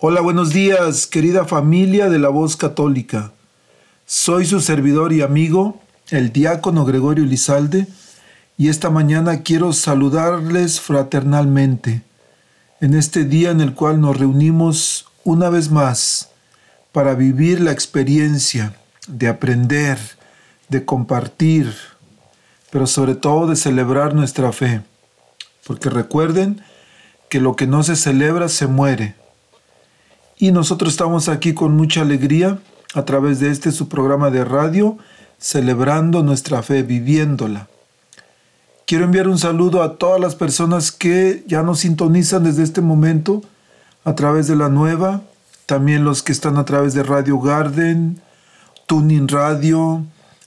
Hola, 0.00 0.20
buenos 0.20 0.50
días, 0.50 1.08
querida 1.08 1.44
familia 1.44 2.08
de 2.08 2.20
la 2.20 2.28
voz 2.28 2.56
católica. 2.56 3.32
Soy 4.06 4.46
su 4.46 4.60
servidor 4.60 5.12
y 5.12 5.22
amigo, 5.22 5.80
el 6.10 6.32
diácono 6.32 6.84
Gregorio 6.84 7.24
Lizalde, 7.24 7.88
y 8.56 8.68
esta 8.68 8.90
mañana 8.90 9.42
quiero 9.42 9.72
saludarles 9.72 10.80
fraternalmente 10.80 12.02
en 12.80 12.94
este 12.94 13.24
día 13.24 13.50
en 13.50 13.60
el 13.60 13.74
cual 13.74 14.00
nos 14.00 14.16
reunimos 14.16 15.06
una 15.24 15.50
vez 15.50 15.68
más 15.72 16.30
para 16.92 17.14
vivir 17.14 17.60
la 17.60 17.72
experiencia 17.72 18.76
de 19.08 19.26
aprender, 19.26 19.98
de 20.68 20.84
compartir, 20.84 21.74
pero 22.70 22.86
sobre 22.86 23.16
todo 23.16 23.48
de 23.48 23.56
celebrar 23.56 24.14
nuestra 24.14 24.52
fe. 24.52 24.80
Porque 25.66 25.90
recuerden 25.90 26.62
que 27.28 27.40
lo 27.40 27.56
que 27.56 27.66
no 27.66 27.82
se 27.82 27.96
celebra 27.96 28.48
se 28.48 28.68
muere 28.68 29.16
y 30.38 30.52
nosotros 30.52 30.92
estamos 30.92 31.28
aquí 31.28 31.52
con 31.52 31.76
mucha 31.76 32.02
alegría 32.02 32.58
a 32.94 33.04
través 33.04 33.40
de 33.40 33.50
este 33.50 33.72
su 33.72 33.88
programa 33.88 34.30
de 34.30 34.44
radio, 34.44 34.96
celebrando 35.38 36.22
nuestra 36.22 36.62
fe, 36.62 36.82
viviéndola. 36.82 37.68
Quiero 38.86 39.04
enviar 39.04 39.28
un 39.28 39.38
saludo 39.38 39.82
a 39.82 39.98
todas 39.98 40.20
las 40.20 40.34
personas 40.34 40.92
que 40.92 41.44
ya 41.46 41.62
nos 41.62 41.80
sintonizan 41.80 42.44
desde 42.44 42.62
este 42.62 42.80
momento 42.80 43.42
a 44.04 44.14
través 44.14 44.46
de 44.46 44.56
la 44.56 44.68
nueva, 44.68 45.22
también 45.66 46.04
los 46.04 46.22
que 46.22 46.32
están 46.32 46.56
a 46.56 46.64
través 46.64 46.94
de 46.94 47.02
Radio 47.02 47.38
Garden, 47.38 48.20
Tuning 48.86 49.28
Radio, 49.28 50.04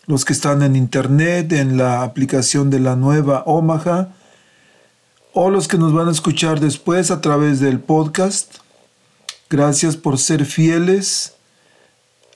los 0.07 0.25
que 0.25 0.33
están 0.33 0.63
en 0.63 0.75
internet, 0.75 1.51
en 1.51 1.77
la 1.77 2.01
aplicación 2.01 2.71
de 2.71 2.79
la 2.79 2.95
nueva 2.95 3.43
Omaha, 3.45 4.09
o 5.33 5.51
los 5.51 5.67
que 5.67 5.77
nos 5.77 5.93
van 5.93 6.07
a 6.07 6.11
escuchar 6.11 6.59
después 6.59 7.11
a 7.11 7.21
través 7.21 7.59
del 7.59 7.79
podcast. 7.79 8.55
Gracias 9.51 9.97
por 9.97 10.17
ser 10.17 10.45
fieles 10.45 11.33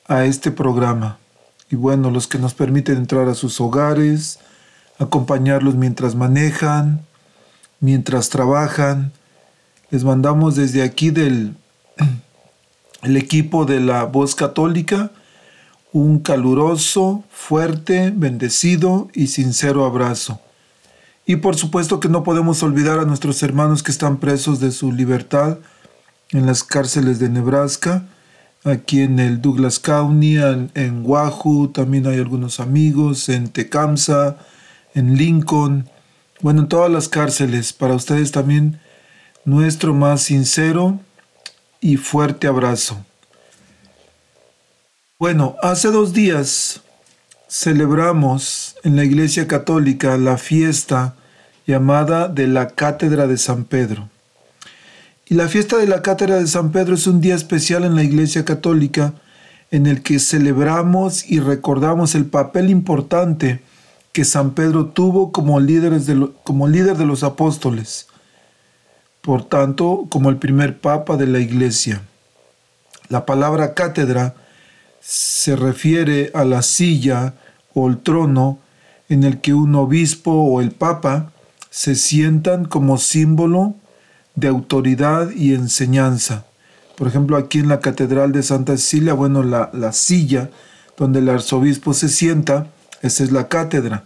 a 0.06 0.26
este 0.26 0.52
programa. 0.52 1.18
Y 1.72 1.78
bueno, 1.78 2.12
los 2.12 2.28
que 2.28 2.38
nos 2.38 2.54
permiten 2.54 2.98
entrar 2.98 3.30
a 3.30 3.36
sus 3.36 3.62
hogares, 3.62 4.40
acompañarlos 5.00 5.76
mientras 5.76 6.14
manejan, 6.14 7.06
mientras 7.80 8.28
trabajan. 8.28 9.14
Les 9.92 10.04
mandamos 10.04 10.58
desde 10.58 10.84
aquí 10.84 11.10
del 11.10 11.56
el 13.02 13.16
equipo 13.16 13.64
de 13.64 13.80
la 13.80 14.04
voz 14.04 14.36
católica 14.36 15.12
un 15.94 16.20
caluroso, 16.20 17.24
fuerte, 17.32 18.12
bendecido 18.14 19.08
y 19.14 19.28
sincero 19.28 19.86
abrazo. 19.86 20.42
Y 21.26 21.38
por 21.38 21.56
supuesto 21.56 22.02
que 22.02 22.10
no 22.10 22.24
podemos 22.24 22.62
olvidar 22.62 23.00
a 23.00 23.06
nuestros 23.06 23.42
hermanos 23.42 23.84
que 23.84 23.94
están 23.94 24.18
presos 24.18 24.60
de 24.60 24.74
su 24.74 24.92
libertad, 24.92 25.60
en 26.32 26.46
las 26.46 26.64
cárceles 26.64 27.20
de 27.20 27.30
Nebraska, 27.30 28.04
aquí 28.64 29.02
en 29.02 29.20
el 29.20 29.42
Douglas 29.42 29.80
County, 29.80 30.38
en, 30.38 31.04
Wahoo, 31.04 31.70
también 31.70 32.08
hay 32.08 32.18
algunos 32.18 32.60
amigos, 32.60 33.30
en 33.30 33.50
Tecamsa, 33.50 34.38
en 34.94 35.18
Lincoln, 35.18 35.90
bueno, 36.42 36.62
en 36.62 36.68
todas 36.68 36.92
las 36.92 37.08
cárceles. 37.08 37.74
Para 37.74 37.96
ustedes 37.96 38.32
también 38.32 38.80
nuestro 39.46 39.94
más 39.94 40.24
sincero 40.24 41.00
y 41.80 41.98
fuerte 41.98 42.48
abrazo. 42.48 43.06
Bueno, 45.20 45.56
hace 45.62 45.90
dos 45.90 46.14
días 46.14 46.82
celebramos 47.48 48.76
en 48.84 48.96
la 48.96 49.06
Iglesia 49.06 49.48
Católica 49.48 50.18
la 50.18 50.38
fiesta 50.38 51.16
llamada 51.66 52.28
de 52.28 52.48
la 52.48 52.70
Cátedra 52.70 53.28
de 53.28 53.38
San 53.38 53.64
Pedro. 53.64 54.10
Y 55.28 55.34
la 55.34 55.48
fiesta 55.48 55.78
de 55.78 55.88
la 55.88 56.04
Cátedra 56.04 56.36
de 56.36 56.46
San 56.46 56.72
Pedro 56.72 56.94
es 56.94 57.08
un 57.08 57.20
día 57.20 57.34
especial 57.34 57.84
en 57.84 57.96
la 57.96 58.04
Iglesia 58.04 58.46
Católica 58.46 59.16
en 59.72 59.88
el 59.88 60.04
que 60.04 60.20
celebramos 60.20 61.28
y 61.28 61.40
recordamos 61.40 62.14
el 62.14 62.28
papel 62.28 62.70
importante 62.70 63.62
que 64.12 64.24
San 64.24 64.52
Pedro 64.52 64.86
tuvo 64.86 65.32
como, 65.32 65.60
de 65.60 66.30
como 66.44 66.68
líder 66.68 66.96
de 66.96 67.06
los 67.06 67.24
apóstoles, 67.24 68.06
por 69.22 69.44
tanto, 69.44 70.06
como 70.10 70.30
el 70.30 70.38
primer 70.38 70.80
papa 70.80 71.18
de 71.18 71.26
la 71.26 71.40
Iglesia. 71.40 72.04
La 73.10 73.26
palabra 73.26 73.74
cátedra 73.74 74.36
se 75.00 75.56
refiere 75.56 76.30
a 76.36 76.46
la 76.46 76.62
silla 76.62 77.34
o 77.74 77.90
el 77.90 77.98
trono 77.98 78.60
en 79.10 79.24
el 79.24 79.42
que 79.42 79.56
un 79.56 79.74
obispo 79.74 80.32
o 80.32 80.62
el 80.62 80.70
papa 80.70 81.32
se 81.72 81.96
sientan 81.96 82.66
como 82.66 83.00
símbolo 83.00 83.76
de 84.36 84.48
autoridad 84.48 85.32
y 85.32 85.54
enseñanza. 85.54 86.46
Por 86.98 87.08
ejemplo, 87.08 87.38
aquí 87.38 87.60
en 87.60 87.68
la 87.68 87.80
Catedral 87.80 88.32
de 88.32 88.44
Santa 88.44 88.78
Cecilia, 88.78 89.14
bueno, 89.14 89.44
la, 89.44 89.70
la 89.74 89.92
silla 89.92 90.50
donde 90.98 91.20
el 91.20 91.30
arzobispo 91.30 91.94
se 91.94 92.10
sienta, 92.10 92.68
esa 93.02 93.24
es 93.24 93.32
la 93.32 93.48
cátedra. 93.48 94.06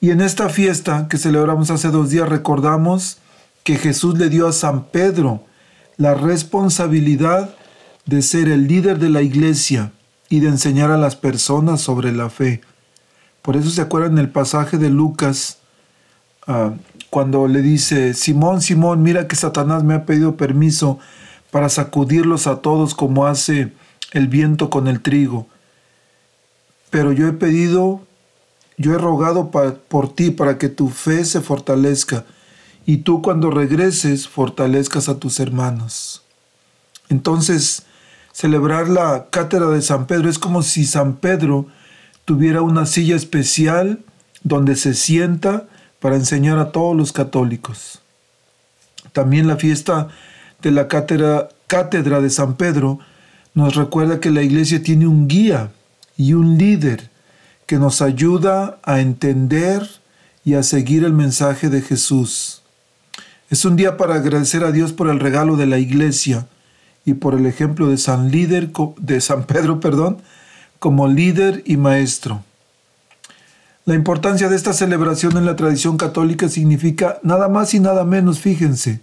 Y 0.00 0.10
en 0.10 0.20
esta 0.20 0.48
fiesta 0.48 1.08
que 1.08 1.18
celebramos 1.18 1.70
hace 1.70 1.88
dos 1.88 2.10
días 2.10 2.28
recordamos 2.28 3.18
que 3.64 3.76
Jesús 3.76 4.18
le 4.18 4.28
dio 4.28 4.48
a 4.48 4.52
San 4.52 4.84
Pedro 4.84 5.44
la 5.96 6.14
responsabilidad 6.14 7.54
de 8.06 8.22
ser 8.22 8.48
el 8.48 8.66
líder 8.66 8.98
de 8.98 9.10
la 9.10 9.22
iglesia 9.22 9.92
y 10.30 10.40
de 10.40 10.48
enseñar 10.48 10.90
a 10.90 10.96
las 10.96 11.16
personas 11.16 11.82
sobre 11.82 12.12
la 12.12 12.30
fe. 12.30 12.62
Por 13.42 13.56
eso 13.56 13.68
se 13.68 13.82
acuerdan 13.82 14.16
el 14.18 14.30
pasaje 14.30 14.78
de 14.78 14.88
Lucas 14.88 15.58
ah, 16.46 16.72
cuando 17.10 17.48
le 17.48 17.60
dice, 17.60 18.14
Simón, 18.14 18.62
Simón, 18.62 19.02
mira 19.02 19.26
que 19.26 19.36
Satanás 19.36 19.82
me 19.82 19.94
ha 19.94 20.06
pedido 20.06 20.36
permiso 20.36 20.98
para 21.50 21.68
sacudirlos 21.68 22.46
a 22.46 22.60
todos 22.62 22.94
como 22.94 23.26
hace 23.26 23.72
el 24.12 24.28
viento 24.28 24.70
con 24.70 24.86
el 24.86 25.00
trigo. 25.00 25.48
Pero 26.90 27.12
yo 27.12 27.26
he 27.26 27.32
pedido, 27.32 28.02
yo 28.76 28.94
he 28.94 28.98
rogado 28.98 29.50
por 29.50 30.14
ti 30.14 30.30
para 30.30 30.56
que 30.58 30.68
tu 30.68 30.88
fe 30.88 31.24
se 31.24 31.40
fortalezca 31.40 32.24
y 32.86 32.98
tú 32.98 33.22
cuando 33.22 33.50
regreses 33.50 34.28
fortalezcas 34.28 35.08
a 35.08 35.18
tus 35.18 35.40
hermanos. 35.40 36.22
Entonces, 37.08 37.84
celebrar 38.32 38.88
la 38.88 39.26
cátedra 39.30 39.68
de 39.68 39.82
San 39.82 40.06
Pedro 40.06 40.30
es 40.30 40.38
como 40.38 40.62
si 40.62 40.84
San 40.84 41.16
Pedro 41.16 41.66
tuviera 42.24 42.62
una 42.62 42.86
silla 42.86 43.16
especial 43.16 44.04
donde 44.42 44.76
se 44.76 44.94
sienta 44.94 45.66
para 46.00 46.16
enseñar 46.16 46.58
a 46.58 46.72
todos 46.72 46.96
los 46.96 47.12
católicos. 47.12 48.00
También 49.12 49.46
la 49.46 49.56
fiesta 49.56 50.08
de 50.62 50.70
la 50.70 50.88
cátedra, 50.88 52.20
de 52.20 52.30
San 52.30 52.54
Pedro 52.54 52.98
nos 53.54 53.74
recuerda 53.74 54.20
que 54.20 54.30
la 54.30 54.42
iglesia 54.42 54.82
tiene 54.82 55.06
un 55.06 55.28
guía 55.28 55.70
y 56.16 56.34
un 56.34 56.58
líder 56.58 57.10
que 57.66 57.78
nos 57.78 58.02
ayuda 58.02 58.78
a 58.82 59.00
entender 59.00 59.88
y 60.44 60.54
a 60.54 60.62
seguir 60.62 61.04
el 61.04 61.12
mensaje 61.12 61.68
de 61.68 61.82
Jesús. 61.82 62.62
Es 63.48 63.64
un 63.64 63.76
día 63.76 63.96
para 63.96 64.14
agradecer 64.14 64.64
a 64.64 64.72
Dios 64.72 64.92
por 64.92 65.08
el 65.08 65.20
regalo 65.20 65.56
de 65.56 65.66
la 65.66 65.78
iglesia 65.78 66.46
y 67.04 67.14
por 67.14 67.34
el 67.34 67.46
ejemplo 67.46 67.88
de 67.88 67.98
San 67.98 68.30
líder 68.30 68.70
de 68.98 69.20
San 69.20 69.44
Pedro, 69.44 69.80
perdón, 69.80 70.18
como 70.78 71.08
líder 71.08 71.62
y 71.66 71.76
maestro. 71.76 72.44
La 73.90 73.96
importancia 73.96 74.48
de 74.48 74.54
esta 74.54 74.72
celebración 74.72 75.36
en 75.36 75.44
la 75.44 75.56
tradición 75.56 75.96
católica 75.96 76.48
significa 76.48 77.18
nada 77.24 77.48
más 77.48 77.74
y 77.74 77.80
nada 77.80 78.04
menos, 78.04 78.38
fíjense, 78.38 79.00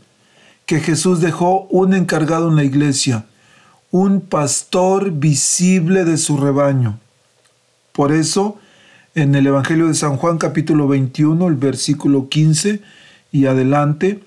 que 0.66 0.80
Jesús 0.80 1.20
dejó 1.20 1.64
un 1.64 1.94
encargado 1.94 2.48
en 2.48 2.56
la 2.56 2.64
iglesia, 2.64 3.26
un 3.92 4.22
pastor 4.22 5.12
visible 5.12 6.06
de 6.06 6.16
su 6.16 6.38
rebaño. 6.38 7.02
Por 7.92 8.14
eso, 8.14 8.60
en 9.14 9.36
el 9.36 9.48
Evangelio 9.48 9.88
de 9.88 9.94
San 9.94 10.16
Juan 10.16 10.38
capítulo 10.38 10.88
21, 10.88 11.46
el 11.50 11.56
versículo 11.56 12.30
15 12.30 12.80
y 13.34 13.46
adelante, 13.46 14.24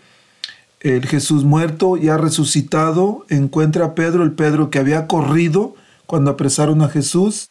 el 0.80 1.06
Jesús 1.06 1.42
muerto 1.42 1.96
y 1.96 2.10
ha 2.10 2.18
resucitado 2.18 3.24
encuentra 3.30 3.86
a 3.86 3.94
Pedro, 3.94 4.24
el 4.24 4.32
Pedro 4.32 4.68
que 4.68 4.78
había 4.78 5.06
corrido 5.06 5.74
cuando 6.04 6.30
apresaron 6.30 6.82
a 6.82 6.90
Jesús, 6.90 7.49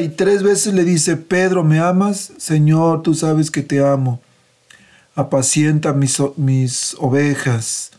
y 0.00 0.08
tres 0.08 0.42
veces 0.42 0.72
le 0.72 0.82
dice, 0.84 1.16
Pedro, 1.16 1.62
¿me 1.62 1.78
amas? 1.78 2.32
Señor, 2.38 3.02
tú 3.02 3.14
sabes 3.14 3.50
que 3.50 3.62
te 3.62 3.84
amo. 3.84 4.20
Apacienta 5.14 5.92
mis, 5.92 6.20
mis 6.36 6.96
ovejas, 6.98 7.92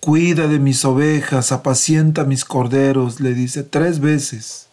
cuida 0.00 0.46
de 0.48 0.58
mis 0.58 0.84
ovejas, 0.84 1.50
apacienta 1.50 2.24
mis 2.24 2.44
corderos, 2.44 3.20
le 3.20 3.32
dice 3.32 3.62
tres 3.62 4.00
veces. 4.00 4.66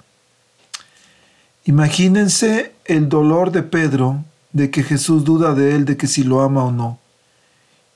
Imagínense 1.64 2.74
el 2.86 3.08
dolor 3.08 3.52
de 3.52 3.64
Pedro 3.64 4.24
de 4.52 4.70
que 4.70 4.84
Jesús 4.84 5.24
duda 5.24 5.54
de 5.54 5.76
él, 5.76 5.86
de 5.86 5.96
que 5.96 6.08
si 6.08 6.24
lo 6.24 6.42
ama 6.42 6.66
o 6.66 6.72
no. 6.72 7.00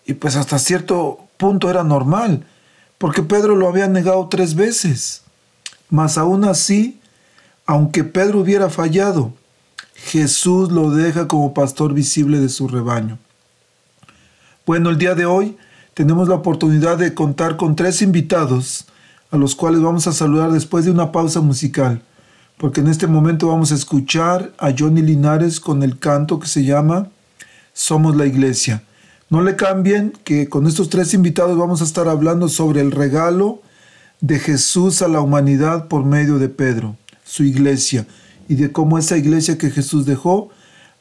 Y 0.06 0.13
pues 0.13 0.38
hasta 0.38 0.60
cierto 0.60 1.19
punto 1.38 1.69
era 1.69 1.84
normal, 1.84 2.46
porque 2.98 3.22
Pedro 3.22 3.56
lo 3.56 3.68
había 3.68 3.88
negado 3.88 4.30
tres 4.30 4.56
veces. 4.56 5.24
Mas 5.90 6.18
aún 6.18 6.46
así, 6.46 7.00
aunque 7.66 8.04
Pedro 8.04 8.42
hubiera 8.42 8.70
fallado, 8.70 9.34
Jesús 9.96 10.72
lo 10.72 10.92
deja 10.92 11.28
como 11.28 11.54
pastor 11.54 11.94
visible 11.94 12.40
de 12.40 12.50
su 12.50 12.68
rebaño. 12.68 13.18
Bueno, 14.66 14.90
el 14.90 14.98
día 14.98 15.16
de 15.16 15.26
hoy 15.26 15.58
tenemos 15.94 16.28
la 16.28 16.36
oportunidad 16.36 16.98
de 16.98 17.14
contar 17.14 17.58
con 17.58 17.76
tres 17.76 18.02
invitados 18.02 18.86
a 19.32 19.38
los 19.38 19.56
cuales 19.56 19.82
vamos 19.82 20.06
a 20.08 20.14
saludar 20.14 20.52
después 20.52 20.86
de 20.86 20.92
una 20.92 21.12
pausa 21.12 21.42
musical, 21.42 22.02
porque 22.58 22.82
en 22.82 22.88
este 22.88 23.08
momento 23.08 23.48
vamos 23.48 23.72
a 23.72 23.76
escuchar 23.76 24.54
a 24.60 24.72
Johnny 24.78 25.02
Linares 25.02 25.60
con 25.60 25.82
el 25.82 25.98
canto 25.98 26.40
que 26.40 26.48
se 26.48 26.64
llama 26.64 27.10
Somos 27.74 28.16
la 28.16 28.28
Iglesia. 28.28 28.84
No 29.30 29.42
le 29.42 29.56
cambien 29.56 30.14
que 30.24 30.50
con 30.50 30.68
estos 30.68 30.90
tres 30.90 31.16
invitados 31.16 31.58
vamos 31.58 31.82
a 31.82 31.86
estar 31.86 32.08
hablando 32.08 32.48
sobre 32.48 32.82
el 32.82 32.92
regalo 32.92 33.62
de 34.22 34.38
Jesús 34.38 35.02
a 35.02 35.08
la 35.08 35.20
humanidad 35.20 35.88
por 35.88 36.06
medio 36.06 36.38
de 36.38 36.50
Pedro 36.50 36.96
su 37.25 37.44
iglesia 37.44 38.07
y 38.48 38.56
de 38.56 38.72
cómo 38.72 38.98
esa 38.98 39.18
iglesia 39.18 39.57
que 39.57 39.72
Jesús 39.72 40.06
dejó 40.06 40.50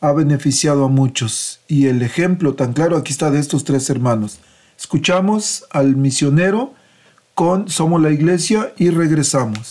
ha 0.00 0.12
beneficiado 0.12 0.84
a 0.84 0.88
muchos. 0.88 1.60
Y 1.68 1.86
el 1.86 2.02
ejemplo 2.02 2.54
tan 2.54 2.72
claro 2.72 2.96
aquí 2.96 3.12
está 3.12 3.30
de 3.30 3.38
estos 3.38 3.64
tres 3.64 3.88
hermanos. 3.90 4.40
Escuchamos 4.78 5.64
al 5.70 5.94
misionero 5.96 6.74
con 7.34 7.68
Somos 7.68 8.02
la 8.02 8.10
iglesia 8.10 8.72
y 8.76 8.90
regresamos. 8.90 9.70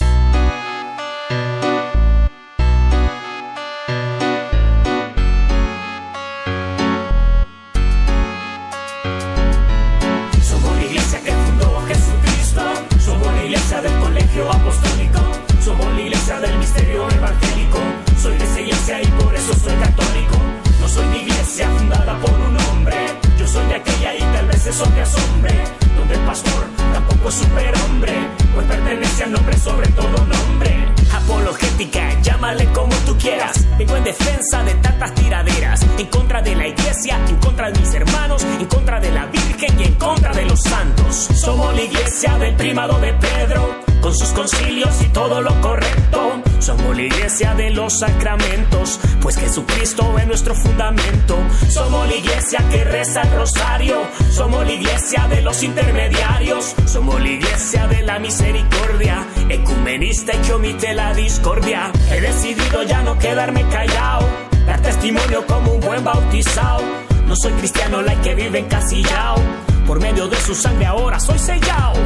Sacramentos, 47.89 48.99
pues 49.21 49.37
Jesucristo 49.37 50.17
es 50.17 50.27
nuestro 50.27 50.55
fundamento. 50.55 51.37
Somos 51.69 52.07
la 52.07 52.15
iglesia 52.15 52.59
que 52.69 52.83
reza 52.83 53.21
el 53.21 53.31
rosario, 53.31 53.97
somos 54.31 54.65
la 54.65 54.71
iglesia 54.71 55.27
de 55.27 55.41
los 55.41 55.63
intermediarios, 55.63 56.75
somos 56.85 57.19
la 57.19 57.27
iglesia 57.27 57.87
de 57.87 58.01
la 58.03 58.19
misericordia, 58.19 59.25
ecumenista 59.49 60.33
y 60.35 60.37
que 60.37 60.53
omite 60.53 60.93
la 60.93 61.13
discordia. 61.13 61.91
He 62.11 62.21
decidido 62.21 62.83
ya 62.83 63.01
no 63.01 63.17
quedarme 63.17 63.67
callado, 63.69 64.27
dar 64.65 64.81
testimonio 64.81 65.45
como 65.47 65.73
un 65.73 65.79
buen 65.81 66.03
bautizado. 66.03 66.83
No 67.27 67.35
soy 67.35 67.53
cristiano, 67.53 68.01
la 68.01 68.19
que 68.21 68.35
vive 68.35 68.59
encasillado, 68.59 69.41
por 69.87 69.99
medio 69.99 70.27
de 70.27 70.37
su 70.37 70.53
sangre 70.53 70.85
ahora 70.85 71.19
soy 71.19 71.39
sellado. 71.39 71.99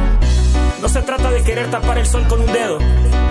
No 0.80 0.88
se 0.88 1.02
trata 1.02 1.30
de 1.32 1.42
querer 1.42 1.70
tapar 1.70 1.98
el 1.98 2.06
sol 2.06 2.24
con 2.28 2.40
un 2.40 2.52
dedo, 2.52 2.78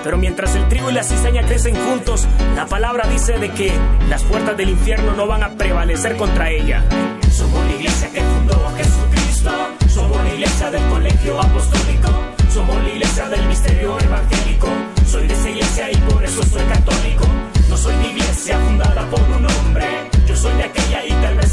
pero 0.04 0.18
mientras 0.18 0.54
el 0.56 0.68
trigo 0.68 0.92
y 0.92 0.94
la 0.94 1.04
cizaña 1.04 1.44
crecen 1.44 1.76
juntos, 1.76 2.28
la 2.56 2.66
palabra 2.66 3.08
dice 3.08 3.40
de 3.40 3.52
que 3.52 3.72
las 4.10 4.24
puertas 4.24 4.58
del 4.58 4.70
infierno 4.70 5.14
no 5.14 5.28
van 5.28 5.44
a 5.44 5.52
prevalecer 5.52 6.18
contra 6.18 6.50
ella. 6.50 6.84
Somos 7.32 7.64
la 7.66 7.72
iglesia 7.72 8.10
que 8.12 8.22
fundó 8.22 8.74
Jesucristo, 8.76 9.52
somos 9.88 10.24
la 10.24 10.34
iglesia 10.34 10.72
del 10.72 10.88
colegio 10.90 11.40
apostólico, 11.40 12.10
somos 12.54 12.84
la 12.84 12.90
iglesia 12.90 13.30
del 13.30 13.48
misterio 13.48 13.98
evangélico. 13.98 14.68
Soy 15.10 15.28
de 15.28 15.34
esa 15.34 15.50
iglesia 15.50 15.92
y 15.92 15.96
por 16.12 16.24
eso 16.26 16.44
soy 16.44 16.64
católico. 16.64 17.26
No 17.70 17.78
soy 17.78 17.96
de 17.96 18.08
iglesia 18.08 18.60
fundada 18.60 19.10
por 19.10 19.22
un 19.22 19.46
hombre, 19.46 19.86
yo 20.28 20.36
soy 20.36 20.54
de 20.58 20.64
aquella 20.64 21.02
vez 21.02 21.07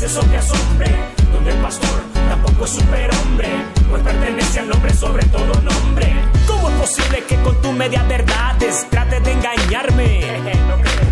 eso 0.04 0.22
me 0.26 0.36
asombre, 0.36 0.90
donde 1.32 1.50
el 1.50 1.56
pastor 1.62 2.02
tampoco 2.28 2.66
es 2.66 2.72
superhombre, 2.72 3.48
pues 3.88 4.02
pertenece 4.02 4.60
al 4.60 4.68
nombre 4.68 4.92
sobre 4.92 5.24
todo 5.26 5.60
nombre. 5.62 6.14
¿Cómo 6.46 6.68
es 6.68 6.74
posible 6.76 7.24
que 7.24 7.36
con 7.36 7.62
tu 7.62 7.72
media 7.72 8.02
verdades 8.02 8.86
trates 8.90 9.24
de 9.24 9.32
engañarme? 9.32 10.20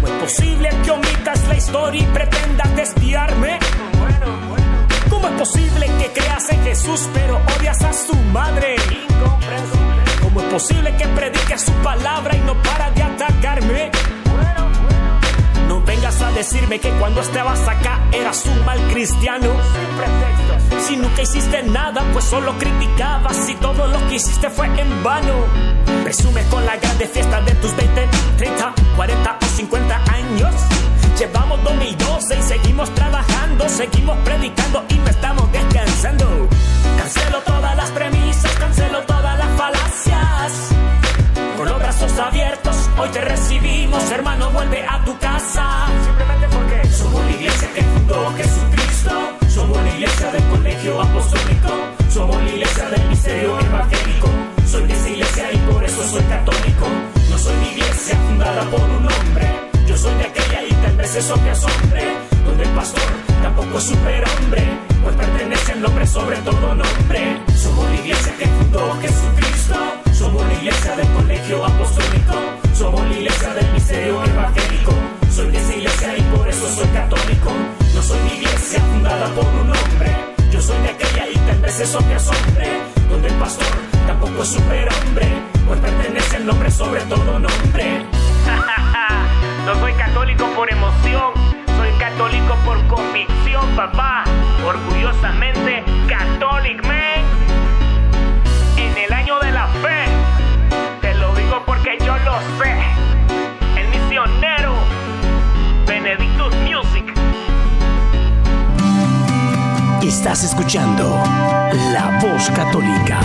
¿Cómo 0.01 0.15
es 0.15 0.23
posible 0.23 0.69
que 0.85 0.91
omitas 0.91 1.49
la 1.49 1.57
historia 1.57 2.03
y 2.03 2.07
pretendas 2.07 2.77
despiarme? 2.77 3.59
¿Cómo 5.09 5.29
es 5.29 5.35
posible 5.39 5.87
que 5.99 6.21
creas 6.21 6.51
en 6.51 6.63
Jesús 6.63 7.09
pero 7.15 7.41
odias 7.59 7.83
a 7.83 7.93
su 7.95 8.15
madre? 8.15 8.77
¿Cómo 10.23 10.41
es 10.43 10.47
posible 10.49 10.95
que 10.97 11.09
prediques 11.09 11.63
su 11.63 11.73
palabra 11.83 12.37
y 12.37 12.41
no 12.41 12.63
para 12.63 12.91
de 12.91 13.03
atacarme? 13.03 13.91
Decirme 16.35 16.81
que 16.81 16.91
cuando 16.99 17.21
estabas 17.21 17.61
acá 17.69 18.01
eras 18.11 18.45
un 18.47 18.65
mal 18.65 18.79
cristiano. 18.91 19.47
Sin 19.47 19.97
pretextos 19.97 20.85
Si 20.85 20.97
nunca 20.97 21.23
hiciste 21.23 21.62
nada, 21.65 22.03
pues 22.12 22.25
solo 22.25 22.57
criticabas. 22.59 23.49
Y 23.49 23.55
todo 23.57 23.87
lo 23.87 23.99
que 24.09 24.15
hiciste 24.15 24.49
fue 24.49 24.67
en 24.67 25.03
vano. 25.03 25.35
Presumes 26.05 26.47
con 26.47 26.65
la 26.65 26.77
grande 26.77 27.07
fiesta 27.07 27.41
de 27.43 27.53
tus 27.57 27.77
20, 27.77 28.09
30, 28.39 28.75
40 28.97 29.39
o 29.41 29.45
50 29.45 30.03
años. 30.12 30.55
Llevamos 31.19 31.62
2012 31.62 32.39
y 32.39 32.43
seguimos 32.43 32.93
trabajando, 32.95 33.69
seguimos 33.69 34.17
predicando 34.25 34.85
y 34.89 34.95
no 34.95 35.09
estamos 35.09 35.53
descansando. 35.53 36.49
Cancelo 36.97 37.39
todas 37.41 37.77
las 37.77 37.91
premisas, 37.91 38.53
cancelo 38.53 39.03
todas 39.03 39.39
las 39.39 39.57
falacias. 39.57 40.73
Con 41.62 41.71
los 41.71 41.78
brazos 41.78 42.19
abiertos, 42.19 42.75
hoy 42.99 43.09
te 43.11 43.21
recibimos, 43.21 44.11
hermano, 44.11 44.50
vuelve 44.50 44.85
a 44.85 45.04
tu 45.04 45.16
casa. 45.19 45.87
Simplemente 46.04 46.49
porque 46.49 46.88
somos 46.88 47.25
la 47.25 47.31
iglesia 47.31 47.69
que 47.73 47.83
fundó 47.83 48.35
Jesucristo. 48.37 49.11
Somos 49.49 49.76
la 49.76 49.90
iglesia 49.90 50.33
del 50.33 50.42
colegio 50.49 51.00
apostólico. 51.00 51.69
Somos 52.11 52.37
la 52.42 52.49
iglesia 52.49 52.90
del 52.90 53.09
misterio 53.09 53.61
evangélico. 53.61 54.28
Soy 54.66 54.88
de 54.88 54.92
esa 54.92 55.09
iglesia 55.09 55.52
y 55.52 55.57
por 55.59 55.85
eso 55.85 56.02
soy 56.02 56.23
católico. 56.25 56.87
No 57.31 57.38
soy 57.38 57.54
la 57.54 57.69
iglesia 57.69 58.19
fundada 58.26 58.62
por 58.62 58.81
un 58.81 59.07
hombre. 59.07 59.71
Yo 59.87 59.97
soy 59.97 60.14
de 60.16 60.25
aquella 60.25 60.64
y 60.64 60.73
tal 60.73 60.97
vez 60.97 61.14
eso 61.14 61.35
te 61.35 61.50
asombre. 61.50 62.16
Donde 62.45 62.64
el 62.64 62.71
pastor 62.71 63.09
tampoco 63.40 63.78
es 63.78 63.85
superhombre. 63.85 64.64
Pues 65.04 65.14
pertenece 65.14 65.73
al 65.75 65.83
nombre 65.83 66.09
sobre 66.09 66.38
todo 66.38 66.75
nombre. 66.75 67.40
Somos 67.54 67.88
la 67.88 67.95
iglesia 67.95 68.33
que 68.37 68.47
fundó 68.49 68.99
Jesucristo. 69.00 70.12
La 70.53 70.59
iglesia 70.59 70.97
del 70.97 71.09
colegio 71.13 71.65
apostólico. 71.65 72.35
Somos 72.75 73.01
la 73.09 73.15
iglesia 73.15 73.55
del 73.55 73.73
misterio 73.73 74.23
evangélico. 74.23 74.93
Soy 75.31 75.51
de 75.51 75.59
esa 75.59 75.75
iglesia 75.75 76.19
y 76.19 76.23
por 76.37 76.47
eso 76.47 76.69
soy 76.69 76.87
católico. 76.89 77.51
No 77.95 78.03
soy 78.03 78.19
la 78.19 78.35
iglesia 78.35 78.81
fundada 78.81 79.27
por 79.29 79.47
un 79.47 79.71
hombre. 79.71 80.11
Yo 80.51 80.61
soy 80.61 80.77
de 80.83 80.91
aquella 80.91 81.27
y 81.27 81.35
tal 81.35 81.59
vez 81.59 81.81
eso 81.81 81.99
te 82.01 82.15
asombre. 82.15 82.69
Donde 83.09 83.29
el 83.29 83.35
pastor 83.37 83.67
tampoco 84.07 84.43
es 84.43 84.49
superhombre. 84.51 85.27
Pues 85.67 85.81
pertenece 85.81 86.37
al 86.37 86.47
nombre 86.47 86.71
sobre 86.71 87.01
todo 87.03 87.39
nombre. 87.39 88.07
no 89.67 89.75
soy 89.81 89.93
católico 89.95 90.45
por 90.55 90.71
emoción. 90.71 91.33
Soy 91.79 91.93
católico 91.99 92.57
por 92.67 92.87
convicción, 92.89 93.75
papá. 93.75 94.25
Orgullosamente 94.65 95.83
católico, 96.09 97.02
Estás 110.03 110.43
escuchando 110.43 111.05
La 111.05 112.19
Voz 112.21 112.51
Católica. 112.51 113.21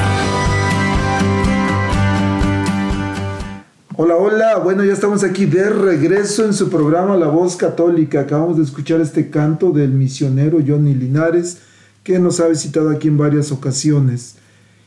Hola, 3.96 4.16
hola. 4.16 4.58
Bueno, 4.60 4.84
ya 4.84 4.94
estamos 4.94 5.24
aquí 5.24 5.48
de 5.48 5.72
regreso 5.72 6.46
en 6.46 6.54
su 6.54 6.70
programa 6.70 7.18
La 7.18 7.30
Voz 7.30 7.56
Católica. 7.56 8.20
Acabamos 8.20 8.58
de 8.58 8.64
escuchar 8.64 9.02
este 9.02 9.32
canto 9.32 9.72
del 9.72 9.90
misionero 9.90 10.60
Johnny 10.66 10.94
Linares, 10.94 11.58
que 12.04 12.20
nos 12.20 12.40
ha 12.40 12.48
visitado 12.48 12.92
aquí 12.92 13.08
en 13.08 13.18
varias 13.18 13.52
ocasiones. 13.52 14.36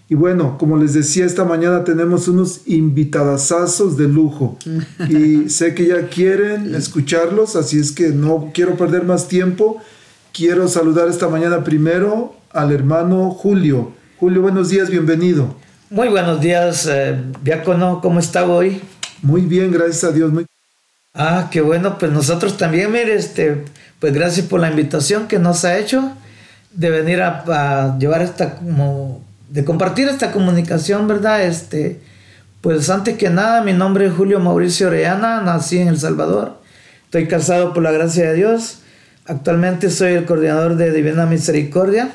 Y 0.09 0.15
bueno, 0.15 0.59
como 0.59 0.77
les 0.77 0.95
decía, 0.95 1.27
esta 1.27 1.45
mañana 1.45 1.83
tenemos 1.83 2.29
unos 2.29 2.61
invitadasazos 2.67 3.97
de 3.97 4.07
lujo. 4.07 4.57
Y 5.09 5.49
sé 5.51 5.75
que 5.75 5.89
ya 5.89 6.09
quieren 6.09 6.73
escucharlos, 6.73 7.57
así 7.57 7.81
es 7.81 7.91
que 7.91 8.11
no 8.11 8.53
quiero 8.55 8.77
perder 8.77 9.03
más 9.03 9.27
tiempo. 9.27 9.83
Quiero 10.33 10.69
saludar 10.69 11.09
esta 11.09 11.29
mañana 11.29 11.65
primero 11.65 12.37
al 12.53 12.71
hermano 12.73 13.31
Julio. 13.31 13.93
Julio, 14.19 14.43
buenos 14.43 14.69
días, 14.69 14.89
bienvenido. 14.89 15.57
Muy 15.91 16.09
buenos 16.09 16.41
días, 16.41 16.87
eh, 16.89 17.21
diácono, 17.43 18.01
¿cómo 18.01 18.21
está 18.21 18.45
hoy? 18.45 18.81
Muy 19.23 19.41
bien, 19.43 19.73
gracias 19.73 20.05
a 20.05 20.13
Dios. 20.13 20.33
Muy... 20.33 20.47
Ah, 21.15 21.49
qué 21.51 21.61
bueno, 21.61 21.99
pues 21.99 22.13
nosotros 22.13 22.57
también, 22.57 22.93
mire, 22.93 23.17
este, 23.17 23.65
pues 23.99 24.15
gracias 24.15 24.47
por 24.47 24.61
la 24.61 24.71
invitación 24.71 25.27
que 25.27 25.41
nos 25.41 25.65
ha 25.65 25.79
hecho 25.79 26.13
de 26.73 26.91
venir 26.91 27.23
a, 27.23 27.45
a 27.49 27.99
llevar 27.99 28.23
esta 28.23 28.55
como 28.55 29.25
de 29.49 29.65
compartir 29.65 30.09
esta 30.09 30.31
comunicación, 30.31 31.09
¿verdad? 31.09 31.43
Este, 31.43 32.01
pues 32.61 32.89
antes 32.89 33.17
que 33.19 33.31
nada, 33.31 33.63
mi 33.63 33.73
nombre 33.73 34.07
es 34.07 34.13
Julio 34.13 34.39
Mauricio 34.39 34.87
Orellana, 34.87 35.41
nací 35.41 35.79
en 35.79 35.89
El 35.89 35.99
Salvador, 35.99 36.61
estoy 37.05 37.27
casado 37.27 37.75
por 37.75 37.83
la 37.83 37.91
gracia 37.91 38.31
de 38.31 38.37
Dios, 38.37 38.80
actualmente 39.31 39.91
soy 39.91 40.15
el 40.15 40.25
coordinador 40.27 40.77
de 40.77 40.93
Divina 40.93 41.25
Misericordia 41.25 42.11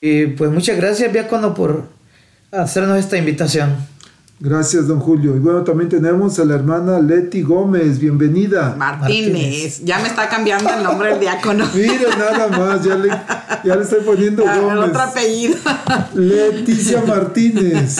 y 0.00 0.26
pues 0.28 0.50
muchas 0.50 0.78
gracias, 0.78 1.12
diácono, 1.12 1.52
por 1.52 1.88
hacernos 2.50 2.98
esta 2.98 3.18
invitación. 3.18 3.76
Gracias, 4.42 4.88
don 4.88 5.00
Julio. 5.00 5.36
Y 5.36 5.38
bueno, 5.38 5.62
también 5.64 5.90
tenemos 5.90 6.38
a 6.38 6.46
la 6.46 6.54
hermana 6.54 6.98
Leti 6.98 7.42
Gómez. 7.42 7.98
Bienvenida. 7.98 8.74
Martínez. 8.78 9.32
Martínez. 9.32 9.84
Ya 9.84 9.98
me 9.98 10.08
está 10.08 10.30
cambiando 10.30 10.70
el 10.72 10.82
nombre 10.82 11.10
del 11.10 11.20
diácono. 11.20 11.68
Mira, 11.74 12.16
nada 12.16 12.48
más. 12.48 12.82
Ya 12.82 12.94
le, 12.96 13.08
ya 13.62 13.76
le 13.76 13.82
estoy 13.82 14.00
poniendo 14.00 14.42
Gómez. 14.42 14.88
Otro 14.88 15.00
apellido. 15.02 15.56
Leticia 16.14 17.02
Martínez. 17.06 17.98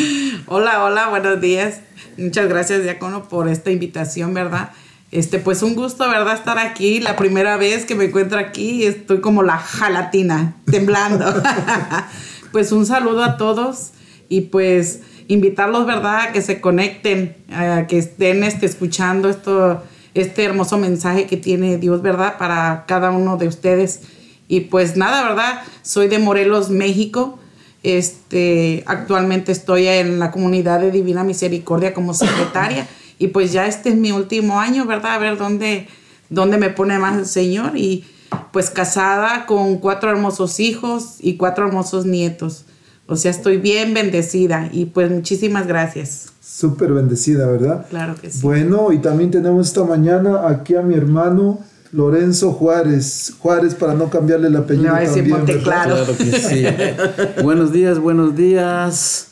hola, 0.46 0.82
hola, 0.82 1.08
buenos 1.10 1.40
días. 1.40 1.78
Muchas 2.16 2.48
gracias, 2.48 2.82
diácono, 2.82 3.28
por 3.28 3.46
esta 3.46 3.70
invitación, 3.70 4.34
¿verdad? 4.34 4.70
Este, 5.16 5.38
pues 5.38 5.62
un 5.62 5.74
gusto, 5.74 6.06
¿verdad? 6.10 6.34
Estar 6.34 6.58
aquí. 6.58 7.00
La 7.00 7.16
primera 7.16 7.56
vez 7.56 7.86
que 7.86 7.94
me 7.94 8.04
encuentro 8.04 8.38
aquí, 8.38 8.84
estoy 8.84 9.22
como 9.22 9.42
la 9.42 9.56
jalatina, 9.56 10.56
temblando. 10.70 11.24
pues 12.52 12.70
un 12.70 12.84
saludo 12.84 13.24
a 13.24 13.38
todos 13.38 13.92
y 14.28 14.42
pues 14.42 15.00
invitarlos, 15.26 15.86
¿verdad? 15.86 16.20
A 16.20 16.32
que 16.32 16.42
se 16.42 16.60
conecten, 16.60 17.34
a 17.50 17.86
que 17.86 17.96
estén 17.96 18.44
este, 18.44 18.66
escuchando 18.66 19.30
esto, 19.30 19.82
este 20.12 20.44
hermoso 20.44 20.76
mensaje 20.76 21.24
que 21.24 21.38
tiene 21.38 21.78
Dios, 21.78 22.02
¿verdad? 22.02 22.36
Para 22.36 22.84
cada 22.86 23.10
uno 23.10 23.38
de 23.38 23.48
ustedes. 23.48 24.02
Y 24.48 24.60
pues 24.60 24.98
nada, 24.98 25.26
¿verdad? 25.26 25.62
Soy 25.80 26.08
de 26.08 26.18
Morelos, 26.18 26.68
México. 26.68 27.38
Este, 27.82 28.84
actualmente 28.84 29.50
estoy 29.50 29.86
en 29.86 30.18
la 30.18 30.30
comunidad 30.30 30.80
de 30.80 30.90
Divina 30.90 31.24
Misericordia 31.24 31.94
como 31.94 32.12
secretaria. 32.12 32.86
Y 33.18 33.28
pues 33.28 33.52
ya 33.52 33.66
este 33.66 33.90
es 33.90 33.96
mi 33.96 34.12
último 34.12 34.60
año, 34.60 34.84
¿verdad? 34.86 35.14
A 35.14 35.18
ver 35.18 35.38
dónde, 35.38 35.88
dónde 36.28 36.58
me 36.58 36.70
pone 36.70 36.98
más 36.98 37.16
el 37.16 37.26
Señor. 37.26 37.76
Y 37.76 38.04
pues 38.52 38.70
casada 38.70 39.46
con 39.46 39.78
cuatro 39.78 40.10
hermosos 40.10 40.60
hijos 40.60 41.16
y 41.20 41.36
cuatro 41.36 41.66
hermosos 41.66 42.06
nietos. 42.06 42.64
O 43.06 43.16
sea, 43.16 43.30
estoy 43.30 43.58
bien 43.58 43.94
bendecida 43.94 44.68
y 44.72 44.86
pues 44.86 45.10
muchísimas 45.10 45.66
gracias. 45.66 46.32
Súper 46.40 46.92
bendecida, 46.92 47.46
¿verdad? 47.46 47.86
Claro 47.88 48.14
que 48.20 48.30
sí. 48.30 48.40
Bueno, 48.42 48.92
y 48.92 48.98
también 48.98 49.30
tenemos 49.30 49.68
esta 49.68 49.84
mañana 49.84 50.48
aquí 50.48 50.74
a 50.74 50.82
mi 50.82 50.94
hermano 50.94 51.60
Lorenzo 51.92 52.52
Juárez. 52.52 53.34
Juárez 53.38 53.74
para 53.74 53.94
no 53.94 54.10
cambiarle 54.10 54.48
el 54.48 54.56
apellido. 54.56 54.84
Me 54.84 54.90
va 54.90 54.96
a 54.98 55.00
decir 55.00 55.28
también. 55.30 55.58
¿verdad? 55.58 55.84
Claro 55.84 56.06
que 56.18 56.32
sí. 56.32 56.64
buenos 57.42 57.72
días, 57.72 57.98
buenos 57.98 58.34
días. 58.34 59.28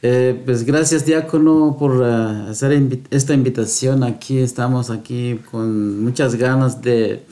Eh, 0.00 0.40
pues 0.44 0.64
gracias, 0.64 1.04
diácono, 1.04 1.76
por 1.76 1.90
uh, 1.96 2.50
hacer 2.50 3.00
esta 3.10 3.34
invitación. 3.34 4.04
Aquí 4.04 4.38
estamos 4.38 4.90
aquí 4.90 5.40
con 5.50 6.04
muchas 6.04 6.36
ganas 6.36 6.80
de, 6.82 7.24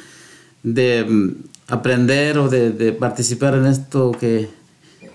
de 0.64 1.06
um, 1.08 1.34
aprender 1.68 2.38
o 2.38 2.48
de, 2.48 2.70
de, 2.70 2.92
participar 2.92 3.54
en 3.54 3.66
esto 3.66 4.10
que, 4.18 4.48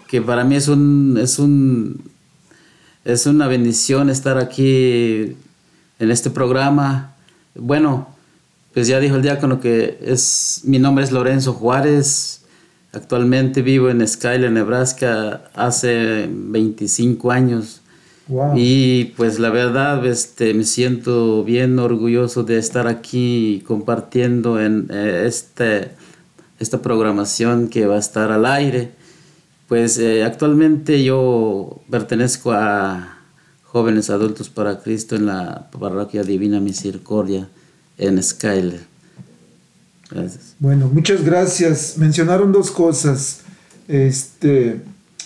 que 0.08 0.22
para 0.22 0.46
mí 0.46 0.56
es 0.56 0.70
un, 0.70 1.18
es 1.22 1.40
un 1.40 2.10
es 3.04 3.26
una 3.26 3.48
bendición 3.48 4.10
estar 4.10 4.38
aquí 4.38 5.36
en 6.00 6.12
este 6.12 6.30
programa. 6.30 7.16
Bueno, 7.56 8.08
pues 8.74 8.88
ya 8.88 9.00
dijo 9.00 9.16
el 9.16 9.24
diácono 9.24 9.60
que 9.60 9.98
es 10.02 10.62
mi 10.64 10.80
nombre 10.80 11.04
es 11.04 11.12
Lorenzo 11.12 11.54
Juárez. 11.54 12.41
Actualmente 12.94 13.62
vivo 13.62 13.90
en 13.90 14.06
Skyler, 14.06 14.52
Nebraska, 14.52 15.44
hace 15.54 16.28
25 16.30 17.32
años. 17.32 17.82
Wow. 18.28 18.54
Y 18.56 19.14
pues 19.18 19.40
la 19.40 19.50
verdad 19.50 20.06
este, 20.06 20.54
me 20.54 20.66
siento 20.66 21.44
bien 21.44 21.80
orgulloso 21.80 22.44
de 22.44 22.58
estar 22.58 22.88
aquí 22.88 23.64
compartiendo 23.66 24.60
en 24.62 24.88
eh, 24.90 25.24
este, 25.26 25.92
esta 26.60 26.82
programación 26.82 27.70
que 27.70 27.88
va 27.88 27.96
a 27.96 28.00
estar 28.00 28.32
al 28.32 28.46
aire. 28.46 28.92
Pues 29.68 29.98
eh, 29.98 30.24
actualmente 30.26 31.02
yo 31.02 31.82
pertenezco 31.90 32.52
a 32.52 33.20
Jóvenes 33.64 34.10
Adultos 34.10 34.50
para 34.50 34.80
Cristo 34.80 35.16
en 35.16 35.28
la 35.28 35.70
Parroquia 35.72 36.24
Divina 36.24 36.60
Misericordia 36.60 37.48
en 37.98 38.22
Skyler. 38.22 38.91
Gracias. 40.12 40.56
Bueno, 40.60 40.90
muchas 40.92 41.24
gracias. 41.24 41.98
Mencionaron 41.98 42.52
dos 42.52 42.70
cosas. 42.70 43.42
Este, 43.88 44.82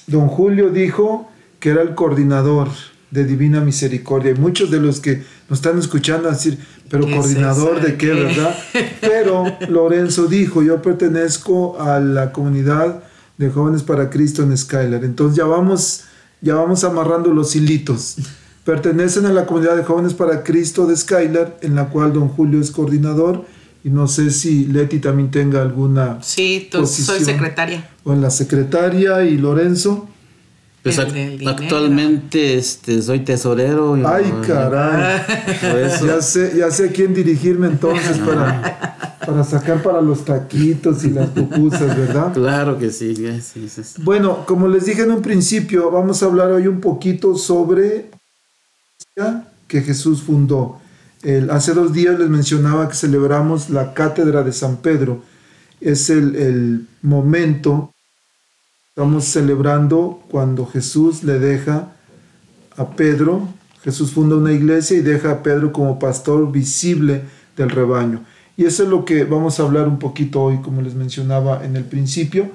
don 0.07 0.27
Julio 0.27 0.69
dijo 0.69 1.27
que 1.59 1.71
era 1.71 1.81
el 1.81 1.95
coordinador 1.95 2.69
de 3.11 3.25
Divina 3.25 3.61
Misericordia. 3.61 4.31
Y 4.31 4.35
muchos 4.35 4.69
de 4.69 4.79
los 4.79 4.99
que 4.99 5.23
nos 5.49 5.59
están 5.59 5.79
escuchando 5.79 6.29
decir, 6.29 6.59
pero 6.89 7.05
¿Qué 7.05 7.15
coordinador 7.15 7.77
es 7.77 7.83
de 7.83 7.97
qué, 7.97 8.07
¿Qué? 8.07 8.13
¿verdad? 8.13 8.55
Pero 9.01 9.45
Lorenzo 9.69 10.27
dijo, 10.27 10.61
yo 10.61 10.81
pertenezco 10.81 11.79
a 11.79 11.99
la 11.99 12.31
comunidad 12.31 13.03
de 13.37 13.49
Jóvenes 13.49 13.83
para 13.83 14.09
Cristo 14.09 14.43
en 14.43 14.55
Skylar. 14.55 15.03
Entonces 15.03 15.37
ya 15.37 15.45
vamos, 15.45 16.03
ya 16.41 16.55
vamos 16.55 16.83
amarrando 16.83 17.33
los 17.33 17.55
hilitos. 17.55 18.17
Pertenecen 18.63 19.25
a 19.25 19.33
la 19.33 19.45
comunidad 19.45 19.75
de 19.75 19.83
Jóvenes 19.83 20.13
para 20.13 20.43
Cristo 20.43 20.85
de 20.85 20.95
Skylar, 20.95 21.57
en 21.61 21.75
la 21.75 21.89
cual 21.89 22.13
don 22.13 22.29
Julio 22.29 22.61
es 22.61 22.71
coordinador. 22.71 23.45
Y 23.85 23.89
no 23.91 24.07
sé 24.07 24.31
si 24.31 24.65
Leti 24.65 24.97
también 24.97 25.29
tenga 25.29 25.61
alguna. 25.61 26.17
Sí, 26.23 26.69
tú, 26.71 26.79
soy 26.79 26.85
posición. 26.87 27.23
secretaria. 27.23 27.87
O 28.03 28.13
en 28.13 28.21
la 28.21 28.31
secretaria 28.31 29.23
y 29.23 29.37
Lorenzo. 29.37 30.09
Pues 30.81 30.97
dinero. 31.13 31.49
actualmente 31.51 32.57
este, 32.57 32.99
soy 33.03 33.19
tesorero. 33.19 33.95
y- 33.95 34.03
Ay, 34.03 34.33
caray. 34.47 35.21
Por 35.61 35.79
eso- 35.79 36.07
Ya 36.07 36.19
sé, 36.23 36.53
ya 36.57 36.71
sé 36.71 36.89
a 36.89 36.91
quién 36.91 37.13
dirigirme 37.13 37.67
entonces 37.67 38.17
para, 38.17 39.17
para 39.23 39.43
sacar 39.43 39.83
para 39.83 40.01
los 40.01 40.25
taquitos 40.25 41.03
y 41.03 41.11
las 41.11 41.29
pupusas, 41.29 41.95
¿verdad? 41.95 42.33
Claro 42.33 42.79
que 42.79 42.89
sí, 42.89 43.15
sí, 43.15 43.69
sí, 43.69 43.83
sí. 43.83 44.01
Bueno, 44.03 44.45
como 44.47 44.67
les 44.67 44.85
dije 44.85 45.03
en 45.03 45.11
un 45.11 45.21
principio, 45.21 45.91
vamos 45.91 46.23
a 46.23 46.25
hablar 46.25 46.51
hoy 46.51 46.65
un 46.67 46.81
poquito 46.81 47.37
sobre 47.37 48.09
que 49.67 49.81
Jesús 49.81 50.23
fundó. 50.23 50.79
Hace 51.49 51.73
dos 51.73 51.91
días 51.91 52.19
les 52.19 52.29
mencionaba 52.29 52.87
que 52.87 52.93
celebramos 52.93 53.71
la 53.71 53.95
cátedra 53.95 54.43
de 54.43 54.53
San 54.53 54.77
Pedro. 54.77 55.23
Es 55.81 56.11
el, 56.11 56.35
el 56.35 56.87
momento, 57.01 57.91
estamos 58.89 59.25
celebrando 59.25 60.21
cuando 60.29 60.67
Jesús 60.67 61.23
le 61.23 61.39
deja 61.39 61.93
a 62.77 62.91
Pedro, 62.91 63.47
Jesús 63.83 64.11
funda 64.11 64.35
una 64.35 64.51
iglesia 64.51 64.97
y 64.97 65.01
deja 65.01 65.31
a 65.31 65.43
Pedro 65.43 65.73
como 65.73 65.97
pastor 65.97 66.51
visible 66.51 67.23
del 67.57 67.71
rebaño. 67.71 68.23
Y 68.55 68.65
eso 68.65 68.83
es 68.83 68.89
lo 68.89 69.03
que 69.03 69.23
vamos 69.23 69.59
a 69.59 69.63
hablar 69.63 69.87
un 69.87 69.97
poquito 69.97 70.43
hoy, 70.43 70.59
como 70.61 70.83
les 70.83 70.93
mencionaba 70.93 71.65
en 71.65 71.75
el 71.75 71.85
principio. 71.85 72.51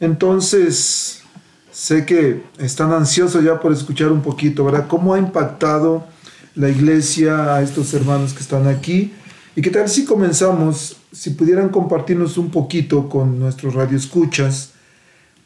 Entonces, 0.00 1.22
sé 1.70 2.06
que 2.06 2.42
están 2.58 2.90
ansiosos 2.92 3.44
ya 3.44 3.60
por 3.60 3.72
escuchar 3.72 4.10
un 4.10 4.22
poquito, 4.22 4.64
¿verdad? 4.64 4.86
¿Cómo 4.88 5.12
ha 5.12 5.18
impactado 5.18 6.13
la 6.54 6.68
iglesia 6.68 7.54
a 7.54 7.62
estos 7.62 7.92
hermanos 7.94 8.32
que 8.32 8.40
están 8.40 8.68
aquí? 8.68 9.12
¿Y 9.56 9.62
qué 9.62 9.70
tal 9.70 9.88
si 9.88 10.04
comenzamos, 10.04 10.96
si 11.12 11.30
pudieran 11.30 11.68
compartirnos 11.68 12.38
un 12.38 12.50
poquito 12.50 13.08
con 13.08 13.38
nuestros 13.38 13.74
radioescuchas, 13.74 14.72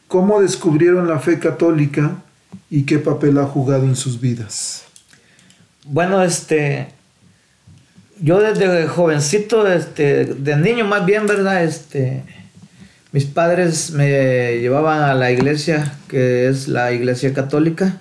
cómo 0.07 0.41
descubrieron 0.41 1.07
la 1.07 1.19
fe 1.19 1.39
católica 1.39 2.23
y 2.69 2.83
qué 2.83 2.97
papel 2.99 3.37
ha 3.37 3.45
jugado 3.45 3.83
en 3.83 3.95
sus 3.95 4.19
vidas? 4.19 4.83
Bueno, 5.85 6.21
este, 6.23 6.87
yo 8.21 8.39
desde 8.39 8.87
jovencito, 8.87 9.67
este, 9.67 10.25
de 10.25 10.57
niño 10.57 10.85
más 10.85 11.05
bien, 11.05 11.25
¿verdad? 11.25 11.63
Este, 11.63 12.23
mis 13.11 13.25
padres 13.25 13.91
me 13.91 14.59
llevaban 14.59 15.01
a 15.01 15.13
la 15.13 15.31
iglesia, 15.31 15.97
que 16.07 16.47
es 16.47 16.67
la 16.67 16.91
iglesia 16.91 17.33
católica. 17.33 17.99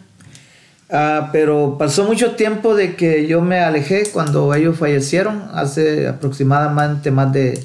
Ah, 0.91 1.29
pero 1.33 1.77
pasó 1.79 2.05
mucho 2.05 2.33
tiempo 2.33 2.75
de 2.75 2.97
que 2.97 3.27
yo 3.27 3.43
me 3.43 3.61
alejé 3.61 4.05
cuando 4.11 4.55
ellos 4.55 4.79
fallecieron, 4.79 5.43
hace 5.53 6.09
aproximadamente 6.09 7.11
más 7.11 7.33
de 7.33 7.63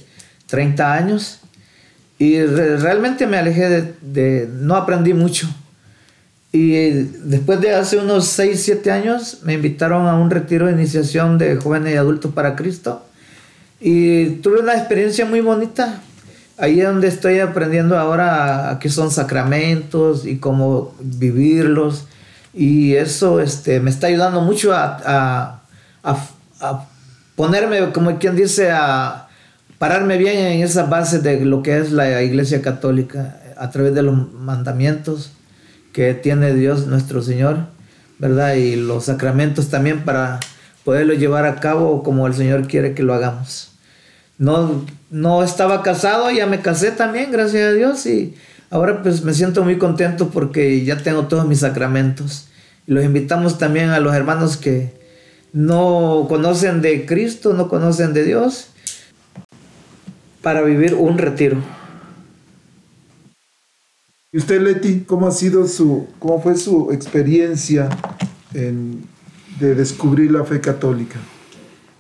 30 0.48 0.94
años. 0.94 1.40
Y 2.20 2.42
re- 2.42 2.78
realmente 2.78 3.26
me 3.26 3.38
alejé 3.38 3.96
de, 4.02 4.50
no 4.52 4.76
aprendí 4.76 5.14
mucho. 5.14 5.48
Y 6.52 6.90
después 7.24 7.62
de 7.62 7.74
hace 7.74 7.98
unos 7.98 8.28
6, 8.28 8.62
7 8.62 8.92
años 8.92 9.40
me 9.44 9.54
invitaron 9.54 10.06
a 10.08 10.16
un 10.16 10.30
retiro 10.30 10.68
de 10.68 10.74
iniciación 10.74 11.38
de 11.38 11.56
jóvenes 11.56 11.94
y 11.94 11.98
adultos 11.98 12.34
para 12.34 12.56
Cristo. 12.56 13.06
Y 13.80 14.26
tuve 14.42 14.60
una 14.60 14.74
experiencia 14.74 15.26
muy 15.26 15.42
bonita. 15.42 16.02
Ahí 16.58 16.80
es 16.82 16.86
donde 16.86 17.08
estoy 17.08 17.40
aprendiendo 17.40 17.98
ahora 17.98 18.70
a 18.70 18.80
qué 18.80 18.90
son 18.90 19.10
sacramentos 19.12 20.26
y 20.28 20.38
cómo 20.38 20.94
vivirlos. 21.02 22.06
Y 22.54 22.94
eso 22.96 23.40
este, 23.40 23.80
me 23.80 23.90
está 23.90 24.08
ayudando 24.08 24.42
mucho 24.42 24.74
a, 24.74 24.98
a- 25.06 25.62
a- 26.04 26.86
ponerme, 27.36 27.92
como 27.92 28.18
quien 28.20 28.36
dice, 28.36 28.70
a 28.72 29.28
pararme 29.80 30.18
bien 30.18 30.38
en 30.38 30.62
esa 30.64 30.84
base 30.84 31.20
de 31.20 31.44
lo 31.44 31.64
que 31.64 31.78
es 31.80 31.92
la 31.92 32.22
iglesia 32.22 32.62
católica 32.62 33.40
a 33.58 33.70
través 33.72 33.94
de 33.96 34.04
los 34.04 34.32
mandamientos 34.34 35.32
que 35.94 36.14
tiene 36.14 36.54
Dios 36.54 36.86
nuestro 36.88 37.22
Señor, 37.22 37.58
¿verdad? 38.20 38.54
Y 38.56 38.76
los 38.76 39.06
sacramentos 39.06 39.70
también 39.70 40.04
para 40.04 40.40
poderlo 40.86 41.14
llevar 41.14 41.46
a 41.46 41.56
cabo 41.56 42.04
como 42.04 42.28
el 42.28 42.34
Señor 42.34 42.68
quiere 42.68 42.94
que 42.94 43.04
lo 43.04 43.14
hagamos. 43.14 43.72
No, 44.38 44.86
no 45.12 45.44
estaba 45.44 45.82
casado, 45.84 46.30
ya 46.32 46.46
me 46.46 46.62
casé 46.62 46.92
también, 46.92 47.32
gracias 47.32 47.70
a 47.70 47.74
Dios, 47.74 48.06
y 48.06 48.36
ahora 48.74 49.04
pues 49.04 49.24
me 49.24 49.34
siento 49.36 49.64
muy 49.64 49.78
contento 49.78 50.30
porque 50.30 50.84
ya 50.84 50.98
tengo 50.98 51.28
todos 51.28 51.48
mis 51.48 51.60
sacramentos. 51.60 52.48
Y 52.88 52.92
los 52.94 53.06
invitamos 53.06 53.60
también 53.60 53.92
a 53.92 54.00
los 54.00 54.16
hermanos 54.16 54.58
que 54.58 54.92
no 55.54 56.26
conocen 56.28 56.82
de 56.82 57.06
Cristo, 57.06 57.54
no 57.54 57.70
conocen 57.70 58.14
de 58.14 58.24
Dios, 58.26 58.70
para 60.42 60.64
vivir 60.64 60.96
un 60.96 61.20
retiro. 61.20 61.58
¿Y 64.32 64.38
usted, 64.40 64.60
Leti, 64.60 65.02
cómo 65.02 65.28
ha 65.28 65.32
sido 65.32 65.68
su, 65.68 66.08
cómo 66.18 66.42
fue 66.42 66.56
su 66.58 66.92
experiencia 66.92 67.90
en- 68.56 69.06
de 69.60 69.76
descubrir 69.76 70.32
la 70.32 70.44
fe 70.44 70.60
católica? 70.60 71.20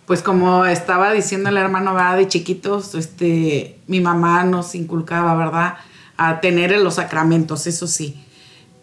Pues 0.07 0.23
como 0.23 0.65
estaba 0.65 1.13
diciendo 1.13 1.49
el 1.49 1.57
hermano, 1.57 1.93
¿verdad? 1.93 2.17
De 2.17 2.27
chiquitos, 2.27 2.95
este, 2.95 3.77
mi 3.86 4.01
mamá 4.01 4.43
nos 4.43 4.73
inculcaba, 4.73 5.36
¿verdad? 5.36 5.75
A 6.17 6.41
tener 6.41 6.71
los 6.80 6.95
sacramentos, 6.95 7.67
eso 7.67 7.88
sí. 7.88 8.15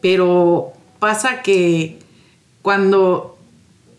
Pero 0.01 0.73
pasa 0.99 1.43
que 1.43 1.99
cuando, 2.63 3.39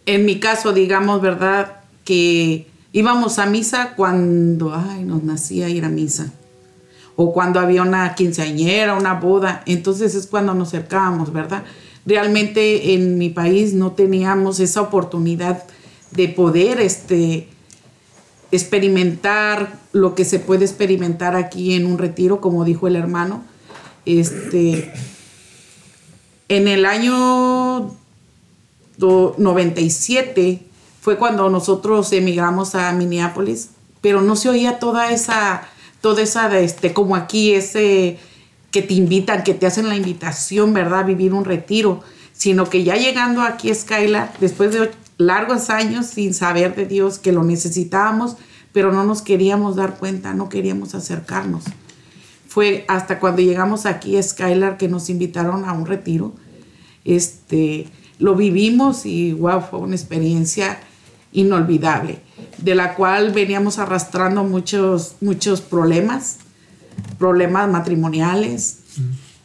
en 0.06 0.26
mi 0.26 0.40
caso, 0.40 0.74
digamos, 0.74 1.22
¿verdad? 1.22 1.82
Que 2.04 2.68
íbamos 2.92 3.40
a 3.40 3.46
misa 3.46 3.94
cuando, 3.96 4.74
ay, 4.76 5.04
nos 5.04 5.24
nacía 5.24 5.70
ir 5.70 5.86
a 5.86 5.90
misa. 5.90 6.32
O 7.16 7.34
cuando 7.34 7.60
había 7.60 7.84
una 7.84 8.16
quinceañera, 8.16 8.96
una 8.96 9.14
boda. 9.16 9.64
Entonces 9.66 10.16
es 10.16 10.28
cuando 10.28 10.54
nos 10.54 10.70
acercábamos, 10.70 11.32
¿verdad? 11.32 11.64
Realmente 12.06 12.94
en 12.94 13.18
mi 13.18 13.30
país 13.30 13.74
no 13.74 13.92
teníamos 13.92 14.60
esa 14.60 14.82
oportunidad 14.82 15.64
de 16.12 16.28
poder 16.30 16.80
este, 16.80 17.48
experimentar 18.52 19.80
lo 19.94 20.16
que 20.16 20.26
se 20.26 20.40
puede 20.40 20.66
experimentar 20.66 21.36
aquí 21.36 21.74
en 21.76 21.86
un 21.86 21.98
retiro, 21.98 22.42
como 22.42 22.66
dijo 22.66 22.88
el 22.88 22.96
hermano. 22.96 23.44
Este, 24.06 24.92
en 26.50 26.68
el 26.68 26.86
año 26.86 27.96
do- 28.98 29.36
97 29.38 30.62
fue 31.02 31.18
cuando 31.18 31.50
nosotros 31.50 32.12
emigramos 32.14 32.76
a 32.76 32.92
Minneapolis, 32.94 33.70
pero 34.02 34.22
no 34.22 34.36
se 34.36 34.50
oía 34.50 34.80
toda 34.80 35.12
esa, 35.12 35.64
toda 36.02 36.22
esa, 36.22 36.60
este, 36.60 36.94
como 36.94 37.16
aquí, 37.16 37.54
ese 37.54 38.20
que 38.72 38.82
te 38.82 38.94
invitan, 38.94 39.44
que 39.44 39.54
te 39.54 39.66
hacen 39.66 39.90
la 39.90 39.96
invitación, 39.96 40.74
¿verdad? 40.74 41.00
A 41.00 41.04
vivir 41.04 41.34
un 41.34 41.44
retiro, 41.46 42.02
sino 42.34 42.70
que 42.70 42.84
ya 42.84 42.96
llegando 42.96 43.42
aquí 43.42 43.70
a 43.70 43.76
Skylar, 43.76 44.34
después 44.40 44.72
de 44.74 44.92
largos 45.26 45.70
años 45.70 46.08
sin 46.08 46.34
saber 46.34 46.76
de 46.76 46.86
Dios 46.86 47.20
que 47.20 47.32
lo 47.32 47.44
necesitábamos, 47.44 48.38
pero 48.74 48.92
no 48.92 49.04
nos 49.04 49.22
queríamos 49.22 49.76
dar 49.76 49.98
cuenta, 49.98 50.34
no 50.34 50.50
queríamos 50.50 50.96
acercarnos. 50.96 51.66
Fue 52.48 52.86
hasta 52.88 53.20
cuando 53.20 53.42
llegamos 53.42 53.86
aquí 53.86 54.18
a 54.18 54.24
Skylar 54.24 54.78
que 54.78 54.88
nos 54.88 55.10
invitaron 55.10 55.66
a 55.66 55.74
un 55.74 55.86
retiro. 55.86 56.34
Este, 57.06 57.88
lo 58.20 58.36
vivimos 58.36 59.06
y 59.06 59.34
wow, 59.34 59.62
fue 59.62 59.80
una 59.80 59.96
experiencia 59.96 60.80
inolvidable, 61.34 62.20
de 62.58 62.76
la 62.76 62.96
cual 62.96 63.32
veníamos 63.32 63.80
arrastrando 63.80 64.44
muchos, 64.44 65.16
muchos 65.22 65.62
problemas, 65.62 66.40
problemas 67.18 67.70
matrimoniales, 67.70 68.80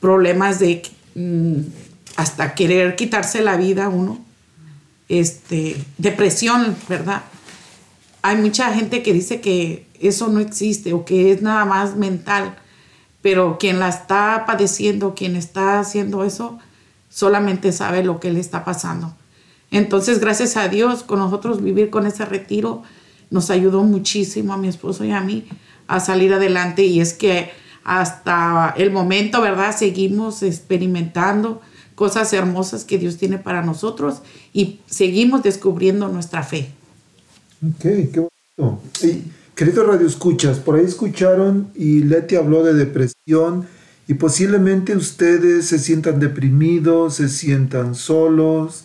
problemas 0.01 0.59
de 0.59 0.83
mm, 1.15 1.61
hasta 2.17 2.55
querer 2.55 2.97
quitarse 2.97 3.43
la 3.43 3.57
vida 3.57 3.89
uno, 3.89 4.26
este, 5.09 5.77
depresión, 5.99 6.77
¿verdad? 6.89 7.23
Hay 8.23 8.37
mucha 8.37 8.73
gente 8.73 9.03
que 9.03 9.13
dice 9.13 9.41
que 9.41 9.87
eso 10.01 10.29
no 10.29 10.41
existe 10.41 10.93
o 10.93 11.05
que 11.05 11.33
es 11.33 11.43
nada 11.43 11.65
más 11.65 11.97
mental, 11.97 12.57
pero 13.23 13.59
quien 13.59 13.79
la 13.79 13.89
está 13.89 14.45
padeciendo, 14.47 15.15
quien 15.15 15.37
está 15.37 15.81
haciendo 15.81 16.25
eso, 16.25 16.59
solamente 17.09 17.73
sabe 17.73 18.05
lo 18.05 18.21
que 18.21 18.33
le 18.33 18.41
está 18.41 18.65
pasando. 18.65 19.15
Entonces, 19.71 20.21
gracias 20.21 20.57
a 20.57 20.69
Dios, 20.69 21.03
con 21.03 21.19
nosotros 21.19 21.63
vivir 21.63 21.91
con 21.91 22.07
ese 22.07 22.25
retiro 22.25 22.83
nos 23.31 23.51
ayudó 23.51 23.83
muchísimo 23.83 24.53
a 24.53 24.57
mi 24.57 24.69
esposo 24.69 25.05
y 25.05 25.11
a 25.11 25.21
mí 25.21 25.47
a 25.89 26.01
salir 26.01 26.33
adelante 26.33 26.85
y 26.85 27.01
es 27.01 27.13
que 27.13 27.51
hasta 27.85 28.75
el 28.77 28.91
momento, 28.91 29.41
¿verdad? 29.41 29.77
Seguimos 29.77 30.43
experimentando 30.43 31.61
cosas 31.97 32.33
hermosas 32.33 32.85
que 32.85 32.99
Dios 32.99 33.17
tiene 33.17 33.39
para 33.39 33.63
nosotros 33.63 34.19
y 34.53 34.79
seguimos 34.87 35.43
descubriendo 35.43 36.09
nuestra 36.09 36.45
fe. 36.45 36.71
Ok, 37.67 37.81
qué 37.81 38.29
bonito. 38.59 38.81
Y, 39.03 39.25
queridos 39.57 39.87
Radio 39.87 40.07
Escuchas, 40.07 40.59
por 40.59 40.77
ahí 40.77 40.85
escucharon 40.85 41.69
y 41.75 42.01
Leti 42.01 42.37
habló 42.37 42.63
de 42.63 42.75
depresión 42.75 43.67
y 44.07 44.15
posiblemente 44.15 44.95
ustedes 44.95 45.67
se 45.67 45.79
sientan 45.79 46.21
deprimidos, 46.21 47.15
se 47.15 47.29
sientan 47.29 47.95
solos, 47.95 48.85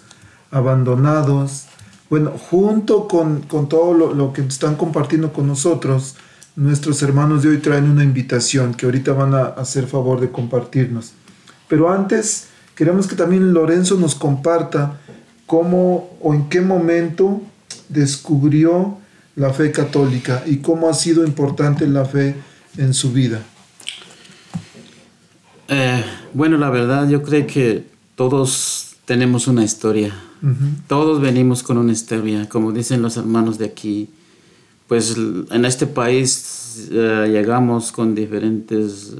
abandonados. 0.49 1.65
Bueno, 2.09 2.31
junto 2.31 3.09
con, 3.09 3.41
con 3.41 3.67
todo 3.69 3.93
lo, 3.93 4.13
lo, 4.13 4.33
que 4.33 4.41
están 4.41 4.75
compartiendo 4.75 5.33
con 5.33 5.47
nosotros, 5.47 6.15
nuestros 6.55 7.03
hermanos 7.03 7.43
de 7.43 7.49
hoy 7.49 7.57
traen 7.57 7.89
una 7.89 8.03
invitación 8.03 8.73
que 8.73 8.85
ahorita 8.85 9.11
van 9.11 9.33
a 9.35 9.43
hacer 9.43 9.85
favor 9.85 10.19
de 10.21 10.31
compartirnos. 10.31 11.11
Pero 11.67 11.91
antes, 11.91 12.47
queremos 12.81 13.05
que 13.05 13.15
también 13.15 13.53
Lorenzo 13.53 13.95
nos 13.95 14.15
comparta 14.15 14.99
cómo 15.45 16.17
o 16.19 16.33
en 16.33 16.49
qué 16.49 16.61
momento 16.61 17.39
descubrió 17.89 18.97
la 19.35 19.53
fe 19.53 19.71
católica 19.71 20.41
y 20.47 20.57
cómo 20.57 20.89
ha 20.89 20.95
sido 20.95 21.23
importante 21.23 21.85
la 21.85 22.05
fe 22.05 22.37
en 22.79 22.95
su 22.95 23.11
vida. 23.11 23.43
Eh, 25.67 26.03
bueno, 26.33 26.57
la 26.57 26.71
verdad 26.71 27.07
yo 27.07 27.21
creo 27.21 27.45
que 27.45 27.85
todos 28.15 28.95
tenemos 29.05 29.47
una 29.47 29.63
historia. 29.63 30.15
Uh 30.41 30.47
-huh. 30.47 30.87
Todos 30.87 31.21
venimos 31.21 31.61
con 31.61 31.77
una 31.77 31.91
historia, 31.91 32.49
como 32.49 32.71
dicen 32.71 33.03
los 33.03 33.15
hermanos 33.15 33.59
de 33.59 33.65
aquí. 33.65 34.09
Pues 34.87 35.15
en 35.51 35.65
este 35.65 35.85
país 35.85 36.87
eh, 36.89 37.29
llegamos 37.31 37.91
con 37.91 38.15
diferentes 38.15 39.13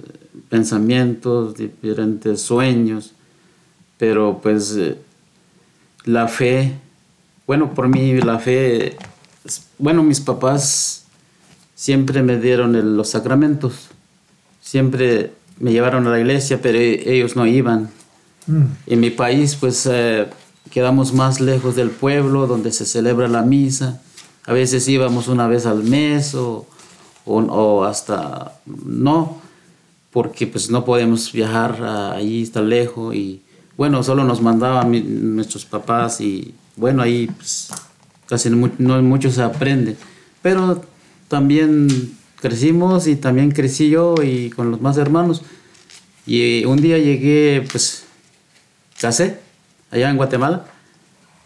pensamientos, 0.50 1.54
diferentes 1.54 2.42
sueños, 2.42 3.14
pero 4.02 4.40
pues 4.42 4.76
eh, 4.78 4.98
la 6.06 6.28
fe, 6.28 6.74
bueno, 7.46 7.76
por 7.76 7.88
mí 7.88 8.20
la 8.20 8.40
fe, 8.40 8.98
bueno, 9.78 10.02
mis 10.02 10.20
papás 10.20 11.06
siempre 11.76 12.24
me 12.24 12.40
dieron 12.40 12.76
el, 12.76 12.98
los 12.98 13.10
sacramentos, 13.10 13.90
siempre 14.60 15.34
me 15.60 15.72
llevaron 15.72 16.08
a 16.08 16.10
la 16.10 16.20
iglesia, 16.20 16.60
pero 16.64 16.80
ellos 16.80 17.36
no 17.36 17.46
iban. 17.46 17.92
Mm. 18.48 18.64
En 18.88 19.00
mi 19.00 19.12
país, 19.12 19.56
pues 19.56 19.86
eh, 19.86 20.26
quedamos 20.72 21.14
más 21.14 21.40
lejos 21.40 21.76
del 21.76 21.92
pueblo 21.92 22.48
donde 22.48 22.72
se 22.72 22.88
celebra 22.88 23.28
la 23.28 23.44
misa. 23.44 24.02
A 24.48 24.54
veces 24.54 24.88
íbamos 24.88 25.28
una 25.28 25.46
vez 25.46 25.68
al 25.68 25.84
mes 25.84 26.34
o, 26.34 26.66
o, 27.26 27.38
o 27.38 27.84
hasta 27.84 28.54
no, 28.66 29.40
porque 30.10 30.48
pues 30.48 30.72
no 30.72 30.86
podemos 30.86 31.32
viajar 31.32 31.84
ahí 32.16 32.48
tan 32.48 32.68
lejos 32.68 33.14
y 33.14 33.44
bueno, 33.82 34.04
solo 34.04 34.24
nos 34.24 34.44
mandaban 34.44 34.92
nuestros 35.36 35.66
papás 35.66 36.22
y 36.22 36.54
bueno, 36.76 37.02
ahí 37.02 37.26
pues, 37.26 37.70
casi 38.28 38.52
no, 38.52 38.70
no 38.78 39.02
mucho 39.02 39.32
se 39.32 39.42
aprende. 39.42 39.98
Pero 40.44 40.84
también 41.28 42.16
crecimos 42.40 43.08
y 43.08 43.16
también 43.16 43.50
crecí 43.50 43.90
yo 43.90 44.14
y 44.22 44.52
con 44.52 44.70
los 44.70 44.82
más 44.82 44.98
hermanos. 44.98 45.42
Y 46.28 46.64
un 46.66 46.80
día 46.80 47.00
llegué, 47.00 47.68
pues, 47.72 48.04
casé 49.00 49.40
allá 49.90 50.12
en 50.12 50.18
Guatemala, 50.18 50.68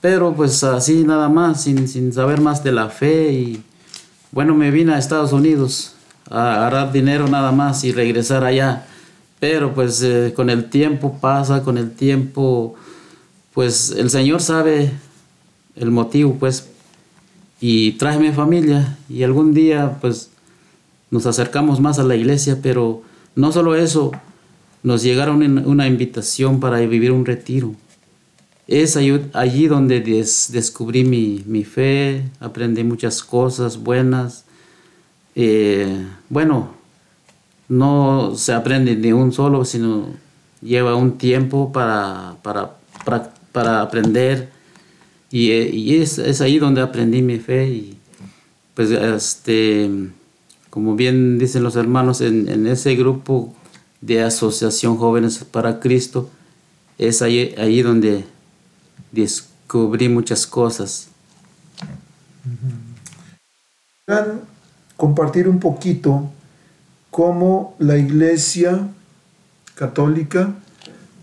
pero 0.02 0.36
pues 0.36 0.62
así 0.66 1.06
nada 1.06 1.30
más, 1.30 1.64
sin, 1.64 1.88
sin 1.88 2.12
saber 2.12 2.42
más 2.42 2.62
de 2.66 2.74
la 2.74 2.90
fe 2.90 3.32
y 3.32 3.64
bueno, 4.32 4.56
me 4.56 4.72
vine 4.72 4.94
a 4.94 4.98
Estados 4.98 5.32
Unidos 5.32 5.94
a 6.30 6.56
agarrar 6.56 6.92
dinero 6.92 7.30
nada 7.30 7.54
más 7.54 7.86
y 7.86 7.94
regresar 7.94 8.44
allá. 8.44 8.88
Pero 9.48 9.76
pues 9.76 10.02
eh, 10.02 10.34
con 10.36 10.50
el 10.50 10.72
tiempo 10.72 11.20
pasa, 11.22 11.62
con 11.62 11.78
el 11.78 11.92
tiempo, 11.92 12.74
pues 13.54 13.92
el 13.92 14.10
Señor 14.10 14.42
sabe 14.42 14.92
el 15.76 15.92
motivo, 15.92 16.36
pues, 16.40 16.68
y 17.62 17.92
traje 17.92 18.18
mi 18.18 18.32
familia 18.32 18.98
y 19.08 19.22
algún 19.22 19.54
día 19.54 20.00
pues 20.02 20.32
nos 21.12 21.28
acercamos 21.28 21.80
más 21.80 22.00
a 22.00 22.04
la 22.04 22.16
iglesia, 22.16 22.58
pero 22.64 23.04
no 23.36 23.52
solo 23.52 23.76
eso, 23.76 24.14
nos 24.82 25.04
llegaron 25.04 25.44
una 25.68 25.86
invitación 25.86 26.60
para 26.60 26.80
vivir 26.80 27.12
un 27.12 27.24
retiro. 27.24 27.76
Es 28.66 28.98
allí, 28.98 29.68
donde 29.68 30.00
des, 30.00 30.50
descubrí 30.52 31.04
mi, 31.04 31.44
mi, 31.46 31.64
fe, 31.64 32.24
aprendí 32.40 32.84
muchas 32.84 33.24
cosas 33.24 33.78
buenas. 33.78 34.46
Eh, 35.36 36.04
bueno, 36.30 36.75
no 37.68 38.34
se 38.36 38.54
aprende 38.54 38.96
de 38.96 39.14
un 39.14 39.32
solo, 39.32 39.66
sino 39.66 40.08
lleva 40.62 40.96
un 40.96 41.18
tiempo 41.18 41.72
para, 41.72 42.36
para, 42.42 42.78
para, 43.52 43.82
aprender. 43.82 44.50
Y, 45.32 45.52
y 45.52 46.02
es, 46.02 46.18
es, 46.18 46.42
ahí 46.42 46.60
donde 46.60 46.82
aprendí 46.82 47.22
mi 47.22 47.40
fe. 47.40 47.68
Y 47.68 47.98
pues, 48.74 48.92
este, 48.92 49.90
como 50.70 50.96
bien 50.96 51.38
dicen 51.38 51.64
los 51.64 51.76
hermanos, 51.76 52.22
en, 52.22 52.48
en 52.50 52.68
ese 52.68 52.96
grupo 52.96 53.54
de 54.02 54.22
Asociación 54.24 54.98
Jóvenes 54.98 55.44
para 55.44 55.80
Cristo, 55.80 56.30
es 56.98 57.22
ahí, 57.22 57.54
ahí 57.58 57.82
donde 57.82 58.26
descubrí 59.12 60.10
muchas 60.10 60.46
cosas. 60.46 61.10
Compartir 64.96 65.50
un 65.50 65.60
poquito 65.60 66.30
cómo 67.16 67.78
la 67.80 67.96
Iglesia 67.96 68.90
católica 69.74 70.54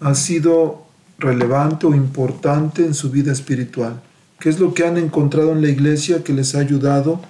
ha 0.01 0.15
sido 0.15 0.87
relevante 1.19 1.87
o 1.87 1.95
importante 1.95 2.83
en 2.83 2.95
su 2.95 3.11
vida 3.11 3.31
espiritual. 3.31 4.01
¿Qué 4.41 4.49
es 4.49 4.59
lo 4.59 4.73
que 4.73 4.87
han 4.87 4.97
encontrado 4.97 5.53
en 5.53 5.61
la 5.61 5.69
Iglesia 5.69 6.25
que 6.25 6.33
les 6.33 6.55
ha 6.55 6.61
ayudado 6.61 7.21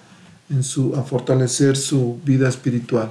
en 0.49 0.63
su, 0.63 0.95
a 0.95 1.03
fortalecer 1.03 1.77
su 1.77 2.21
vida 2.25 2.49
espiritual? 2.49 3.11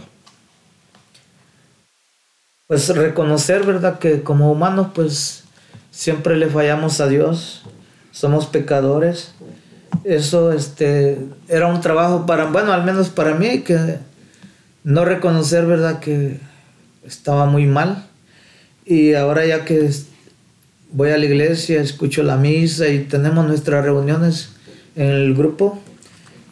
Pues 2.68 2.88
reconocer, 2.88 3.66
¿verdad? 3.66 4.00
Que 4.00 4.24
como 4.24 4.54
humanos, 4.54 4.88
pues 4.96 5.44
siempre 5.92 6.38
le 6.38 6.48
fallamos 6.48 7.02
a 7.02 7.10
Dios, 7.10 7.64
somos 8.14 8.46
pecadores. 8.46 9.34
Eso 10.06 10.54
este, 10.54 11.20
era 11.50 11.68
un 11.68 11.82
trabajo 11.82 12.26
para, 12.26 12.46
bueno, 12.46 12.72
al 12.72 12.86
menos 12.86 13.10
para 13.10 13.36
mí, 13.36 13.64
que 13.64 14.00
no 14.84 15.06
reconocer, 15.06 15.66
¿verdad? 15.66 16.00
Que 16.00 16.40
estaba 17.06 17.46
muy 17.46 17.66
mal. 17.66 18.06
Y 18.86 19.14
ahora 19.14 19.46
ya 19.46 19.66
que 19.66 19.92
voy 20.92 21.12
a 21.12 21.18
la 21.18 21.26
iglesia, 21.26 21.82
escucho 21.82 22.24
la 22.24 22.38
misa 22.38 22.88
y 22.88 23.06
tenemos 23.06 23.46
nuestras 23.46 23.84
reuniones 23.84 24.50
en 24.96 25.08
el 25.08 25.34
grupo, 25.36 25.80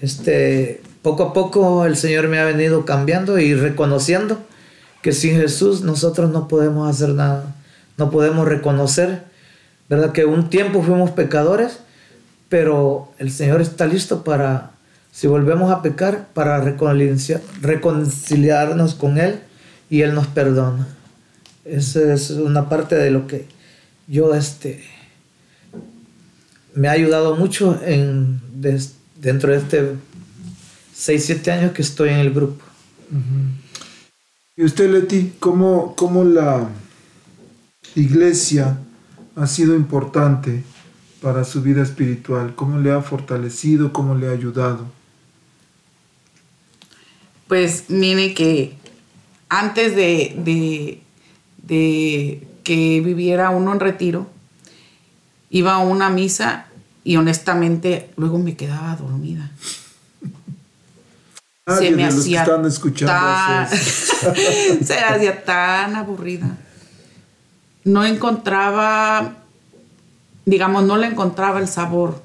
este, 0.02 0.82
poco 1.02 1.24
a 1.24 1.34
poco 1.34 1.86
el 1.86 1.98
Señor 1.98 2.28
me 2.30 2.40
ha 2.40 2.46
venido 2.46 2.86
cambiando 2.86 3.38
y 3.40 3.54
reconociendo 3.54 4.40
que 5.02 5.12
sin 5.12 5.36
Jesús 5.36 5.82
nosotros 5.82 6.32
no 6.32 6.48
podemos 6.48 6.90
hacer 6.90 7.10
nada, 7.10 7.56
no 7.98 8.10
podemos 8.10 8.48
reconocer, 8.48 9.24
¿verdad? 9.90 10.12
Que 10.14 10.26
un 10.26 10.50
tiempo 10.50 10.82
fuimos 10.84 11.12
pecadores, 11.12 11.80
pero 12.48 13.12
el 13.18 13.32
Señor 13.32 13.62
está 13.62 13.88
listo 13.88 14.24
para, 14.24 14.72
si 15.12 15.28
volvemos 15.28 15.72
a 15.72 15.82
pecar, 15.82 16.30
para 16.34 16.62
reconciliar, 16.62 17.42
reconciliarnos 17.62 18.96
con 18.96 19.18
Él 19.18 19.40
y 19.90 20.02
Él 20.02 20.14
nos 20.14 20.28
perdona. 20.28 20.88
Esa 21.66 22.14
es 22.14 22.32
una 22.32 22.70
parte 22.70 22.96
de 22.96 23.12
lo 23.12 23.28
que 23.28 23.48
yo 24.08 24.34
este, 24.34 24.84
me 26.74 26.88
ha 26.88 26.92
ayudado 26.92 27.36
mucho 27.36 27.80
en, 27.84 28.42
de, 28.54 28.82
dentro 29.18 29.52
de 29.52 29.58
este 29.58 29.96
6, 30.96 31.26
7 31.26 31.52
años 31.52 31.72
que 31.74 31.82
estoy 31.82 32.10
en 32.10 32.20
el 32.20 32.32
grupo. 32.32 32.64
¿Y 34.56 34.64
usted, 34.64 34.92
Leti, 34.92 35.34
cómo, 35.40 35.96
cómo 35.96 36.24
la 36.24 36.70
iglesia 37.96 38.78
ha 39.36 39.48
sido 39.48 39.76
importante 39.76 40.64
para 41.22 41.44
su 41.44 41.62
vida 41.62 41.82
espiritual? 41.82 42.56
¿Cómo 42.56 42.80
le 42.80 42.92
ha 42.92 43.02
fortalecido? 43.02 43.94
¿Cómo 43.94 44.16
le 44.16 44.28
ha 44.28 44.32
ayudado? 44.32 44.99
Pues 47.50 47.86
mire 47.90 48.36
que 48.36 48.78
antes 49.50 49.96
de, 49.96 50.36
de, 50.38 51.02
de 51.64 52.48
que 52.64 53.02
viviera 53.02 53.50
uno 53.50 53.74
en 53.74 53.80
retiro, 53.80 54.28
iba 55.50 55.74
a 55.74 55.80
una 55.80 56.12
misa 56.12 56.68
y 57.04 57.18
honestamente 57.18 58.12
luego 58.18 58.38
me 58.38 58.56
quedaba 58.56 58.96
dormida. 58.96 59.50
Nadie 61.66 61.88
se 61.90 61.96
me 61.96 62.06
hacía 62.06 62.44
están 62.44 62.66
escuchando 62.68 63.14
tan, 63.14 63.68
se 63.68 65.00
hacía 65.00 65.44
tan 65.44 65.96
aburrida. 65.96 66.56
No 67.84 68.06
encontraba, 68.06 69.38
digamos, 70.46 70.84
no 70.84 70.98
le 70.98 71.08
encontraba 71.08 71.60
el 71.60 71.68
sabor. 71.68 72.22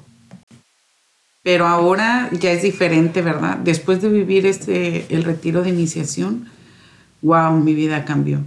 Pero 1.45 1.67
ahora 1.67 2.29
ya 2.33 2.51
es 2.51 2.63
diferente, 2.63 3.21
¿verdad? 3.21 3.57
Después 3.57 4.01
de 4.01 4.09
vivir 4.09 4.47
este, 4.47 5.05
el 5.13 5.23
retiro 5.23 5.61
de 5.61 5.69
iniciación, 5.69 6.47
wow, 7.21 7.55
mi 7.59 7.75
vida 7.75 8.03
cambió. 8.03 8.39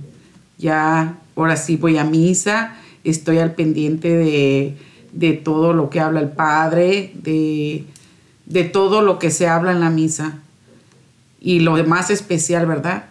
Ya, 0.59 1.17
ahora 1.37 1.57
sí 1.57 1.77
voy 1.77 1.97
a 1.97 2.03
misa, 2.03 2.77
estoy 3.05 3.39
al 3.39 3.55
pendiente 3.55 4.09
de, 4.09 4.77
de 5.13 5.33
todo 5.35 5.73
lo 5.75 5.91
que 5.91 6.01
habla 6.01 6.19
el 6.19 6.31
Padre, 6.31 7.13
de, 7.15 7.85
de 8.47 8.65
todo 8.65 9.01
lo 9.01 9.21
que 9.21 9.31
se 9.31 9.47
habla 9.47 9.71
en 9.71 9.79
la 9.79 9.91
misa 9.91 10.41
y 11.41 11.61
lo 11.61 11.83
más 11.85 12.11
especial, 12.11 12.67
¿verdad? 12.67 13.05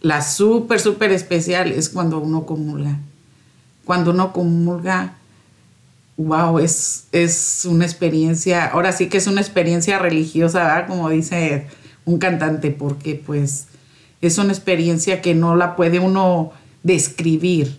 la 0.00 0.22
súper, 0.22 0.80
súper 0.80 1.12
especial 1.12 1.72
es 1.72 1.88
cuando 1.88 2.18
uno 2.18 2.46
comulga. 2.46 2.98
Cuando 3.84 4.10
uno 4.10 4.32
comulga, 4.32 5.14
wow, 6.18 6.58
es, 6.58 7.06
es 7.12 7.64
una 7.64 7.84
experiencia, 7.86 8.66
ahora 8.66 8.92
sí 8.92 9.08
que 9.08 9.18
es 9.18 9.26
una 9.26 9.40
experiencia 9.40 9.98
religiosa. 9.98 10.84
Como 10.86 11.08
dice 11.08 11.68
un 12.04 12.18
cantante, 12.18 12.70
porque 12.70 13.14
pues 13.14 13.68
es 14.20 14.36
una 14.36 14.52
experiencia 14.52 15.22
que 15.22 15.34
no 15.34 15.56
la 15.56 15.76
puede 15.76 16.00
uno 16.00 16.52
describir. 16.82 17.78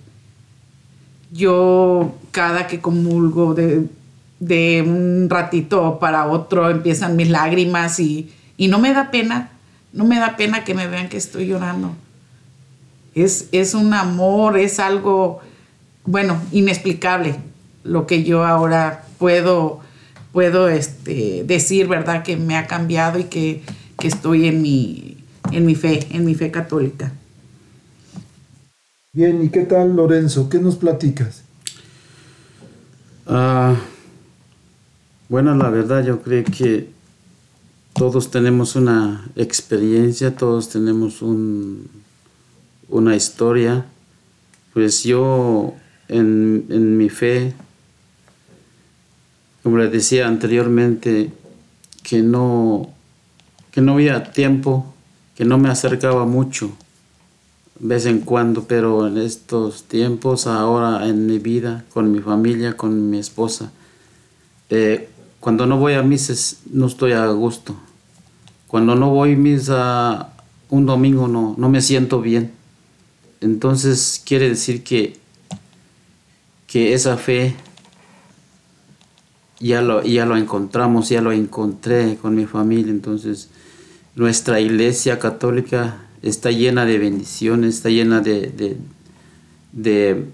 Yo 1.32 2.16
cada 2.32 2.66
que 2.66 2.80
comulgo 2.80 3.54
de, 3.54 3.86
de 4.40 4.84
un 4.88 5.28
ratito 5.30 6.00
para 6.00 6.26
otro 6.28 6.70
empiezan 6.70 7.18
mis 7.18 7.30
lágrimas 7.30 8.00
y, 8.00 8.32
y 8.58 8.70
no 8.70 8.80
me 8.80 8.94
da 8.94 9.12
pena, 9.12 9.52
no 9.92 10.06
me 10.06 10.18
da 10.18 10.38
pena 10.38 10.64
que 10.64 10.74
me 10.74 10.88
vean 10.88 11.10
que 11.10 11.18
estoy 11.18 11.46
llorando. 11.46 11.94
Es, 13.14 13.50
es 13.52 13.74
un 13.74 13.94
amor, 13.94 14.58
es 14.58 14.80
algo, 14.80 15.42
bueno, 16.06 16.42
inexplicable 16.52 17.36
lo 17.84 18.08
que 18.08 18.24
yo 18.24 18.46
ahora 18.46 19.06
puedo, 19.18 19.80
puedo 20.32 20.70
este, 20.70 21.44
decir, 21.46 21.88
¿verdad? 21.88 22.24
Que 22.24 22.38
me 22.38 22.58
ha 22.58 22.68
cambiado 22.68 23.20
y 23.20 23.26
que, 23.26 23.64
que 23.98 24.08
estoy 24.08 24.48
en 24.48 24.62
mi, 24.62 25.18
en 25.52 25.66
mi 25.66 25.76
fe, 25.76 26.08
en 26.12 26.26
mi 26.26 26.36
fe 26.36 26.52
católica. 26.52 27.12
Bien, 29.12 29.44
¿y 29.44 29.50
qué 29.50 29.62
tal 29.62 29.96
Lorenzo? 29.96 30.50
¿Qué 30.50 30.60
nos 30.60 30.76
platicas? 30.76 31.44
Ah, 33.26 33.76
bueno, 35.28 35.56
la 35.56 35.70
verdad 35.70 36.04
yo 36.04 36.22
creo 36.22 36.44
que 36.44 36.90
todos 37.94 38.32
tenemos 38.32 38.76
una 38.76 39.30
experiencia, 39.36 40.36
todos 40.36 40.70
tenemos 40.70 41.22
un, 41.22 41.90
una 42.88 43.16
historia. 43.16 43.86
Pues 44.74 45.04
yo 45.04 45.74
en, 46.08 46.66
en 46.70 46.98
mi 46.98 47.10
fe, 47.10 47.54
como 49.64 49.78
les 49.78 49.92
decía 49.92 50.28
anteriormente, 50.28 51.32
que 52.04 52.22
no, 52.22 52.90
que 53.72 53.82
no 53.82 53.94
había 53.94 54.32
tiempo, 54.32 54.94
que 55.36 55.46
no 55.46 55.58
me 55.58 55.70
acercaba 55.70 56.26
mucho, 56.26 56.72
vez 57.80 58.06
en 58.06 58.20
cuando, 58.20 58.66
pero 58.66 59.08
en 59.08 59.18
estos 59.18 59.84
tiempos, 59.84 60.48
ahora 60.48 61.08
en 61.08 61.26
mi 61.28 61.40
vida, 61.40 61.86
con 61.94 62.12
mi 62.12 62.20
familia, 62.20 62.76
con 62.76 63.10
mi 63.10 63.18
esposa, 63.20 63.72
eh, 64.70 65.10
cuando 65.40 65.66
no 65.66 65.78
voy 65.78 65.94
a 65.94 66.04
misas 66.04 66.58
no 66.72 66.88
estoy 66.88 67.14
a 67.14 67.26
gusto. 67.28 67.76
Cuando 68.68 68.96
no 68.96 69.10
voy 69.10 69.34
a 69.34 69.38
misa 69.38 70.34
un 70.70 70.86
domingo 70.86 71.28
no, 71.28 71.56
no 71.58 71.70
me 71.70 71.82
siento 71.82 72.22
bien. 72.22 72.52
Entonces 73.42 74.22
quiere 74.26 74.50
decir 74.50 74.84
que, 74.84 75.18
que 76.68 76.94
esa 76.94 77.18
fe 77.18 77.56
ya 79.60 79.82
lo, 79.82 80.04
ya 80.04 80.26
lo 80.26 80.38
encontramos, 80.38 81.10
ya 81.10 81.22
lo 81.22 81.32
encontré 81.32 82.18
con 82.22 82.36
mi 82.36 82.46
familia. 82.46 82.92
Entonces 82.92 83.50
nuestra 84.16 84.60
iglesia 84.60 85.20
católica 85.20 86.06
está 86.22 86.52
llena 86.52 86.86
de 86.86 86.98
bendiciones, 86.98 87.76
está 87.76 87.90
llena 87.90 88.22
de, 88.22 88.78
de, 89.72 90.26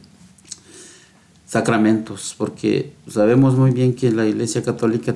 sacramentos, 1.45 2.35
porque 2.37 2.93
sabemos 3.07 3.55
muy 3.55 3.71
bien 3.71 3.93
que 3.95 4.07
en 4.07 4.17
la 4.17 4.25
iglesia 4.25 4.63
católica 4.63 5.15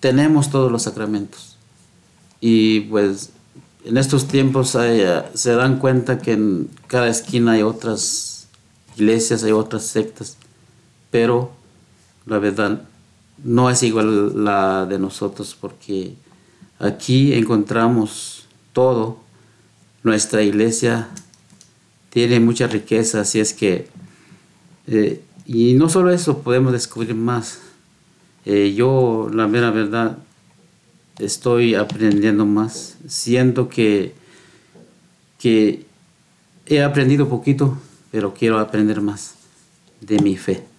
tenemos 0.00 0.50
todos 0.50 0.72
los 0.72 0.82
sacramentos. 0.82 1.56
Y 2.40 2.80
pues 2.80 3.30
en 3.84 3.96
estos 3.96 4.26
tiempos 4.26 4.74
hay, 4.74 5.00
eh, 5.00 5.22
se 5.34 5.52
dan 5.52 5.78
cuenta 5.78 6.18
que 6.18 6.32
en 6.32 6.68
cada 6.86 7.08
esquina 7.08 7.52
hay 7.52 7.62
otras 7.62 8.48
iglesias, 8.96 9.44
hay 9.44 9.52
otras 9.52 9.84
sectas, 9.84 10.36
pero 11.10 11.52
la 12.26 12.38
verdad 12.38 12.82
no 13.44 13.70
es 13.70 13.82
igual 13.82 14.44
la 14.44 14.86
de 14.86 14.98
nosotros 14.98 15.56
porque 15.58 16.14
aquí 16.78 17.32
encontramos 17.34 18.46
todo. 18.72 19.18
Nuestra 20.02 20.42
iglesia 20.42 21.08
tiene 22.10 22.40
mucha 22.40 22.66
riqueza, 22.66 23.20
así 23.20 23.40
es 23.40 23.52
que, 23.52 23.88
eh, 24.86 25.22
y 25.46 25.74
no 25.74 25.88
solo 25.88 26.10
eso, 26.10 26.38
podemos 26.38 26.72
descubrir 26.72 27.14
más. 27.14 27.60
Eh, 28.44 28.74
yo, 28.74 29.30
la 29.32 29.46
mera 29.46 29.70
verdad, 29.70 30.18
estoy 31.18 31.74
aprendiendo 31.74 32.46
más. 32.46 32.96
Siento 33.06 33.68
que, 33.68 34.14
que 35.38 35.84
he 36.66 36.82
aprendido 36.82 37.28
poquito, 37.28 37.78
pero 38.10 38.32
quiero 38.34 38.58
aprender 38.58 39.00
más 39.00 39.34
de 40.00 40.18
mi 40.20 40.36
fe. 40.36 40.69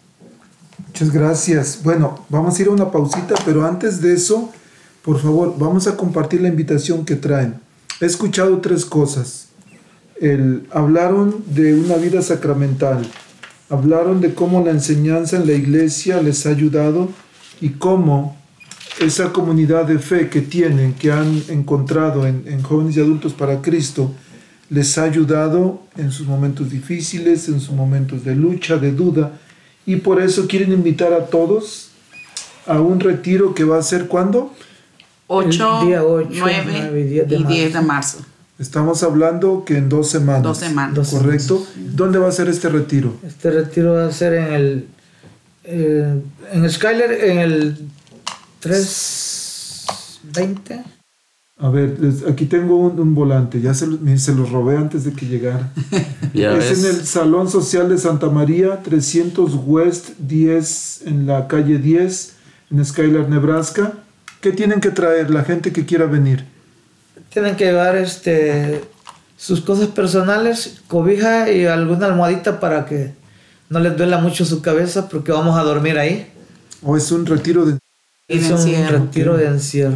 Muchas 0.87 1.11
gracias. 1.11 1.79
Bueno, 1.83 2.25
vamos 2.29 2.57
a 2.57 2.61
ir 2.61 2.67
a 2.67 2.71
una 2.71 2.91
pausita, 2.91 3.35
pero 3.45 3.65
antes 3.65 4.01
de 4.01 4.13
eso, 4.13 4.51
por 5.01 5.19
favor, 5.19 5.55
vamos 5.57 5.87
a 5.87 5.97
compartir 5.97 6.41
la 6.41 6.47
invitación 6.47 7.05
que 7.05 7.15
traen. 7.15 7.55
He 7.99 8.05
escuchado 8.05 8.59
tres 8.59 8.85
cosas. 8.85 9.47
El, 10.19 10.67
hablaron 10.71 11.43
de 11.47 11.73
una 11.73 11.95
vida 11.95 12.21
sacramental, 12.21 13.07
hablaron 13.69 14.21
de 14.21 14.33
cómo 14.33 14.63
la 14.63 14.71
enseñanza 14.71 15.37
en 15.37 15.47
la 15.47 15.53
iglesia 15.53 16.21
les 16.21 16.45
ha 16.45 16.49
ayudado 16.49 17.09
y 17.59 17.69
cómo 17.69 18.37
esa 18.99 19.31
comunidad 19.31 19.85
de 19.85 19.97
fe 19.97 20.29
que 20.29 20.41
tienen, 20.41 20.93
que 20.93 21.11
han 21.11 21.41
encontrado 21.49 22.27
en, 22.27 22.43
en, 22.45 22.61
jóvenes 22.61 22.97
y 22.97 22.99
adultos 22.99 23.33
para 23.33 23.61
Cristo, 23.61 24.11
les 24.69 24.97
ha 24.97 25.03
ayudado 25.03 25.81
en 25.97 26.11
sus 26.11 26.27
momentos 26.27 26.69
difíciles, 26.69 27.47
en 27.47 27.59
sus 27.59 27.75
momentos 27.75 28.23
de 28.23 28.35
lucha, 28.35 28.77
de 28.77 28.91
duda, 28.91 29.39
y 29.85 29.97
por 29.97 30.21
eso 30.21 30.47
quieren 30.47 30.71
invitar 30.71 31.13
a 31.13 31.27
todos 31.27 31.89
a 32.65 32.79
un 32.79 32.99
retiro 32.99 33.53
que 33.53 33.63
va 33.63 33.77
a 33.77 33.83
ser 33.83 34.07
cuándo? 34.07 34.51
8, 35.27 35.85
día 35.85 36.03
8, 36.03 36.29
9, 36.31 36.63
9 36.65 36.99
y 36.99 37.03
10 37.05 37.29
de 37.29 37.35
y 37.37 37.43
10 37.43 37.73
de 37.73 37.81
marzo. 37.81 38.19
Estamos 38.59 39.01
hablando 39.01 39.63
que 39.65 39.77
en 39.77 39.89
dos 39.89 40.09
semanas. 40.09 40.43
Dos 40.43 40.59
semanas. 40.59 40.93
Dos 40.93 41.09
¿Correcto? 41.09 41.65
¿Dónde 41.75 42.19
va 42.19 42.27
a 42.27 42.31
ser 42.31 42.47
este 42.47 42.69
retiro? 42.69 43.15
Este 43.25 43.49
retiro 43.49 43.93
va 43.93 44.05
a 44.05 44.11
ser 44.11 44.33
en 44.33 44.53
el 44.53 44.87
eh, 45.63 46.21
en 46.51 46.69
Skyler 46.69 47.11
en 47.11 47.39
el 47.39 47.77
320. 48.59 50.83
A 51.61 51.69
ver, 51.69 51.95
aquí 52.27 52.45
tengo 52.47 52.75
un, 52.77 52.99
un 52.99 53.13
volante, 53.13 53.61
ya 53.61 53.73
se, 53.75 53.85
me- 53.85 54.17
se 54.17 54.33
los 54.33 54.49
robé 54.51 54.77
antes 54.77 55.03
de 55.03 55.13
que 55.13 55.27
llegara. 55.27 55.71
Ya 56.33 56.53
es 56.57 56.69
ves. 56.69 56.79
en 56.79 56.95
el 56.95 57.05
Salón 57.05 57.49
Social 57.49 57.89
de 57.89 57.97
Santa 57.97 58.29
María, 58.29 58.81
300 58.81 59.51
West 59.65 60.11
10, 60.19 61.01
en 61.05 61.27
la 61.27 61.47
calle 61.47 61.77
10, 61.77 62.33
en 62.71 62.85
Skylar, 62.85 63.27
Nebraska. 63.29 63.93
¿Qué 64.39 64.51
tienen 64.53 64.79
que 64.79 64.89
traer 64.91 65.29
la 65.29 65.43
gente 65.43 65.71
que 65.73 65.85
quiera 65.85 66.05
venir? 66.05 66.45
Tienen 67.29 67.55
que 67.57 67.65
llevar 67.65 67.95
este 67.97 68.81
sus 69.37 69.59
cosas 69.61 69.87
personales, 69.87 70.81
cobija 70.87 71.51
y 71.51 71.65
alguna 71.65 72.05
almohadita 72.07 72.59
para 72.59 72.85
que 72.85 73.13
no 73.69 73.79
les 73.79 73.97
duela 73.97 74.19
mucho 74.19 74.45
su 74.45 74.61
cabeza 74.61 75.09
porque 75.09 75.31
vamos 75.31 75.57
a 75.59 75.63
dormir 75.63 75.97
ahí. 75.99 76.27
¿O 76.81 76.95
es 76.95 77.11
un 77.11 77.25
retiro 77.25 77.65
de 77.65 77.77
Es 78.27 78.45
un 78.49 78.53
encierro. 78.53 78.99
retiro 78.99 79.37
de 79.37 79.47
encierro. 79.47 79.95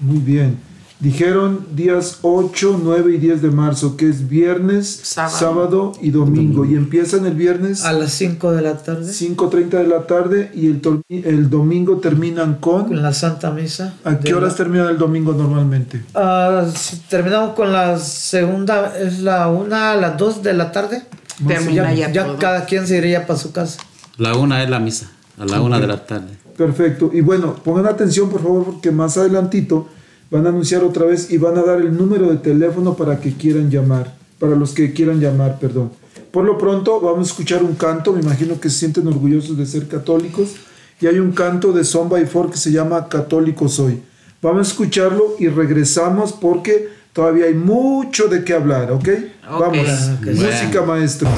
Muy 0.00 0.18
bien. 0.18 0.58
Dijeron 1.00 1.66
días 1.74 2.20
8, 2.22 2.80
9 2.82 3.14
y 3.16 3.18
10 3.18 3.42
de 3.42 3.50
marzo, 3.50 3.96
que 3.96 4.08
es 4.08 4.26
viernes, 4.28 5.00
sábado, 5.02 5.36
Sábado. 5.38 5.92
y 6.00 6.10
domingo. 6.10 6.64
Y 6.64 6.76
empiezan 6.76 7.26
el 7.26 7.34
viernes 7.34 7.84
A 7.84 7.92
las 7.92 8.12
5 8.12 8.52
de 8.52 8.62
la 8.62 8.76
tarde 8.78 9.12
5.30 9.12 9.68
de 9.70 9.86
la 9.88 10.06
tarde 10.06 10.50
y 10.54 10.68
el, 10.68 10.80
el 11.08 11.50
domingo 11.50 11.98
terminan 11.98 12.54
con 12.54 12.86
con... 12.86 13.02
la 13.02 13.12
Santa 13.12 13.50
Misa. 13.50 13.94
¿A 14.04 14.18
qué 14.18 14.32
horas 14.34 14.52
la- 14.52 14.56
termina 14.56 14.88
el 14.88 14.96
domingo 14.96 15.32
normalmente? 15.34 16.02
Ah, 16.14 16.64
si 16.74 16.96
terminamos 17.00 17.54
con 17.54 17.70
la 17.72 17.98
segunda, 17.98 18.96
es 18.96 19.18
la 19.18 19.48
una 19.48 19.92
a 19.92 19.96
las 19.96 20.16
2 20.16 20.42
de 20.42 20.52
la 20.54 20.72
tarde. 20.72 21.02
Termina 21.46 21.92
ya 21.92 22.08
ya, 22.12 22.24
ya 22.26 22.36
cada 22.38 22.64
quien 22.64 22.86
se 22.86 22.96
iría 22.98 23.26
para 23.26 23.38
su 23.38 23.52
casa. 23.52 23.80
La 24.16 24.36
una 24.36 24.62
es 24.62 24.70
la 24.70 24.78
misa, 24.78 25.10
a 25.38 25.44
la 25.44 25.60
una 25.60 25.80
de 25.80 25.86
la 25.88 26.06
tarde. 26.06 26.38
Perfecto. 26.56 27.10
Y 27.12 27.20
bueno, 27.20 27.54
pongan 27.64 27.86
atención 27.86 28.30
por 28.30 28.42
favor 28.42 28.64
porque 28.64 28.90
más 28.90 29.16
adelantito 29.16 29.88
van 30.30 30.46
a 30.46 30.50
anunciar 30.50 30.82
otra 30.84 31.06
vez 31.06 31.30
y 31.30 31.38
van 31.38 31.58
a 31.58 31.62
dar 31.62 31.80
el 31.80 31.96
número 31.96 32.28
de 32.28 32.36
teléfono 32.36 32.94
para 32.94 33.20
que 33.20 33.34
quieran 33.34 33.70
llamar, 33.70 34.14
para 34.38 34.56
los 34.56 34.72
que 34.72 34.92
quieran 34.92 35.20
llamar, 35.20 35.58
perdón. 35.58 35.90
Por 36.30 36.44
lo 36.44 36.58
pronto 36.58 37.00
vamos 37.00 37.28
a 37.28 37.30
escuchar 37.30 37.62
un 37.62 37.74
canto, 37.74 38.12
me 38.12 38.20
imagino 38.20 38.58
que 38.58 38.68
se 38.68 38.80
sienten 38.80 39.06
orgullosos 39.06 39.56
de 39.56 39.66
ser 39.66 39.86
católicos 39.86 40.56
y 41.00 41.06
hay 41.06 41.18
un 41.18 41.32
canto 41.32 41.72
de 41.72 41.84
Son 41.84 42.08
by 42.08 42.26
Four 42.26 42.50
que 42.50 42.56
se 42.56 42.72
llama 42.72 43.08
Católico 43.08 43.68
Soy. 43.68 44.00
Vamos 44.42 44.66
a 44.66 44.70
escucharlo 44.70 45.36
y 45.38 45.48
regresamos 45.48 46.32
porque 46.32 46.88
todavía 47.12 47.46
hay 47.46 47.54
mucho 47.54 48.28
de 48.28 48.44
qué 48.44 48.52
hablar, 48.52 48.92
¿ok? 48.92 49.08
Ok. 49.48 49.60
Vamos. 49.60 49.86
Música 50.22 50.82
maestro. 50.82 51.28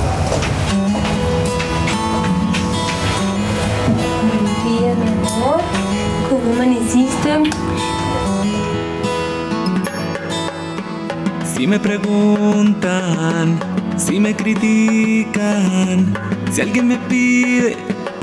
Si 11.57 11.67
me 11.67 11.81
preguntan, 11.81 13.59
si 13.97 14.21
me 14.21 14.37
critican, 14.37 16.13
si 16.53 16.61
alguien 16.61 16.87
me 16.87 16.99
pide 17.09 17.79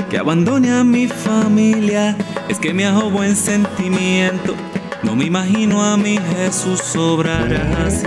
que 0.08 0.18
abandone 0.18 0.70
a 0.70 0.84
mi 0.84 1.08
familia, 1.08 2.16
es 2.48 2.60
que 2.60 2.72
me 2.72 2.86
hago 2.86 3.10
buen 3.10 3.34
sentimiento. 3.34 4.54
No 5.02 5.16
me 5.16 5.24
imagino 5.24 5.82
a 5.82 5.96
mi 5.96 6.16
Jesús 6.16 6.94
obrar 6.94 7.52
así. 7.84 8.06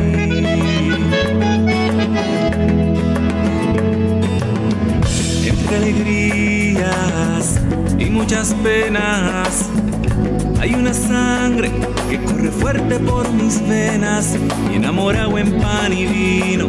Entre 5.46 5.76
alegrías 5.76 7.60
y 8.00 8.06
muchas 8.06 8.54
penas 8.64 9.70
hay 10.60 10.74
una 10.74 10.94
sangre 10.94 11.72
que 12.10 12.20
corre 12.24 12.52
fuerte 12.52 13.00
por 13.00 13.32
mis 13.32 13.62
venas 13.68 14.36
y 14.72 14.76
enamorado 14.76 15.38
en 15.38 15.60
pan 15.60 15.94
y 15.94 16.06
vino. 16.06 16.68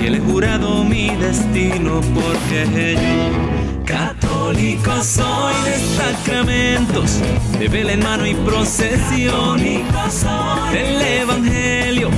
Y 0.00 0.06
he 0.06 0.20
jurado 0.20 0.84
mi 0.84 1.10
destino 1.16 2.00
porque 2.14 2.94
yo 2.94 3.56
católico 3.84 5.02
soy 5.02 5.54
de 5.64 5.78
sacramentos, 5.96 7.20
de 7.58 7.68
vela 7.68 7.92
en 7.92 8.02
mano 8.02 8.26
y 8.26 8.34
procesión. 8.34 9.60
Del 10.72 11.02
evangelio, 11.02 12.10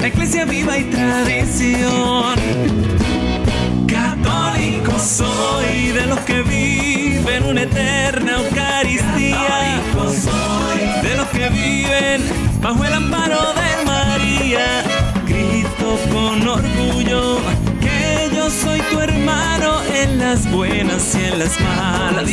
la 0.00 0.08
iglesia 0.08 0.44
viva 0.44 0.78
y 0.78 0.84
tradición. 0.84 2.34
Católico 3.86 4.92
soy 4.98 5.92
de 5.92 6.06
los 6.06 6.18
que 6.20 6.42
viven 7.26 7.44
una 7.44 7.62
eterna 7.62 8.36
Eucaristía. 8.36 9.80
De 11.02 11.16
los 11.16 11.26
que 11.28 11.48
viven 11.48 12.22
bajo 12.60 12.84
el 12.84 12.92
amparo 12.94 13.54
de 13.54 13.84
María. 13.84 14.84
Grito 15.26 15.98
con 16.12 16.46
orgullo 16.46 17.38
que 17.80 18.30
yo 18.34 18.50
soy 18.50 18.80
tu 18.92 19.00
hermano 19.00 19.82
en 19.84 20.18
las 20.18 20.50
buenas 20.50 21.14
y 21.14 21.24
en 21.24 21.38
las 21.40 21.58
malas. 21.60 22.30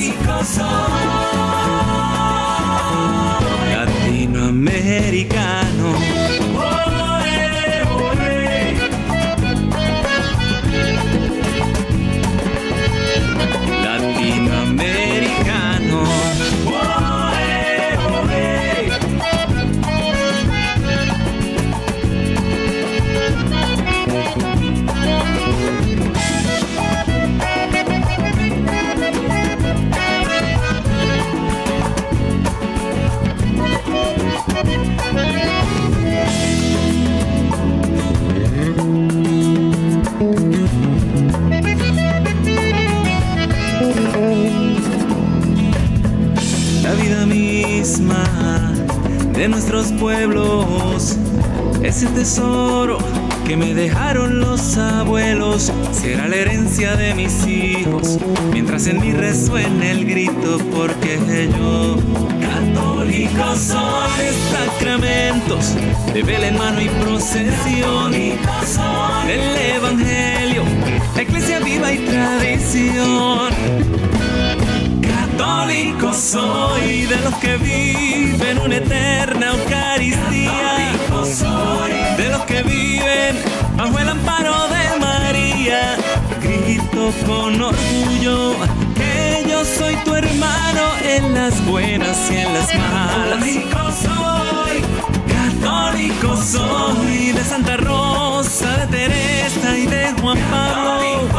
Latinoamericano. 3.72 6.43
De 49.44 49.50
nuestros 49.50 49.92
pueblos. 49.92 51.18
Ese 51.84 52.08
tesoro 52.08 52.98
que 53.46 53.58
me 53.58 53.74
dejaron 53.74 54.40
los 54.40 54.78
abuelos 54.78 55.70
será 55.92 56.30
la 56.30 56.38
herencia 56.38 56.96
de 56.96 57.14
mis 57.14 57.46
hijos. 57.46 58.20
Mientras 58.54 58.88
en 58.88 59.02
mí 59.02 59.12
resuene 59.12 59.92
el 59.92 60.06
grito 60.06 60.60
porque 60.74 61.20
yo 61.60 61.98
católico 62.40 63.56
soy. 63.58 64.32
Sacramentos 64.50 65.76
de 66.14 66.24
vela 66.24 66.48
en 66.48 66.58
mano 66.58 66.80
y 66.80 66.88
procesión. 67.04 68.14
Del 68.14 69.58
evangelio 69.76 70.64
la 71.16 71.22
iglesia 71.22 71.60
viva 71.60 71.92
y 71.92 71.98
tradición 71.98 74.13
Católico 75.38 76.14
soy 76.14 77.06
de 77.08 77.18
los 77.18 77.34
que 77.36 77.58
viven 77.58 78.60
una 78.60 78.76
eterna 78.76 79.48
Eucaristía. 79.48 80.78
De 82.18 82.30
los 82.30 82.42
que 82.42 82.62
viven 82.62 83.42
bajo 83.76 83.98
el 83.98 84.10
amparo 84.10 84.54
de 84.68 85.00
María. 85.00 85.98
Grito 86.40 87.12
con 87.26 87.60
orgullo 87.60 88.56
que 88.96 89.44
yo 89.50 89.66
soy 89.66 89.96
tu 90.06 90.14
hermano 90.14 90.82
en 91.04 91.34
las 91.34 91.66
buenas 91.66 92.30
y 92.30 92.38
en 92.38 92.54
las 92.54 92.76
malas. 92.76 93.40
Católico 93.40 93.92
soy, 94.04 94.63
católico 95.64 96.36
soy 96.38 97.32
de 97.32 97.44
Santa 97.44 97.78
Rosa, 97.78 98.86
de 98.88 98.88
Teresa 98.88 99.78
y 99.78 99.86
de 99.86 100.14
Juan 100.22 100.38
Pablo. 100.52 101.30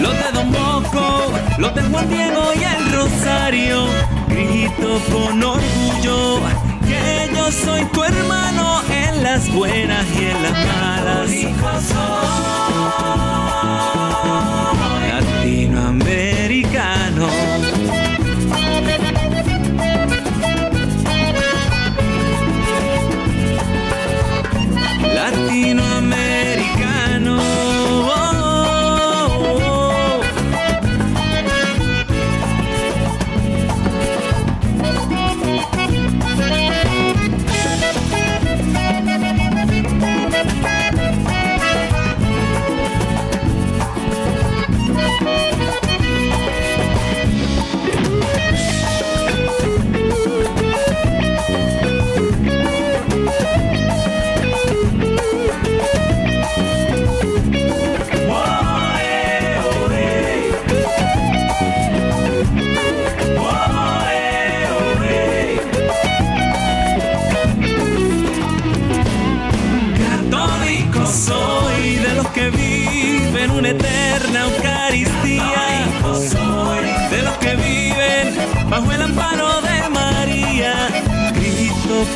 Los 0.00 0.12
de 0.12 0.32
Don 0.32 0.50
Bosco, 0.50 1.32
los 1.58 1.74
de 1.74 1.82
Juan 1.82 2.08
Diego 2.08 2.52
y 2.54 2.64
el 2.64 2.92
Rosario. 2.92 3.86
Grito 4.28 5.00
con 5.12 5.42
orgullo 5.42 6.40
que 6.86 7.30
yo 7.34 7.52
soy 7.52 7.84
tu 7.86 8.02
hermano 8.02 8.80
en 8.90 9.22
las 9.22 9.52
buenas 9.52 10.06
y 10.18 10.24
en 10.24 10.42
las 10.42 10.52
malas. 10.52 11.28
Latinoamericano. 14.08 14.77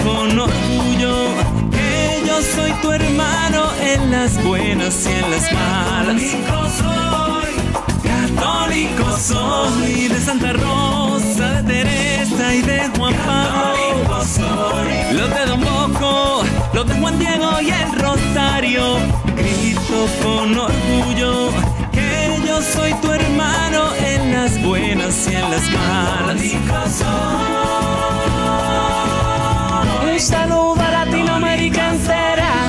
Con 0.02 0.38
orgullo 0.38 1.14
que 1.70 2.22
yo 2.26 2.42
soy 2.42 2.72
tu 2.82 2.90
hermano 2.92 3.70
en 3.80 4.10
las 4.10 4.42
buenas 4.42 5.06
y 5.06 5.12
en 5.12 5.30
las 5.30 5.52
malas. 5.52 6.22
Católico 8.02 9.16
soy 9.18 10.08
de 10.08 10.20
Santa 10.20 10.52
Rosa, 10.52 11.62
de 11.62 11.84
Teresa 11.84 12.54
y 12.54 12.62
de 12.62 12.90
Juan 12.96 13.14
Pablo. 13.26 14.18
Los 15.12 15.30
de 15.34 15.46
Don 15.46 15.60
Bosco, 15.60 16.42
los 16.72 16.86
de 16.86 16.94
Juan 16.94 17.18
Diego 17.18 17.60
y 17.60 17.70
el 17.70 17.92
Rosario. 18.00 18.96
Grito 19.36 20.06
con 20.22 20.58
orgullo 20.58 21.50
que 21.92 22.40
yo 22.46 22.62
soy 22.62 22.94
tu 22.94 23.10
hermano 23.10 23.94
en 24.04 24.32
las 24.32 24.62
buenas 24.62 25.28
y 25.28 25.34
en 25.34 25.50
las 25.50 25.70
malas. 25.70 27.42
Un 30.12 30.20
saludo 30.20 30.76
a 30.78 30.90
Latinoamérica 30.90 31.88
entera, 31.88 32.68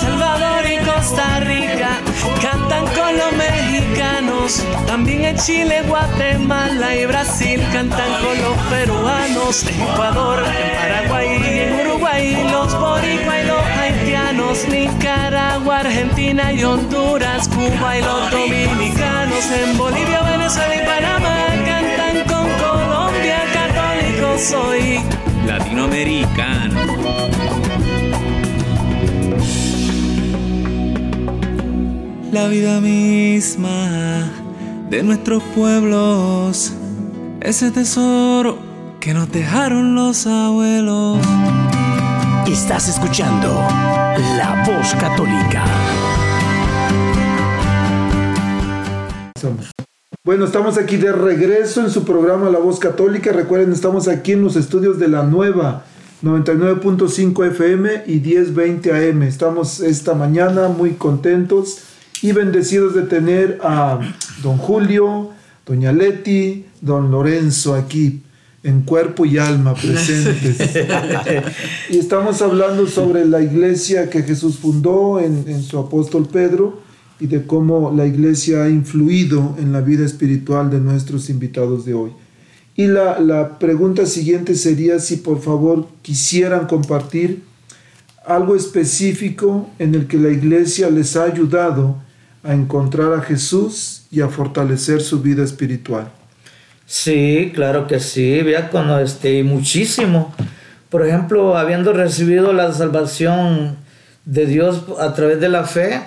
Salvador 0.00 0.64
y 0.66 0.84
Costa 0.84 1.38
Rica, 1.38 2.00
cantan 2.42 2.84
con 2.86 3.16
los 3.16 3.32
mexicanos, 3.36 4.64
también 4.88 5.24
en 5.26 5.36
Chile, 5.36 5.82
Guatemala 5.86 6.96
y 6.96 7.06
Brasil 7.06 7.62
cantan 7.72 8.10
con 8.20 8.42
los 8.42 8.56
peruanos, 8.68 9.64
en 9.68 9.80
Ecuador, 9.80 10.42
en 10.44 10.76
Paraguay 10.76 11.28
y 11.40 11.58
en 11.60 11.86
Uruguay, 11.86 12.48
los 12.50 12.76
boricua 12.76 13.38
y 13.38 13.46
los 13.46 13.64
haitianos 13.78 14.68
Nicaragua, 14.68 15.78
Argentina 15.78 16.52
y 16.52 16.64
Honduras, 16.64 17.48
Cuba 17.48 17.96
y 17.96 18.02
los 18.02 18.30
dominicanos. 18.32 19.50
En 19.52 19.78
Bolivia, 19.78 20.20
Venezuela 20.22 20.74
y 20.74 20.84
Panamá 20.84 21.46
cantan 21.64 22.24
con 22.26 22.50
Colombia, 22.58 23.38
católico 23.54 24.36
soy. 24.36 25.31
Latinoamericano. 25.46 26.80
La 32.32 32.48
vida 32.48 32.80
misma 32.80 34.30
de 34.88 35.02
nuestros 35.02 35.42
pueblos, 35.54 36.72
ese 37.40 37.70
tesoro 37.70 38.58
que 39.00 39.12
nos 39.12 39.30
dejaron 39.30 39.94
los 39.94 40.26
abuelos. 40.26 41.18
Estás 42.46 42.88
escuchando 42.88 43.48
La 44.36 44.64
Voz 44.66 44.94
Católica. 44.94 45.64
Bueno, 50.24 50.44
estamos 50.44 50.78
aquí 50.78 50.98
de 50.98 51.10
regreso 51.10 51.80
en 51.80 51.90
su 51.90 52.04
programa 52.04 52.48
La 52.48 52.60
Voz 52.60 52.78
Católica. 52.78 53.32
Recuerden, 53.32 53.72
estamos 53.72 54.06
aquí 54.06 54.30
en 54.30 54.42
los 54.42 54.54
estudios 54.54 55.00
de 55.00 55.08
la 55.08 55.24
nueva 55.24 55.84
99.5 56.22 57.44
FM 57.48 58.04
y 58.06 58.20
1020 58.20 58.92
AM. 58.92 59.22
Estamos 59.24 59.80
esta 59.80 60.14
mañana 60.14 60.68
muy 60.68 60.92
contentos 60.92 61.78
y 62.22 62.30
bendecidos 62.30 62.94
de 62.94 63.02
tener 63.02 63.58
a 63.64 63.98
don 64.44 64.58
Julio, 64.58 65.30
doña 65.66 65.90
Leti, 65.90 66.66
don 66.80 67.10
Lorenzo 67.10 67.74
aquí 67.74 68.22
en 68.62 68.82
cuerpo 68.82 69.26
y 69.26 69.38
alma 69.38 69.74
presentes. 69.82 70.56
y 71.90 71.98
estamos 71.98 72.40
hablando 72.42 72.86
sobre 72.86 73.24
la 73.24 73.40
iglesia 73.40 74.08
que 74.08 74.22
Jesús 74.22 74.58
fundó 74.58 75.18
en, 75.18 75.46
en 75.48 75.64
su 75.64 75.80
apóstol 75.80 76.28
Pedro 76.32 76.80
y 77.22 77.28
de 77.28 77.46
cómo 77.46 77.92
la 77.96 78.04
iglesia 78.04 78.64
ha 78.64 78.68
influido 78.68 79.54
en 79.56 79.70
la 79.70 79.80
vida 79.80 80.04
espiritual 80.04 80.70
de 80.70 80.80
nuestros 80.80 81.30
invitados 81.30 81.84
de 81.84 81.94
hoy. 81.94 82.10
Y 82.74 82.88
la, 82.88 83.20
la 83.20 83.60
pregunta 83.60 84.06
siguiente 84.06 84.56
sería 84.56 84.98
si 84.98 85.18
por 85.18 85.40
favor 85.40 85.86
quisieran 86.02 86.66
compartir 86.66 87.44
algo 88.26 88.56
específico 88.56 89.70
en 89.78 89.94
el 89.94 90.08
que 90.08 90.18
la 90.18 90.30
iglesia 90.30 90.90
les 90.90 91.14
ha 91.16 91.22
ayudado 91.22 91.96
a 92.42 92.54
encontrar 92.54 93.12
a 93.12 93.22
Jesús 93.22 94.02
y 94.10 94.20
a 94.20 94.28
fortalecer 94.28 95.00
su 95.00 95.20
vida 95.20 95.44
espiritual. 95.44 96.10
Sí, 96.86 97.52
claro 97.54 97.86
que 97.86 98.00
sí, 98.00 98.40
diácono, 98.40 98.98
este, 98.98 99.44
muchísimo. 99.44 100.34
Por 100.90 101.06
ejemplo, 101.06 101.56
habiendo 101.56 101.92
recibido 101.92 102.52
la 102.52 102.72
salvación 102.72 103.76
de 104.24 104.46
Dios 104.46 104.86
a 104.98 105.14
través 105.14 105.40
de 105.40 105.48
la 105.48 105.62
fe, 105.62 106.02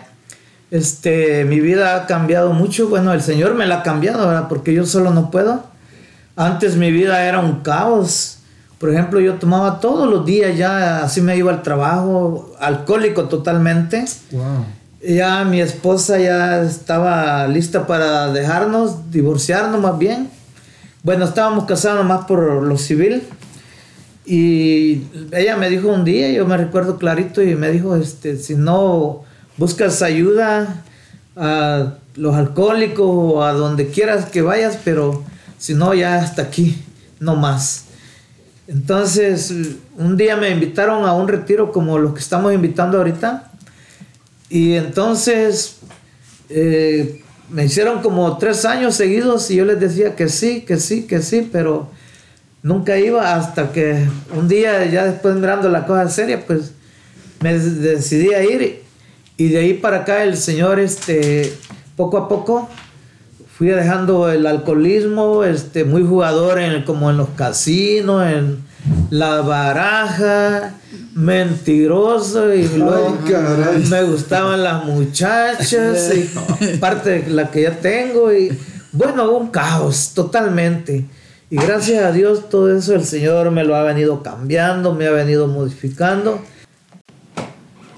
este, 0.76 1.46
mi 1.46 1.60
vida 1.60 1.96
ha 1.96 2.06
cambiado 2.06 2.54
mucho. 2.54 2.90
Bueno, 2.90 3.14
el 3.14 3.22
Señor 3.22 3.56
me 3.56 3.66
la 3.66 3.78
ha 3.78 3.84
cambiado, 3.84 4.28
¿verdad? 4.28 4.48
Porque 4.50 4.74
yo 4.74 4.86
solo 4.86 5.12
no 5.12 5.32
puedo. 5.32 5.64
Antes 6.36 6.76
mi 6.76 6.92
vida 6.92 7.26
era 7.26 7.40
un 7.40 7.62
caos. 7.62 8.40
Por 8.78 8.90
ejemplo, 8.90 9.20
yo 9.22 9.36
tomaba 9.36 9.80
todos 9.80 10.10
los 10.10 10.26
días 10.26 10.58
ya, 10.58 11.02
así 11.02 11.22
me 11.22 11.38
iba 11.38 11.52
al 11.52 11.62
trabajo, 11.62 12.54
alcohólico 12.60 13.26
totalmente. 13.26 14.06
Wow. 14.32 14.66
Ya 15.08 15.46
mi 15.46 15.62
esposa 15.62 16.20
ya 16.20 16.62
estaba 16.62 17.48
lista 17.48 17.88
para 17.88 18.34
dejarnos, 18.34 19.12
divorciarnos 19.12 19.80
más 19.80 19.98
bien. 19.98 20.30
Bueno, 21.04 21.26
estábamos 21.26 21.66
casados 21.66 22.06
más 22.06 22.26
por 22.26 22.64
lo 22.64 22.78
civil. 22.78 23.24
Y 24.26 25.04
ella 25.32 25.56
me 25.56 25.70
dijo 25.70 25.88
un 25.88 26.04
día, 26.04 26.32
yo 26.32 26.46
me 26.46 26.58
recuerdo 26.58 26.98
clarito, 26.98 27.44
y 27.44 27.56
me 27.56 27.70
dijo, 27.70 27.96
este, 27.96 28.38
si 28.38 28.56
no 28.56 29.25
buscas 29.58 30.02
ayuda 30.02 30.84
a 31.36 31.96
los 32.16 32.36
alcohólicos 32.36 33.06
o 33.08 33.44
a 33.44 33.54
donde 33.54 33.90
quieras 33.90 34.26
que 34.26 34.42
vayas, 34.42 34.80
pero 34.84 35.24
si 35.58 35.74
no, 35.74 35.94
ya 35.94 36.16
hasta 36.16 36.44
aquí, 36.44 36.84
no 37.20 37.36
más. 37.36 37.86
Entonces, 38.68 39.54
un 39.98 40.18
día 40.18 40.36
me 40.38 40.50
invitaron 40.50 41.06
a 41.06 41.14
un 41.14 41.28
retiro 41.28 41.72
como 41.72 42.00
los 42.00 42.14
que 42.14 42.20
estamos 42.20 42.54
invitando 42.54 42.98
ahorita. 42.98 43.52
Y 44.50 44.74
entonces 44.74 45.78
eh, 46.50 47.24
me 47.50 47.66
hicieron 47.66 48.02
como 48.02 48.38
tres 48.38 48.66
años 48.66 48.96
seguidos 48.96 49.50
y 49.52 49.56
yo 49.56 49.66
les 49.66 49.80
decía 49.80 50.16
que 50.16 50.30
sí, 50.30 50.62
que 50.62 50.78
sí, 50.78 51.04
que 51.04 51.22
sí, 51.22 51.48
pero 51.52 51.90
nunca 52.64 52.98
iba 52.98 53.36
hasta 53.36 53.72
que 53.72 54.08
un 54.36 54.48
día, 54.48 54.86
ya 54.86 55.06
después 55.06 55.36
mirando 55.36 55.70
la 55.70 55.86
cosa 55.86 56.10
seria, 56.10 56.46
pues 56.46 56.72
me 57.42 57.58
decidí 57.58 58.34
a 58.34 58.44
ir 58.44 58.85
y 59.38 59.50
de 59.50 59.60
ahí 59.60 59.74
para 59.74 59.98
acá 59.98 60.24
el 60.24 60.38
Señor, 60.38 60.80
este, 60.80 61.54
poco 61.96 62.18
a 62.18 62.30
poco, 62.30 62.70
fui 63.58 63.68
dejando 63.68 64.30
el 64.30 64.46
alcoholismo, 64.46 65.44
este, 65.44 65.84
muy 65.84 66.04
jugador 66.04 66.60
en, 66.60 66.84
como 66.84 67.10
en 67.10 67.18
los 67.18 67.30
casinos, 67.30 68.26
en 68.26 68.64
la 69.10 69.42
baraja, 69.42 70.76
mentiroso 71.14 72.54
y 72.54 72.68
luego 72.68 73.18
caray. 73.30 73.84
me 73.90 74.04
gustaban 74.04 74.64
las 74.64 74.86
muchachas 74.86 76.14
y 76.14 76.78
parte 76.80 77.22
de 77.22 77.30
la 77.32 77.50
que 77.50 77.64
ya 77.64 77.80
tengo 77.80 78.34
y 78.34 78.58
bueno, 78.92 79.32
un 79.32 79.48
caos 79.48 80.12
totalmente. 80.14 81.06
Y 81.50 81.58
gracias 81.58 82.04
a 82.04 82.12
Dios 82.12 82.50
todo 82.50 82.76
eso 82.76 82.96
el 82.96 83.06
Señor 83.06 83.52
me 83.52 83.64
lo 83.64 83.76
ha 83.76 83.84
venido 83.84 84.24
cambiando, 84.24 84.94
me 84.94 85.08
ha 85.08 85.12
venido 85.12 85.48
modificando. 85.48 86.40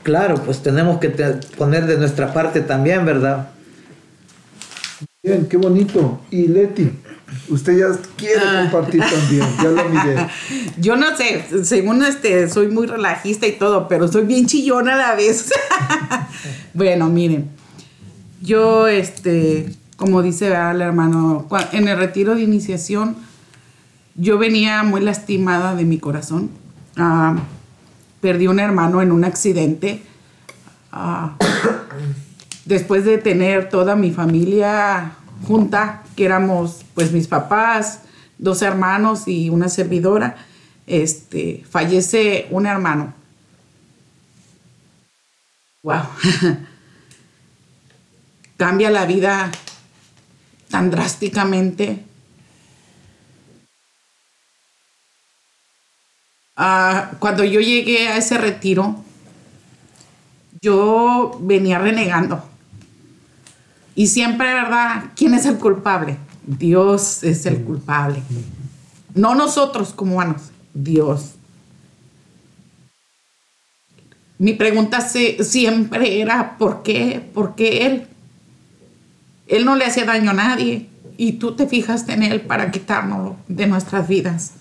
Claro, 0.07 0.35
pues 0.45 0.63
tenemos 0.63 0.99
que 0.99 1.09
te- 1.09 1.33
poner 1.57 1.85
de 1.85 1.97
nuestra 1.97 2.31
parte 2.31 2.61
también, 2.61 3.05
¿verdad? 3.05 3.49
Bien, 5.21 5.45
qué 5.49 5.57
bonito. 5.57 6.21
Y 6.31 6.47
Leti, 6.47 6.89
usted 7.49 7.77
ya 7.77 7.87
quiere 8.15 8.39
compartir 8.61 9.01
también, 9.01 9.45
ya 9.61 9.69
lo 9.69 9.89
miré. 9.89 10.27
Yo 10.77 10.95
no 10.95 11.13
sé, 11.17 11.43
según 11.65 12.05
este, 12.05 12.49
soy 12.49 12.69
muy 12.69 12.87
relajista 12.87 13.47
y 13.47 13.51
todo, 13.57 13.89
pero 13.89 14.07
soy 14.07 14.23
bien 14.25 14.45
chillona 14.45 14.93
a 14.93 14.97
la 14.97 15.15
vez. 15.15 15.51
bueno, 16.73 17.09
miren, 17.09 17.49
yo, 18.41 18.87
este, 18.87 19.73
como 19.97 20.21
dice 20.21 20.47
¿verdad, 20.47 20.71
el 20.73 20.81
hermano, 20.83 21.49
en 21.73 21.89
el 21.89 21.97
retiro 21.97 22.33
de 22.35 22.43
iniciación, 22.43 23.17
yo 24.15 24.37
venía 24.37 24.83
muy 24.83 25.01
lastimada 25.01 25.75
de 25.75 25.83
mi 25.83 25.97
corazón. 25.97 26.49
Ah, 26.95 27.35
perdí 28.27 28.47
un 28.47 28.59
hermano 28.59 29.01
en 29.01 29.13
un 29.13 29.23
accidente. 29.23 30.01
Ah, 30.91 31.37
después 32.65 33.05
de 33.05 33.17
tener 33.17 33.69
toda 33.69 33.95
mi 33.95 34.11
familia 34.11 35.13
junta, 35.47 36.03
que 36.13 36.25
éramos 36.25 36.83
pues 36.93 37.13
mis 37.13 37.25
papás, 37.29 38.01
dos 38.37 38.61
hermanos 38.63 39.29
y 39.29 39.49
una 39.49 39.69
servidora, 39.69 40.35
este, 40.87 41.63
fallece 41.69 42.47
un 42.51 42.65
hermano. 42.65 43.13
Wow. 45.83 46.03
Cambia 48.57 48.89
la 48.89 49.05
vida 49.05 49.49
tan 50.69 50.91
drásticamente. 50.91 52.03
Ah, 56.57 57.11
cuando 57.19 57.43
yo 57.43 57.59
llegué 57.59 58.07
a 58.09 58.17
ese 58.17 58.37
retiro, 58.37 58.95
yo 60.61 61.37
venía 61.41 61.77
renegando. 61.77 62.43
Y 63.95 64.07
siempre, 64.07 64.53
¿verdad? 64.53 65.05
¿Quién 65.15 65.33
es 65.35 65.45
el 65.45 65.57
culpable? 65.57 66.17
Dios 66.45 67.23
es 67.23 67.45
el 67.45 67.63
culpable. 67.63 68.21
No 69.13 69.35
nosotros 69.35 69.93
como 69.93 70.13
humanos, 70.15 70.43
Dios. 70.73 71.31
Mi 74.39 74.53
pregunta 74.53 75.01
se- 75.01 75.43
siempre 75.43 76.21
era, 76.21 76.57
¿por 76.57 76.83
qué? 76.83 77.27
¿Por 77.33 77.55
qué 77.55 77.85
Él? 77.87 78.07
Él 79.47 79.65
no 79.65 79.75
le 79.75 79.85
hacía 79.85 80.05
daño 80.05 80.31
a 80.31 80.33
nadie 80.33 80.87
y 81.17 81.33
tú 81.33 81.55
te 81.55 81.67
fijaste 81.67 82.13
en 82.13 82.23
Él 82.23 82.41
para 82.41 82.69
quitarnos 82.71 83.35
de 83.47 83.65
nuestras 83.67 84.07
vidas. 84.07 84.51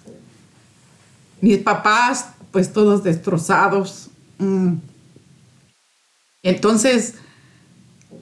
Mis 1.40 1.58
papás, 1.58 2.28
pues 2.50 2.72
todos 2.72 3.04
destrozados. 3.04 4.08
Mm. 4.38 4.74
Entonces, 6.42 7.14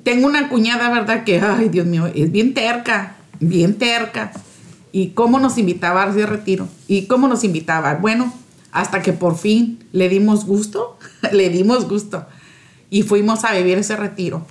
tengo 0.03 0.27
una 0.27 0.49
cuñada, 0.49 0.91
¿verdad? 0.91 1.25
Que, 1.25 1.41
ay, 1.41 1.69
Dios 1.69 1.87
mío, 1.87 2.07
es 2.07 2.33
bien 2.33 2.55
terca, 2.55 3.17
bien 3.41 3.77
terca. 3.77 4.33
¿Y 4.93 5.09
cómo 5.11 5.41
nos 5.41 5.59
invitaba 5.59 6.05
a 6.05 6.11
ese 6.11 6.27
retiro? 6.27 6.69
¿Y 6.87 7.07
cómo 7.07 7.27
nos 7.29 7.45
invitaba? 7.45 7.95
Bueno, 7.97 8.33
hasta 8.71 9.03
que 9.03 9.13
por 9.13 9.37
fin 9.37 9.85
le 9.93 10.09
dimos 10.09 10.47
gusto, 10.47 10.99
le 11.33 11.49
dimos 11.49 11.89
gusto. 11.89 12.27
Y 12.91 13.03
fuimos 13.03 13.45
a 13.45 13.55
vivir 13.55 13.79
ese 13.79 13.97
retiro. 13.97 14.47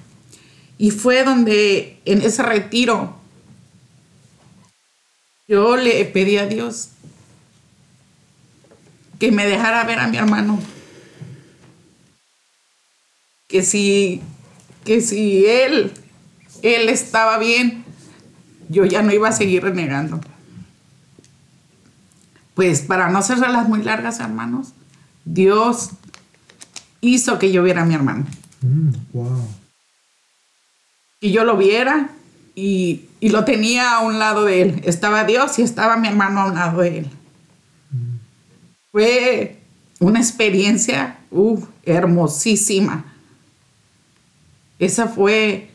Y 0.77 0.91
fue 0.91 1.23
donde, 1.23 1.99
en 2.05 2.21
ese 2.21 2.43
retiro, 2.43 3.15
yo 5.47 5.77
le 5.77 6.03
pedí 6.05 6.37
a 6.37 6.47
Dios 6.47 6.89
que 9.23 9.31
me 9.31 9.45
dejara 9.45 9.85
ver 9.85 9.99
a 9.99 10.07
mi 10.09 10.17
hermano. 10.17 10.59
que 13.47 13.63
si, 13.63 14.21
que 14.83 14.99
si 14.99 15.45
él, 15.45 15.93
él 16.61 16.89
estaba 16.89 17.37
bien, 17.37 17.85
yo 18.67 18.83
ya 18.83 19.01
no 19.01 19.13
iba 19.13 19.29
a 19.29 19.31
seguir 19.31 19.63
renegando. 19.63 20.19
Pues 22.53 22.81
para 22.81 23.11
no 23.11 23.19
las 23.21 23.69
muy 23.69 23.81
largas, 23.81 24.19
hermanos, 24.19 24.73
Dios 25.23 25.91
hizo 26.99 27.39
que 27.39 27.53
yo 27.53 27.63
viera 27.63 27.83
a 27.83 27.85
mi 27.85 27.93
hermano. 27.93 28.25
wow. 29.13 29.47
Y 31.21 31.31
yo 31.31 31.45
lo 31.45 31.55
viera 31.55 32.09
y, 32.55 33.05
y, 33.21 33.29
lo 33.29 33.45
tenía 33.45 33.95
a 33.95 33.99
un 34.01 34.19
lado 34.19 34.43
de 34.43 34.63
él. 34.63 34.81
Estaba 34.83 35.23
Dios 35.23 35.57
y 35.59 35.61
estaba 35.61 35.95
mi 35.95 36.09
hermano 36.09 36.41
a 36.41 36.45
un 36.47 36.55
lado 36.55 36.81
de 36.81 36.97
él. 36.97 37.11
Fue 38.93 39.57
una 39.99 40.19
experiencia 40.19 41.17
hermosísima. 41.83 43.05
Esa 44.77 45.07
fue, 45.07 45.71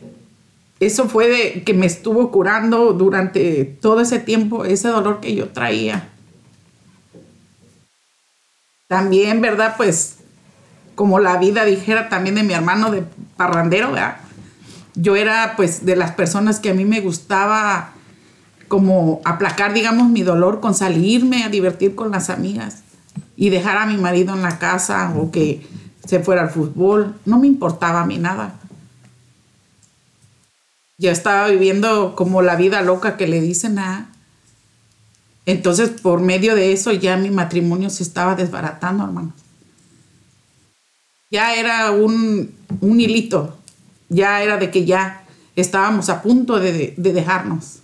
eso 0.79 1.09
fue 1.09 1.29
de 1.29 1.65
que 1.65 1.75
me 1.75 1.87
estuvo 1.87 2.31
curando 2.31 2.93
durante 2.93 3.65
todo 3.65 4.03
ese 4.03 4.21
tiempo, 4.21 4.65
ese 4.65 4.87
dolor 4.87 5.19
que 5.19 5.35
yo 5.35 5.49
traía. 5.49 6.11
También, 8.87 9.41
¿verdad? 9.41 9.75
Pues, 9.77 10.19
como 10.95 11.19
la 11.19 11.39
vida 11.39 11.65
dijera 11.65 12.09
también 12.09 12.37
de 12.37 12.45
mi 12.45 12.55
hermano 12.55 12.93
de 12.93 13.03
parrandero, 13.37 13.91
¿verdad? 13.91 14.19
Yo 14.95 15.17
era, 15.17 15.55
pues, 15.57 15.85
de 15.85 15.97
las 15.97 16.13
personas 16.13 16.61
que 16.61 16.71
a 16.71 16.75
mí 16.75 16.85
me 16.85 17.01
gustaba 17.01 17.95
como 18.69 19.21
aplacar, 19.25 19.73
digamos, 19.73 20.09
mi 20.09 20.23
dolor 20.23 20.61
con 20.61 20.77
salirme 20.77 21.43
a 21.43 21.49
divertir 21.49 21.97
con 21.97 22.13
las 22.13 22.31
amigas 22.31 22.85
y 23.41 23.51
dejar 23.51 23.79
a 23.79 23.87
mi 23.87 23.97
marido 23.97 24.35
en 24.35 24.43
la 24.43 24.59
casa 24.59 25.15
o 25.17 25.31
que 25.31 25.65
se 26.05 26.19
fuera 26.19 26.43
al 26.43 26.51
fútbol. 26.51 27.15
No 27.25 27.39
me 27.39 27.47
importaba 27.47 28.01
a 28.01 28.05
mí 28.05 28.19
nada. 28.19 28.59
Yo 30.99 31.13
estaba 31.13 31.47
viviendo 31.47 32.17
como 32.17 32.43
la 32.43 32.57
vida 32.57 32.83
loca 32.83 33.17
que 33.17 33.29
le 33.29 33.41
dicen 33.41 33.79
a... 33.79 34.11
Entonces, 35.47 35.91
por 35.91 36.21
medio 36.21 36.57
de 36.57 36.73
eso, 36.73 36.91
ya 36.91 37.17
mi 37.17 37.31
matrimonio 37.31 37.91
se 37.91 38.03
estaba 38.03 38.35
desbaratando, 38.35 39.05
hermanos. 39.05 39.35
Ya 41.31 41.55
era 41.55 41.93
un, 41.93 42.53
un 42.81 43.01
hilito. 43.01 43.57
Ya 44.09 44.43
era 44.43 44.57
de 44.57 44.73
que 44.73 44.85
ya 44.85 45.23
estábamos 45.55 46.09
a 46.09 46.23
punto 46.23 46.59
de, 46.59 46.93
de 46.97 47.13
dejarnos. 47.13 47.79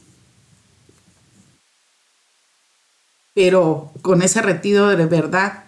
Pero 3.35 3.93
con 4.01 4.23
ese 4.23 4.41
retiro 4.41 4.89
de 4.97 5.07
verdad 5.07 5.65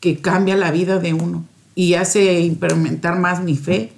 que 0.00 0.20
cambia 0.20 0.56
la 0.56 0.70
vida 0.70 0.98
de 0.98 1.14
uno 1.14 1.44
y 1.74 1.94
hace 1.94 2.40
implementar 2.40 3.18
más 3.18 3.40
mi 3.40 3.56
fe 3.56 3.92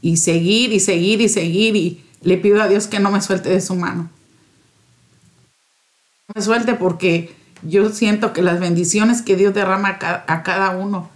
y 0.00 0.16
seguir 0.18 0.72
y 0.72 0.80
seguir 0.80 1.20
y 1.20 1.28
seguir 1.28 1.76
y 1.76 2.04
le 2.22 2.38
pido 2.38 2.62
a 2.62 2.68
Dios 2.68 2.86
que 2.86 3.00
no 3.00 3.10
me 3.10 3.20
suelte 3.20 3.50
de 3.50 3.60
su 3.60 3.74
mano. 3.74 4.10
No 6.28 6.32
me 6.34 6.42
suelte 6.42 6.74
porque 6.74 7.34
yo 7.62 7.90
siento 7.90 8.32
que 8.32 8.42
las 8.42 8.60
bendiciones 8.60 9.22
que 9.22 9.36
Dios 9.36 9.52
derrama 9.52 9.98
a 10.26 10.42
cada 10.42 10.70
uno 10.70 11.10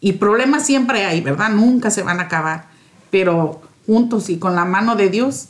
y 0.00 0.14
problemas 0.14 0.64
siempre 0.64 1.04
hay, 1.04 1.20
¿verdad? 1.20 1.50
Nunca 1.50 1.90
se 1.90 2.02
van 2.02 2.20
a 2.20 2.24
acabar, 2.24 2.66
pero 3.10 3.60
juntos 3.86 4.30
y 4.30 4.38
con 4.38 4.54
la 4.54 4.64
mano 4.64 4.96
de 4.96 5.08
Dios 5.08 5.48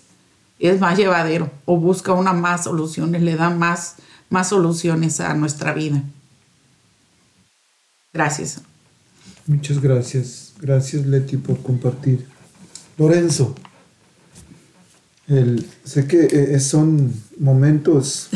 es 0.59 0.80
más 0.80 0.96
llevadero 0.96 1.51
o 1.66 1.76
busca 1.76 2.12
una 2.12 2.32
más 2.32 2.64
soluciones, 2.64 3.22
le 3.22 3.36
da 3.36 3.51
más 3.51 3.96
más 4.31 4.49
soluciones 4.49 5.20
a 5.20 5.35
nuestra 5.35 5.72
vida. 5.72 6.03
Gracias. 8.12 8.61
Muchas 9.47 9.81
gracias. 9.81 10.53
Gracias 10.61 11.07
Leti 11.07 11.37
por 11.37 11.62
compartir. 11.62 12.26
Lorenzo, 12.99 13.55
sé 15.85 16.07
que 16.07 16.26
eh, 16.31 16.61
son 16.61 17.12
momentos 17.39 18.29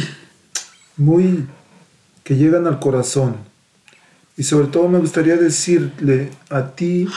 muy 0.96 1.46
que 2.22 2.36
llegan 2.36 2.66
al 2.66 2.78
corazón. 2.78 3.36
Y 4.36 4.44
sobre 4.44 4.68
todo 4.68 4.88
me 4.88 4.98
gustaría 4.98 5.36
decirle 5.36 6.30
a 6.48 6.68
ti, 6.74 7.08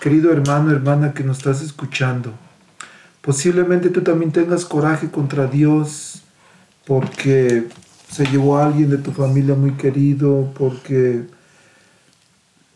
querido 0.00 0.32
hermano, 0.32 0.70
hermana 0.70 1.12
que 1.12 1.24
nos 1.24 1.38
estás 1.38 1.62
escuchando, 1.62 2.32
posiblemente 3.20 3.88
tú 3.88 4.02
también 4.02 4.32
tengas 4.32 4.64
coraje 4.64 5.10
contra 5.10 5.46
Dios 5.46 6.22
porque 6.86 7.68
se 8.12 8.26
llevó 8.26 8.58
a 8.58 8.66
alguien 8.66 8.90
de 8.90 8.98
tu 8.98 9.10
familia 9.10 9.54
muy 9.54 9.72
querido, 9.72 10.52
porque, 10.58 11.24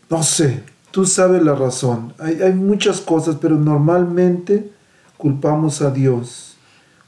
no 0.09 0.22
sé, 0.22 0.62
tú 0.91 1.05
sabes 1.05 1.43
la 1.43 1.55
razón. 1.55 2.14
Hay, 2.18 2.41
hay 2.41 2.55
muchas 2.55 3.01
cosas, 3.01 3.37
pero 3.41 3.57
normalmente 3.57 4.70
culpamos 5.18 5.82
a 5.82 5.91
Dios. 5.91 6.57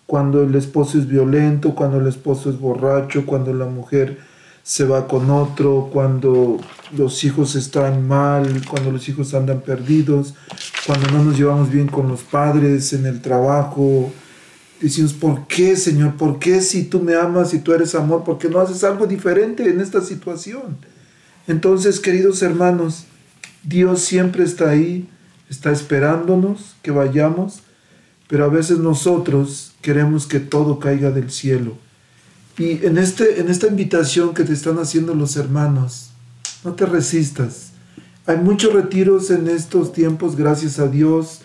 Cuando 0.06 0.42
el 0.42 0.54
esposo 0.54 0.98
es 0.98 1.08
violento, 1.08 1.74
cuando 1.74 1.98
el 1.98 2.06
esposo 2.06 2.50
es 2.50 2.58
borracho, 2.58 3.24
cuando 3.24 3.52
la 3.54 3.66
mujer 3.66 4.18
se 4.62 4.84
va 4.84 5.08
con 5.08 5.30
otro, 5.30 5.88
cuando 5.90 6.58
los 6.94 7.24
hijos 7.24 7.54
están 7.56 8.06
mal, 8.06 8.62
cuando 8.68 8.90
los 8.90 9.08
hijos 9.08 9.32
andan 9.32 9.60
perdidos, 9.60 10.34
cuando 10.86 11.10
no 11.10 11.24
nos 11.24 11.38
llevamos 11.38 11.70
bien 11.70 11.88
con 11.88 12.08
los 12.08 12.22
padres 12.22 12.92
en 12.92 13.06
el 13.06 13.22
trabajo, 13.22 14.12
Decimos, 14.80 15.12
¿por 15.12 15.46
qué, 15.48 15.76
Señor? 15.76 16.14
¿Por 16.14 16.38
qué 16.38 16.60
si 16.60 16.84
tú 16.84 17.00
me 17.00 17.16
amas 17.16 17.52
y 17.52 17.58
tú 17.58 17.72
eres 17.72 17.94
amor? 17.94 18.22
¿Por 18.22 18.38
qué 18.38 18.48
no 18.48 18.60
haces 18.60 18.84
algo 18.84 19.06
diferente 19.06 19.68
en 19.68 19.80
esta 19.80 20.00
situación? 20.00 20.76
Entonces, 21.48 21.98
queridos 21.98 22.42
hermanos, 22.42 23.04
Dios 23.64 24.00
siempre 24.02 24.44
está 24.44 24.70
ahí, 24.70 25.08
está 25.50 25.72
esperándonos 25.72 26.76
que 26.82 26.92
vayamos, 26.92 27.60
pero 28.28 28.44
a 28.44 28.48
veces 28.48 28.78
nosotros 28.78 29.72
queremos 29.82 30.26
que 30.26 30.38
todo 30.38 30.78
caiga 30.78 31.10
del 31.10 31.30
cielo. 31.30 31.76
Y 32.56 32.84
en, 32.84 32.98
este, 32.98 33.40
en 33.40 33.48
esta 33.48 33.66
invitación 33.66 34.34
que 34.34 34.44
te 34.44 34.52
están 34.52 34.78
haciendo 34.78 35.14
los 35.14 35.36
hermanos, 35.36 36.10
no 36.64 36.74
te 36.74 36.86
resistas. 36.86 37.70
Hay 38.26 38.36
muchos 38.36 38.72
retiros 38.72 39.30
en 39.30 39.48
estos 39.48 39.92
tiempos, 39.92 40.36
gracias 40.36 40.78
a 40.78 40.86
Dios 40.86 41.40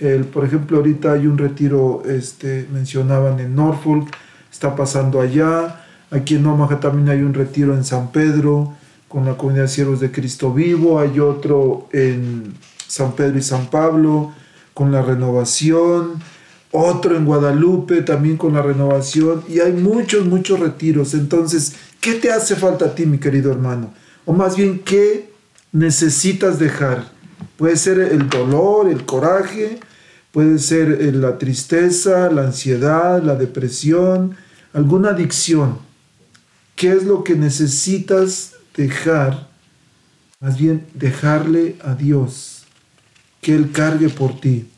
el, 0.00 0.24
por 0.24 0.44
ejemplo, 0.44 0.78
ahorita 0.78 1.12
hay 1.12 1.26
un 1.26 1.38
retiro, 1.38 2.02
este, 2.06 2.66
mencionaban 2.72 3.38
en 3.38 3.54
Norfolk, 3.54 4.08
está 4.50 4.74
pasando 4.74 5.20
allá. 5.20 5.84
Aquí 6.10 6.36
en 6.36 6.46
Omaha 6.46 6.80
también 6.80 7.08
hay 7.08 7.22
un 7.22 7.34
retiro 7.34 7.74
en 7.74 7.84
San 7.84 8.10
Pedro 8.10 8.74
con 9.08 9.26
la 9.26 9.36
comunidad 9.36 9.64
de 9.64 9.68
siervos 9.68 10.00
de 10.00 10.10
Cristo 10.10 10.52
Vivo. 10.52 10.98
Hay 10.98 11.20
otro 11.20 11.88
en 11.92 12.54
San 12.86 13.12
Pedro 13.12 13.38
y 13.38 13.42
San 13.42 13.66
Pablo 13.66 14.32
con 14.74 14.90
la 14.90 15.02
renovación. 15.02 16.20
Otro 16.72 17.16
en 17.16 17.24
Guadalupe 17.24 18.02
también 18.02 18.36
con 18.36 18.54
la 18.54 18.62
renovación. 18.62 19.42
Y 19.48 19.60
hay 19.60 19.72
muchos, 19.72 20.26
muchos 20.26 20.60
retiros. 20.60 21.14
Entonces, 21.14 21.74
¿qué 22.00 22.14
te 22.14 22.32
hace 22.32 22.56
falta 22.56 22.86
a 22.86 22.94
ti, 22.94 23.06
mi 23.06 23.18
querido 23.18 23.52
hermano? 23.52 23.92
O 24.24 24.32
más 24.32 24.56
bien, 24.56 24.80
¿qué 24.80 25.30
necesitas 25.72 26.58
dejar? 26.58 27.10
Puede 27.56 27.76
ser 27.76 27.98
el 27.98 28.28
dolor, 28.28 28.88
el 28.88 29.04
coraje, 29.04 29.80
Puede 30.32 30.58
ser 30.58 30.98
eh, 31.00 31.12
la 31.12 31.38
tristeza, 31.38 32.30
la 32.30 32.42
ansiedad, 32.42 33.22
la 33.22 33.34
depresión, 33.34 34.36
alguna 34.72 35.10
adicción. 35.10 35.78
¿Qué 36.76 36.92
es 36.92 37.04
lo 37.04 37.24
que 37.24 37.34
necesitas 37.34 38.52
dejar? 38.76 39.48
Más 40.40 40.56
bien 40.56 40.86
dejarle 40.94 41.76
a 41.82 41.94
Dios, 41.94 42.64
que 43.40 43.54
Él 43.54 43.72
cargue 43.72 44.08
por 44.08 44.40
ti. 44.40 44.68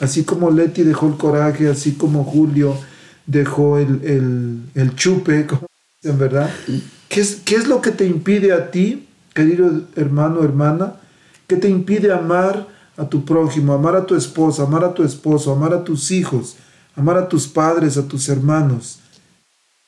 Así 0.00 0.24
como 0.24 0.50
Leti 0.50 0.82
dejó 0.82 1.08
el 1.08 1.16
coraje, 1.16 1.68
así 1.68 1.92
como 1.92 2.24
Julio 2.24 2.76
dejó 3.26 3.78
el, 3.78 4.60
el, 4.74 4.94
chupe, 4.96 5.46
en 6.02 6.18
verdad. 6.18 6.50
¿Qué 7.08 7.20
es, 7.20 7.36
¿Qué 7.44 7.54
es 7.54 7.68
lo 7.68 7.80
que 7.80 7.92
te 7.92 8.06
impide 8.06 8.52
a 8.52 8.70
ti, 8.70 9.06
querido 9.34 9.82
hermano, 9.94 10.42
hermana? 10.42 10.94
¿Qué 11.46 11.56
te 11.56 11.68
impide 11.68 12.12
amar? 12.12 12.66
A 12.96 13.08
tu 13.08 13.24
prójimo, 13.24 13.72
amar 13.72 13.96
a 13.96 14.06
tu 14.06 14.14
esposa, 14.14 14.64
amar 14.64 14.84
a 14.84 14.94
tu 14.94 15.02
esposo, 15.02 15.52
amar 15.52 15.72
a 15.72 15.84
tus 15.84 16.10
hijos, 16.10 16.56
amar 16.96 17.16
a 17.16 17.28
tus 17.28 17.46
padres, 17.46 17.96
a 17.96 18.06
tus 18.06 18.28
hermanos. 18.28 19.00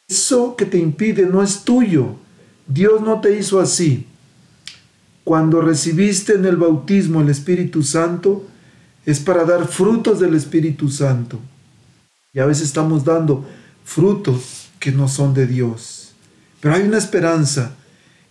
Eso 0.09 0.57
que 0.57 0.66
te 0.66 0.78
impide 0.78 1.26
no 1.26 1.42
es 1.42 1.64
tuyo. 1.64 2.16
Dios 2.66 3.00
no 3.00 3.20
te 3.20 3.38
hizo 3.38 3.61
así. 3.61 4.07
Cuando 5.24 5.61
recibiste 5.61 6.34
en 6.34 6.44
el 6.46 6.57
bautismo 6.57 7.20
el 7.20 7.28
Espíritu 7.28 7.82
Santo, 7.82 8.46
es 9.07 9.20
para 9.20 9.44
dar 9.44 9.66
frutos 9.66 10.20
del 10.20 10.34
Espíritu 10.34 10.88
Santo. 10.88 11.38
Y 12.32 12.40
a 12.40 12.46
veces 12.46 12.64
estamos 12.64 13.05
dando 13.05 13.44
frutos 13.84 14.68
que 14.78 14.92
no 14.92 15.09
son 15.09 15.34
de 15.34 15.46
Dios. 15.46 16.12
Pero 16.61 16.74
hay 16.74 16.82
una 16.82 16.98
esperanza. 16.98 17.74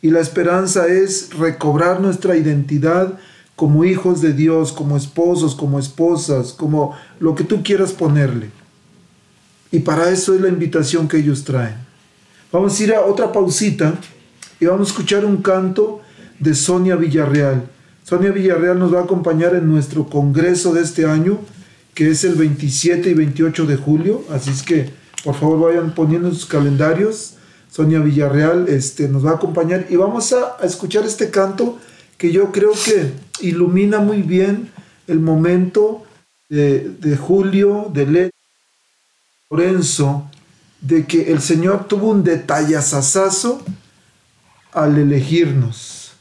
Y 0.01 0.09
la 0.09 0.19
esperanza 0.19 0.87
es 0.87 1.29
recobrar 1.37 2.01
nuestra 2.01 2.35
identidad 2.35 3.19
como 3.55 3.83
hijos 3.83 4.21
de 4.21 4.33
Dios, 4.33 4.71
como 4.71 4.97
esposos, 4.97 5.55
como 5.55 5.79
esposas, 5.79 6.53
como 6.53 6.95
lo 7.19 7.35
que 7.35 7.43
tú 7.43 7.61
quieras 7.63 7.91
ponerle. 7.91 8.49
Y 9.71 9.79
para 9.79 10.09
eso 10.09 10.33
es 10.33 10.41
la 10.41 10.49
invitación 10.49 11.07
que 11.07 11.17
ellos 11.17 11.43
traen. 11.43 11.75
Vamos 12.51 12.79
a 12.79 12.83
ir 12.83 12.93
a 12.93 13.05
otra 13.05 13.31
pausita 13.31 13.93
y 14.59 14.65
vamos 14.65 14.89
a 14.89 14.91
escuchar 14.91 15.25
un 15.25 15.37
canto 15.37 16.01
de 16.39 16.53
Sonia 16.53 16.95
Villarreal. 16.95 17.69
Sonia 18.03 18.31
Villarreal 18.31 18.77
nos 18.77 18.93
va 18.93 18.99
a 18.99 19.03
acompañar 19.03 19.55
en 19.55 19.69
nuestro 19.69 20.07
congreso 20.07 20.73
de 20.73 20.81
este 20.81 21.05
año, 21.05 21.39
que 21.93 22.09
es 22.09 22.23
el 22.23 22.35
27 22.35 23.09
y 23.09 23.13
28 23.13 23.65
de 23.65 23.75
julio. 23.77 24.23
Así 24.29 24.49
es 24.49 24.63
que, 24.63 24.89
por 25.23 25.35
favor, 25.35 25.71
vayan 25.71 25.95
poniendo 25.95 26.27
en 26.27 26.33
sus 26.33 26.45
calendarios. 26.45 27.35
Sonia 27.71 27.99
Villarreal 27.99 28.67
este, 28.67 29.07
nos 29.07 29.25
va 29.25 29.31
a 29.31 29.35
acompañar 29.35 29.85
y 29.89 29.95
vamos 29.95 30.33
a, 30.33 30.57
a 30.59 30.65
escuchar 30.65 31.05
este 31.05 31.29
canto 31.29 31.77
que 32.21 32.31
yo 32.31 32.51
creo 32.51 32.73
que 32.73 33.11
ilumina 33.39 33.97
muy 33.97 34.21
bien 34.21 34.69
el 35.07 35.19
momento 35.19 36.03
de, 36.49 36.87
de 36.99 37.17
Julio, 37.17 37.89
de 37.91 38.05
Le 38.05 38.31
Lorenzo, 39.49 40.29
de 40.81 41.07
que 41.07 41.31
el 41.31 41.41
Señor 41.41 41.87
tuvo 41.87 42.11
un 42.11 42.23
detallazazazo 42.23 43.63
al 44.71 44.99
elegirnos. 44.99 46.11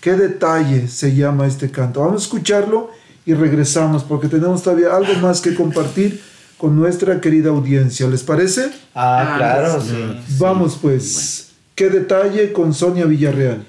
¿Qué 0.00 0.14
detalle 0.14 0.88
se 0.88 1.14
llama 1.14 1.46
este 1.46 1.70
canto? 1.70 2.00
Vamos 2.00 2.22
a 2.22 2.24
escucharlo 2.24 2.90
y 3.24 3.34
regresamos 3.34 4.02
porque 4.02 4.26
tenemos 4.26 4.64
todavía 4.64 4.96
algo 4.96 5.14
más 5.20 5.40
que 5.40 5.54
compartir 5.54 6.20
con 6.58 6.74
nuestra 6.74 7.20
querida 7.20 7.50
audiencia. 7.50 8.08
¿Les 8.08 8.24
parece? 8.24 8.72
Ah, 8.96 9.34
claro, 9.36 9.80
sí. 9.80 9.94
Vamos 10.40 10.76
pues. 10.82 11.52
¿Qué 11.76 11.88
detalle 11.88 12.52
con 12.52 12.74
Sonia 12.74 13.04
Villarreal? 13.06 13.64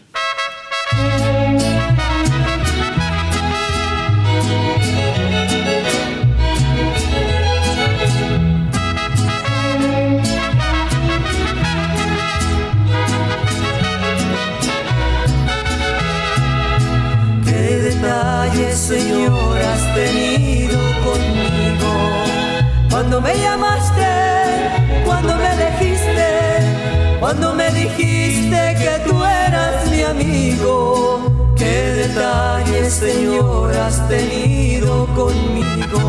Cuando 27.22 27.54
me 27.54 27.70
dijiste 27.70 28.76
que 28.82 29.00
tú 29.08 29.24
eras 29.24 29.90
mi 29.92 30.02
amigo. 30.02 31.54
¿Qué 31.56 31.76
detalles, 32.02 32.94
Señor, 32.94 33.72
has 33.78 34.08
tenido 34.10 35.06
conmigo? 35.14 36.00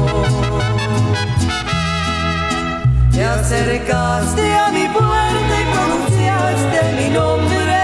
Te 3.12 3.22
acercaste 3.22 4.54
a 4.54 4.70
mi 4.70 4.88
puerta 4.88 5.54
y 5.62 5.64
pronunciaste 5.74 6.80
mi 6.98 7.08
nombre. 7.10 7.80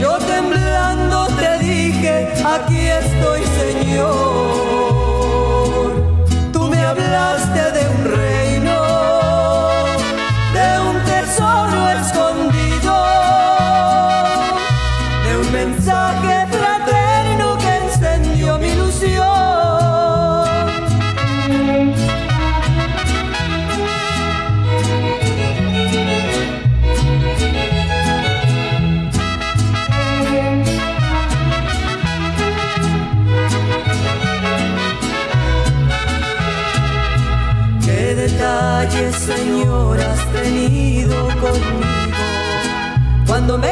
Yo 0.00 0.18
temblando 0.34 1.28
te 1.40 1.58
dije, 1.64 2.32
aquí 2.44 2.80
estoy 2.88 3.42
Señor. 3.60 4.12
Tú 6.52 6.62
me 6.68 6.80
hablaste 6.84 7.51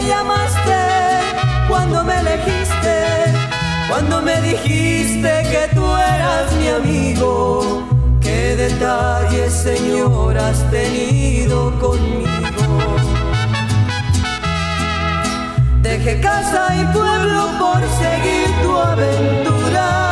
me 0.01 0.09
llamaste, 0.09 0.81
cuando 1.69 2.05
me 2.05 2.21
elegiste, 2.21 3.05
cuando 3.89 4.23
me 4.23 4.41
dijiste 4.41 5.43
que 5.51 5.75
tú 5.75 5.85
eras 5.97 6.53
mi 6.55 6.69
amigo. 6.69 7.87
¿Qué 8.21 8.57
detalles, 8.57 9.53
Señor, 9.53 10.39
has 10.39 10.71
tenido 10.71 11.79
conmigo? 11.79 12.27
Dejé 15.83 16.21
casa 16.21 16.75
y 16.77 16.85
pueblo 16.93 17.49
por 17.59 17.81
seguir 17.99 18.49
tu 18.63 18.77
aventura. 18.77 20.10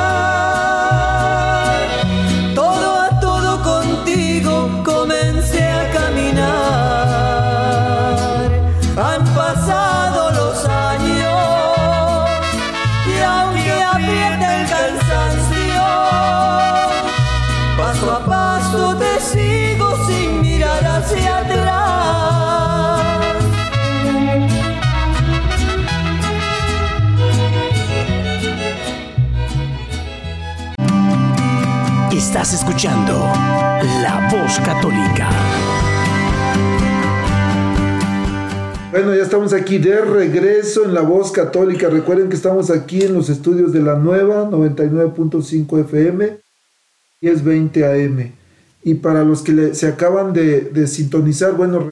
Escuchando 32.53 33.13
La 34.01 34.29
Voz 34.33 34.59
Católica. 34.61 35.29
Bueno, 38.91 39.15
ya 39.15 39.23
estamos 39.23 39.53
aquí 39.53 39.77
de 39.77 40.01
regreso 40.01 40.85
en 40.85 40.95
La 40.95 41.03
Voz 41.03 41.31
Católica. 41.31 41.91
Recuerden 41.91 42.31
que 42.31 42.37
estamos 42.37 42.71
aquí 42.71 43.03
en 43.03 43.13
los 43.13 43.29
estudios 43.29 43.73
de 43.73 43.83
la 43.83 43.97
nueva 43.97 44.49
99.5 44.49 45.81
FM 45.81 46.39
y 47.21 47.29
es 47.29 47.45
20 47.45 47.85
AM. 47.85 48.33
Y 48.83 48.95
para 48.95 49.25
los 49.25 49.43
que 49.43 49.75
se 49.75 49.87
acaban 49.87 50.33
de 50.33 50.87
sintonizar, 50.87 51.53
bueno, 51.53 51.91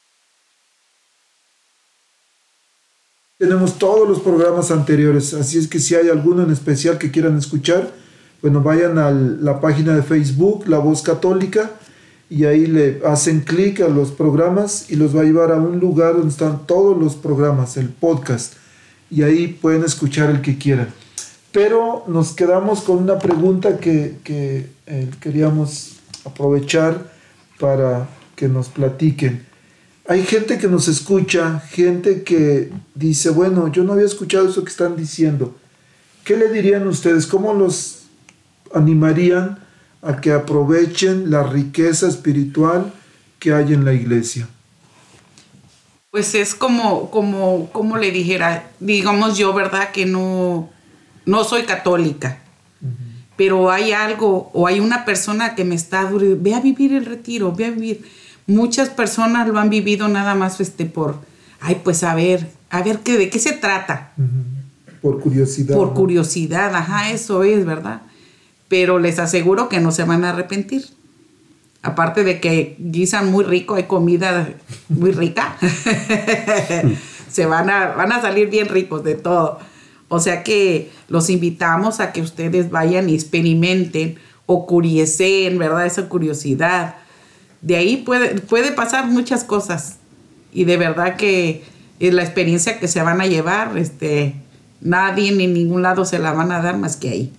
tenemos 3.37 3.77
todos 3.77 4.09
los 4.09 4.21
programas 4.21 4.71
anteriores. 4.71 5.35
Así 5.35 5.59
es 5.59 5.67
que 5.67 5.79
si 5.79 5.93
hay 5.93 6.09
alguno 6.09 6.41
en 6.43 6.51
especial 6.51 6.97
que 6.97 7.11
quieran 7.11 7.37
escuchar, 7.37 7.91
bueno, 8.41 8.61
vayan 8.61 8.97
a 8.97 9.11
la 9.11 9.59
página 9.59 9.95
de 9.95 10.03
Facebook, 10.03 10.67
La 10.67 10.77
Voz 10.77 11.01
Católica, 11.01 11.71
y 12.29 12.45
ahí 12.45 12.67
le 12.67 13.01
hacen 13.05 13.41
clic 13.41 13.79
a 13.81 13.87
los 13.87 14.11
programas 14.11 14.91
y 14.91 14.95
los 14.95 15.15
va 15.15 15.21
a 15.21 15.23
llevar 15.23 15.51
a 15.51 15.55
un 15.55 15.79
lugar 15.79 16.13
donde 16.13 16.29
están 16.29 16.67
todos 16.67 16.97
los 16.97 17.15
programas, 17.15 17.77
el 17.77 17.89
podcast, 17.89 18.53
y 19.09 19.23
ahí 19.23 19.47
pueden 19.47 19.83
escuchar 19.83 20.29
el 20.29 20.41
que 20.41 20.57
quieran. 20.57 20.89
Pero 21.51 22.03
nos 22.07 22.33
quedamos 22.33 22.81
con 22.81 22.97
una 22.97 23.17
pregunta 23.17 23.77
que, 23.77 24.17
que, 24.23 24.67
eh, 24.85 25.09
queríamos 25.21 25.97
aprovechar 26.25 27.09
para 27.59 28.07
que 28.35 28.47
nos 28.47 28.67
platiquen. 28.67 29.45
Hay 30.07 30.23
gente 30.23 30.57
que 30.57 30.67
nos 30.67 30.87
escucha, 30.87 31.59
gente 31.59 32.23
que 32.23 32.71
dice, 32.93 33.29
bueno, 33.29 33.71
yo 33.71 33.83
no 33.83 33.93
había 33.93 34.05
escuchado 34.05 34.47
eso 34.47 34.63
que 34.63 34.69
están 34.69 34.95
diciendo. 34.95 35.55
¿Qué 36.23 36.37
le 36.37 36.51
dirían 36.51 36.85
ustedes? 36.87 37.25
¿Cómo 37.25 37.53
los 37.53 37.96
animarían 38.73 39.59
a 40.01 40.21
que 40.21 40.31
aprovechen 40.31 41.31
la 41.31 41.43
riqueza 41.43 42.07
espiritual 42.07 42.93
que 43.39 43.53
hay 43.53 43.73
en 43.73 43.85
la 43.85 43.93
iglesia? 43.93 44.47
Pues 46.11 46.33
es 46.35 46.55
como, 46.55 47.11
como, 47.11 47.69
como 47.71 47.97
le 47.97 48.11
dijera, 48.11 48.71
digamos 48.79 49.37
yo, 49.37 49.53
¿verdad? 49.53 49.91
Que 49.91 50.05
no, 50.05 50.69
no 51.25 51.43
soy 51.43 51.63
católica. 51.63 52.39
Pero 53.35 53.69
hay 53.69 53.91
algo 53.91 54.49
o 54.53 54.65
hay 54.65 54.79
una 54.79 55.05
persona 55.05 55.53
que 55.53 55.63
me 55.63 55.75
está 55.75 56.09
duro, 56.09 56.25
ve 56.39 56.55
a 56.55 56.59
vivir 56.59 56.93
el 56.93 57.05
retiro, 57.05 57.53
ve 57.53 57.65
a 57.65 57.71
vivir. 57.71 58.03
Muchas 58.47 58.89
personas 58.89 59.47
lo 59.47 59.59
han 59.59 59.69
vivido 59.69 60.07
nada 60.07 60.33
más 60.33 60.59
este 60.59 60.85
por, 60.85 61.19
ay, 61.59 61.81
pues 61.83 62.03
a 62.03 62.15
ver, 62.15 62.49
a 62.71 62.81
ver 62.81 62.99
qué, 62.99 63.17
de 63.17 63.29
qué 63.29 63.37
se 63.37 63.53
trata. 63.53 64.13
Por 65.01 65.19
curiosidad. 65.19 65.75
Por 65.75 65.89
¿no? 65.89 65.93
curiosidad, 65.93 66.73
ajá, 66.73 67.11
eso 67.11 67.43
es, 67.43 67.63
¿verdad? 67.63 68.01
Pero 68.67 68.99
les 68.99 69.19
aseguro 69.19 69.69
que 69.69 69.79
no 69.79 69.91
se 69.91 70.03
van 70.03 70.23
a 70.23 70.31
arrepentir. 70.31 70.85
Aparte 71.81 72.23
de 72.23 72.39
que 72.39 72.75
guisan 72.79 73.31
muy 73.31 73.45
rico, 73.45 73.75
hay 73.75 73.83
comida 73.83 74.49
muy 74.89 75.11
rica. 75.11 75.55
se 77.29 77.45
van 77.45 77.69
a, 77.69 77.89
van 77.89 78.11
a 78.11 78.21
salir 78.21 78.49
bien 78.49 78.67
ricos 78.67 79.03
de 79.03 79.15
todo. 79.15 79.59
O 80.09 80.19
sea 80.19 80.43
que 80.43 80.91
los 81.07 81.29
invitamos 81.29 81.99
a 81.99 82.11
que 82.11 82.21
ustedes 82.21 82.71
vayan 82.71 83.09
y 83.09 83.15
experimenten 83.15 84.17
o 84.45 84.65
curiesen, 84.65 85.57
¿verdad? 85.57 85.85
Esa 85.85 86.09
curiosidad. 86.09 86.95
De 87.61 87.75
ahí 87.75 87.97
puede, 87.97 88.39
puede 88.41 88.71
pasar 88.71 89.07
muchas 89.07 89.43
cosas. 89.43 89.97
Y 90.51 90.65
de 90.65 90.77
verdad 90.77 91.15
que 91.15 91.63
es 91.99 92.13
la 92.13 92.23
experiencia 92.23 92.79
que 92.79 92.87
se 92.87 93.01
van 93.01 93.21
a 93.21 93.27
llevar, 93.27 93.77
este, 93.77 94.35
Nadie 94.81 95.31
ni 95.31 95.47
ningún 95.47 95.81
lado 95.81 96.05
se 96.05 96.19
la 96.19 96.33
van 96.33 96.51
a 96.51 96.61
dar 96.61 96.77
más 96.77 96.97
que 96.97 97.09
ahí. 97.09 97.33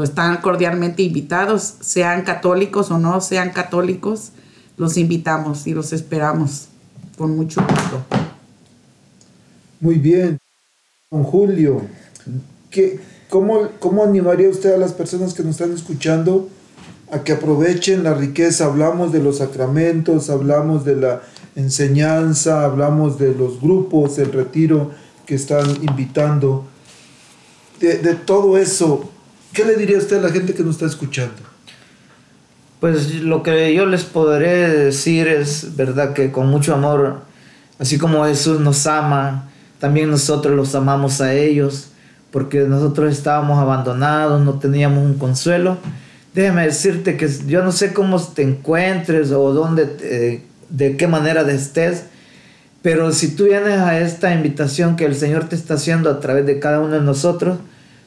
Están 0.00 0.38
cordialmente 0.38 1.02
invitados, 1.02 1.74
sean 1.80 2.22
católicos 2.22 2.90
o 2.90 2.98
no 2.98 3.20
sean 3.20 3.50
católicos, 3.50 4.32
los 4.78 4.96
invitamos 4.96 5.66
y 5.66 5.74
los 5.74 5.92
esperamos 5.92 6.68
con 7.18 7.36
mucho 7.36 7.60
gusto. 7.60 8.02
Muy 9.80 9.96
bien. 9.96 10.38
Don 11.10 11.24
Julio, 11.24 11.82
¿qué, 12.70 13.00
cómo, 13.28 13.68
¿cómo 13.80 14.02
animaría 14.02 14.48
usted 14.48 14.72
a 14.72 14.78
las 14.78 14.94
personas 14.94 15.34
que 15.34 15.42
nos 15.42 15.60
están 15.60 15.72
escuchando 15.72 16.48
a 17.10 17.22
que 17.22 17.32
aprovechen 17.32 18.02
la 18.02 18.14
riqueza? 18.14 18.64
Hablamos 18.64 19.12
de 19.12 19.22
los 19.22 19.38
sacramentos, 19.38 20.30
hablamos 20.30 20.86
de 20.86 20.96
la 20.96 21.22
enseñanza, 21.54 22.64
hablamos 22.64 23.18
de 23.18 23.34
los 23.34 23.60
grupos, 23.60 24.18
el 24.18 24.32
retiro 24.32 24.90
que 25.26 25.34
están 25.34 25.68
invitando. 25.82 26.64
De 27.78 28.14
todo 28.14 28.56
eso, 28.56 29.11
¿qué 29.52 29.64
le 29.64 29.76
diría 29.76 29.98
usted 29.98 30.18
a 30.18 30.22
la 30.22 30.30
gente 30.30 30.54
que 30.54 30.62
nos 30.62 30.76
está 30.76 30.86
escuchando? 30.86 31.34
Pues 32.80 33.20
lo 33.22 33.42
que 33.42 33.74
yo 33.74 33.86
les 33.86 34.02
podré 34.02 34.68
decir 34.68 35.28
es, 35.28 35.76
verdad, 35.76 36.14
que 36.14 36.32
con 36.32 36.48
mucho 36.48 36.74
amor, 36.74 37.20
así 37.78 37.96
como 37.96 38.24
Jesús 38.24 38.58
nos 38.60 38.86
ama, 38.86 39.48
también 39.78 40.10
nosotros 40.10 40.56
los 40.56 40.74
amamos 40.74 41.20
a 41.20 41.32
ellos, 41.34 41.88
porque 42.32 42.60
nosotros 42.60 43.12
estábamos 43.12 43.58
abandonados, 43.58 44.40
no 44.42 44.58
teníamos 44.58 45.04
un 45.04 45.14
consuelo. 45.14 45.76
Déjame 46.34 46.64
decirte 46.64 47.16
que 47.16 47.28
yo 47.46 47.62
no 47.62 47.72
sé 47.72 47.92
cómo 47.92 48.20
te 48.20 48.42
encuentres 48.42 49.30
o 49.32 49.52
dónde, 49.52 49.84
te- 49.86 50.44
de 50.70 50.96
qué 50.96 51.06
manera 51.06 51.42
estés, 51.52 52.04
pero 52.80 53.12
si 53.12 53.36
tú 53.36 53.44
vienes 53.44 53.78
a 53.78 54.00
esta 54.00 54.34
invitación 54.34 54.96
que 54.96 55.04
el 55.04 55.14
Señor 55.14 55.44
te 55.48 55.54
está 55.54 55.74
haciendo 55.74 56.10
a 56.10 56.18
través 56.18 56.46
de 56.46 56.58
cada 56.58 56.80
uno 56.80 56.94
de 56.94 57.00
nosotros, 57.02 57.58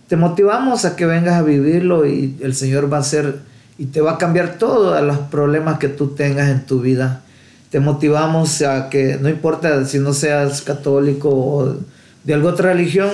te 0.07 0.15
motivamos 0.15 0.85
a 0.85 0.95
que 0.95 1.05
vengas 1.05 1.35
a 1.35 1.41
vivirlo 1.43 2.05
y 2.05 2.37
el 2.41 2.53
Señor 2.55 2.91
va 2.91 2.97
a 2.97 3.01
hacer 3.01 3.39
y 3.77 3.87
te 3.87 4.01
va 4.01 4.13
a 4.13 4.17
cambiar 4.17 4.57
todos 4.57 5.01
los 5.03 5.17
problemas 5.17 5.79
que 5.79 5.87
tú 5.89 6.09
tengas 6.09 6.49
en 6.49 6.65
tu 6.65 6.79
vida. 6.81 7.21
Te 7.71 7.79
motivamos 7.79 8.61
a 8.61 8.89
que 8.89 9.17
no 9.19 9.27
importa 9.29 9.83
si 9.85 9.99
no 9.99 10.13
seas 10.13 10.61
católico 10.61 11.29
o 11.29 11.77
de 12.23 12.33
alguna 12.33 12.53
otra 12.53 12.71
religión, 12.73 13.09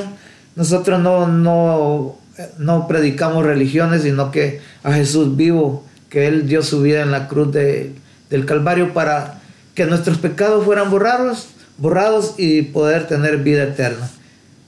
nosotros 0.55 0.99
no, 0.99 1.27
no, 1.27 2.17
no 2.57 2.87
predicamos 2.87 3.45
religiones, 3.45 4.03
sino 4.03 4.31
que 4.31 4.59
a 4.83 4.93
Jesús 4.93 5.35
vivo, 5.35 5.83
que 6.09 6.27
Él 6.27 6.47
dio 6.47 6.61
su 6.61 6.81
vida 6.81 7.01
en 7.01 7.11
la 7.11 7.27
cruz 7.27 7.51
de- 7.53 7.93
del 8.29 8.45
Calvario 8.45 8.93
para 8.93 9.39
que 9.75 9.85
nuestros 9.85 10.17
pecados 10.17 10.63
fueran 10.65 10.91
borrados, 10.91 11.47
borrados 11.77 12.35
y 12.37 12.61
poder 12.63 13.07
tener 13.07 13.37
vida 13.37 13.63
eterna. 13.63 14.09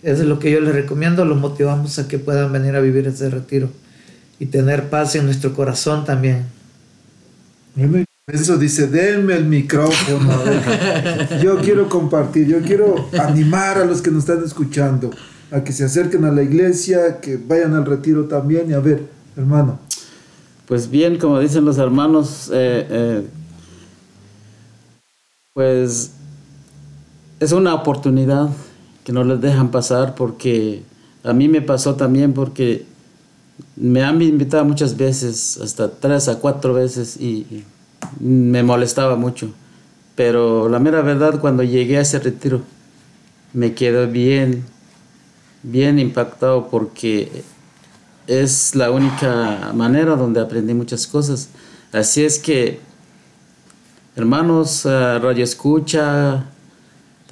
Eso 0.03 0.21
es 0.21 0.27
lo 0.27 0.37
que 0.37 0.51
yo 0.51 0.59
les 0.59 0.75
recomiendo, 0.75 1.23
los 1.23 1.39
motivamos 1.39 1.97
a 1.97 2.07
que 2.07 2.19
puedan 2.19 2.51
venir 2.51 2.75
a 2.75 2.81
vivir 2.81 3.07
ese 3.07 3.29
retiro 3.29 3.69
y 4.37 4.47
tener 4.47 4.89
paz 4.89 5.15
en 5.15 5.25
nuestro 5.25 5.53
corazón 5.53 6.03
también. 6.03 6.45
Eso 8.27 8.57
dice, 8.57 8.87
denme 8.87 9.35
el 9.35 9.45
micrófono. 9.45 10.29
Yo 11.41 11.57
quiero 11.59 11.87
compartir, 11.87 12.47
yo 12.47 12.61
quiero 12.61 13.09
animar 13.17 13.77
a 13.77 13.85
los 13.85 14.01
que 14.01 14.11
nos 14.11 14.27
están 14.27 14.43
escuchando 14.43 15.09
a 15.51 15.63
que 15.63 15.71
se 15.71 15.85
acerquen 15.85 16.25
a 16.25 16.31
la 16.31 16.41
iglesia, 16.41 17.21
que 17.21 17.37
vayan 17.37 17.73
al 17.73 17.85
retiro 17.85 18.25
también. 18.25 18.69
Y 18.69 18.73
a 18.73 18.79
ver, 18.79 19.07
hermano, 19.37 19.79
Pues 20.67 20.89
bien, 20.89 21.17
como 21.17 21.39
dicen 21.39 21.63
los 21.63 21.77
hermanos, 21.77 22.49
eh, 22.53 22.87
eh, 22.89 23.27
pues 25.53 26.11
es 27.39 27.51
una 27.51 27.73
oportunidad 27.75 28.49
que 29.03 29.11
no 29.11 29.23
les 29.23 29.41
dejan 29.41 29.71
pasar 29.71 30.15
porque 30.15 30.83
a 31.23 31.33
mí 31.33 31.47
me 31.47 31.61
pasó 31.61 31.95
también 31.95 32.33
porque 32.33 32.85
me 33.75 34.03
han 34.03 34.21
invitado 34.21 34.65
muchas 34.65 34.97
veces, 34.97 35.59
hasta 35.61 35.91
tres 35.91 36.27
a 36.27 36.39
cuatro 36.39 36.73
veces 36.73 37.17
y 37.17 37.63
me 38.19 38.63
molestaba 38.63 39.15
mucho. 39.15 39.51
Pero 40.15 40.69
la 40.69 40.79
mera 40.79 41.01
verdad, 41.01 41.39
cuando 41.39 41.63
llegué 41.63 41.97
a 41.97 42.01
ese 42.01 42.19
retiro, 42.19 42.61
me 43.53 43.73
quedé 43.73 44.05
bien, 44.05 44.63
bien 45.63 45.99
impactado 45.99 46.67
porque 46.69 47.43
es 48.27 48.75
la 48.75 48.91
única 48.91 49.71
manera 49.73 50.15
donde 50.15 50.39
aprendí 50.41 50.73
muchas 50.73 51.07
cosas. 51.07 51.49
Así 51.91 52.23
es 52.23 52.39
que, 52.39 52.79
hermanos, 54.15 54.85
eh, 54.85 55.19
Radio 55.19 55.43
Escucha, 55.43 56.45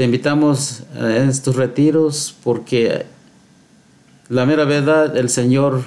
te 0.02 0.06
invitamos 0.06 0.82
a 1.00 1.16
estos 1.16 1.58
retiros 1.58 2.36
porque 2.44 3.06
la 4.30 4.48
mera 4.48 4.66
verdad, 4.66 5.16
el 5.16 5.30
Señor 5.30 5.84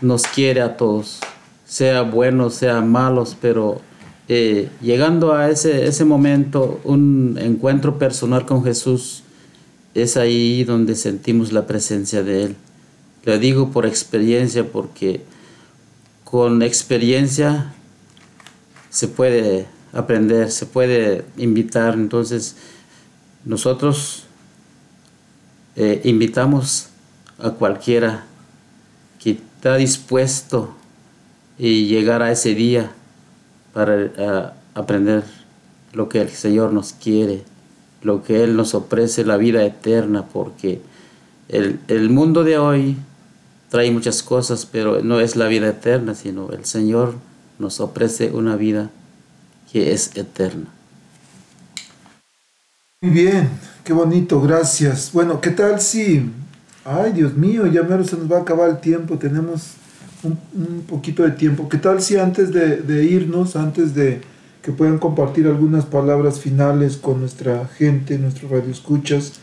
nos 0.00 0.22
quiere 0.22 0.60
a 0.60 0.76
todos, 0.76 1.18
sea 1.66 2.02
buenos, 2.02 2.54
sea 2.54 2.80
malos, 2.80 3.36
pero 3.40 3.80
eh, 4.28 4.68
llegando 4.80 5.34
a 5.34 5.50
ese, 5.50 5.86
ese 5.86 6.04
momento, 6.04 6.80
un 6.84 7.40
encuentro 7.42 7.98
personal 7.98 8.46
con 8.46 8.62
Jesús, 8.62 9.24
es 9.94 10.16
ahí 10.16 10.62
donde 10.62 10.94
sentimos 10.94 11.50
la 11.50 11.66
presencia 11.66 12.22
de 12.22 12.44
Él. 12.44 12.56
Le 13.24 13.40
digo 13.40 13.72
por 13.72 13.84
experiencia 13.84 14.64
porque 14.64 15.22
con 16.22 16.62
experiencia 16.62 17.74
se 18.90 19.08
puede 19.08 19.66
aprender, 19.92 20.50
se 20.50 20.66
puede 20.66 21.24
invitar. 21.36 21.94
Entonces 21.94 22.56
nosotros 23.44 24.24
eh, 25.76 26.00
invitamos 26.04 26.88
a 27.38 27.50
cualquiera 27.50 28.24
que 29.18 29.30
está 29.30 29.76
dispuesto 29.76 30.74
y 31.58 31.86
llegar 31.86 32.22
a 32.22 32.32
ese 32.32 32.54
día 32.54 32.92
para 33.72 34.04
eh, 34.04 34.50
aprender 34.74 35.24
lo 35.92 36.08
que 36.08 36.20
el 36.20 36.30
Señor 36.30 36.72
nos 36.72 36.92
quiere, 36.92 37.42
lo 38.02 38.22
que 38.22 38.44
Él 38.44 38.56
nos 38.56 38.74
ofrece, 38.74 39.24
la 39.24 39.36
vida 39.36 39.64
eterna, 39.64 40.26
porque 40.26 40.80
el, 41.48 41.80
el 41.88 42.10
mundo 42.10 42.44
de 42.44 42.58
hoy 42.58 42.96
trae 43.68 43.90
muchas 43.90 44.22
cosas, 44.22 44.66
pero 44.66 45.02
no 45.02 45.20
es 45.20 45.36
la 45.36 45.48
vida 45.48 45.68
eterna, 45.68 46.14
sino 46.14 46.50
el 46.50 46.64
Señor 46.64 47.14
nos 47.58 47.80
ofrece 47.80 48.30
una 48.32 48.56
vida 48.56 48.90
que 49.70 49.92
es 49.92 50.16
eterna. 50.16 50.66
muy 53.02 53.12
bien, 53.12 53.48
qué 53.84 53.92
bonito, 53.92 54.40
gracias. 54.40 55.10
Bueno, 55.12 55.40
¿qué 55.40 55.50
tal 55.50 55.80
si... 55.80 56.30
Ay, 56.84 57.12
Dios 57.12 57.36
mío, 57.36 57.66
ya 57.66 57.82
mero 57.82 58.04
se 58.04 58.16
nos 58.16 58.30
va 58.30 58.38
a 58.38 58.40
acabar 58.40 58.70
el 58.70 58.80
tiempo, 58.80 59.18
tenemos 59.18 59.72
un, 60.22 60.82
poquito 60.88 61.22
de 61.22 61.30
tiempo. 61.32 61.68
¿Qué 61.68 61.78
tal 61.78 62.02
si 62.02 62.16
antes 62.16 62.52
de, 62.52 62.78
de 62.78 63.04
irnos, 63.04 63.54
antes 63.56 63.94
de 63.94 64.20
que 64.62 64.72
puedan 64.72 64.98
compartir 64.98 65.46
algunas 65.46 65.86
palabras 65.86 66.40
finales 66.40 66.96
con 66.96 67.20
nuestra 67.20 67.66
gente, 67.66 68.18
nuestros 68.18 68.50
radioescuchas, 68.50 69.34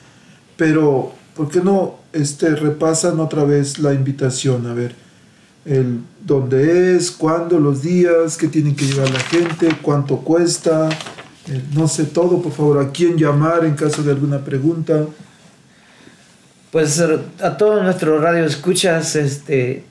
pero 0.55 1.11
¿por 1.35 1.49
qué 1.49 1.61
no 1.61 1.95
este, 2.13 2.55
repasan 2.55 3.19
otra 3.19 3.43
vez 3.43 3.79
la 3.79 3.93
invitación? 3.93 4.67
A 4.67 4.73
ver, 4.73 4.95
el 5.67 5.99
dónde 6.25 6.95
es, 6.95 7.11
cuándo, 7.11 7.59
los 7.59 7.81
días, 7.81 8.37
qué 8.37 8.47
tienen 8.47 8.75
que 8.75 8.85
llevar 8.85 9.09
la 9.09 9.19
gente, 9.19 9.69
cuánto 9.81 10.17
cuesta, 10.19 10.89
eh, 11.49 11.61
no 11.73 11.87
sé 11.87 12.05
todo, 12.05 12.41
por 12.41 12.51
favor, 12.51 12.79
a 12.79 12.91
quién 12.91 13.17
llamar 13.17 13.65
en 13.65 13.75
caso 13.75 14.01
de 14.01 14.11
alguna 14.11 14.39
pregunta. 14.39 15.05
Pues 16.71 16.99
eh, 16.99 17.19
a 17.41 17.57
todos 17.57 17.83
nuestros 17.83 18.21
radio 18.21 18.45
escuchas, 18.45 19.15
este, 19.15 19.83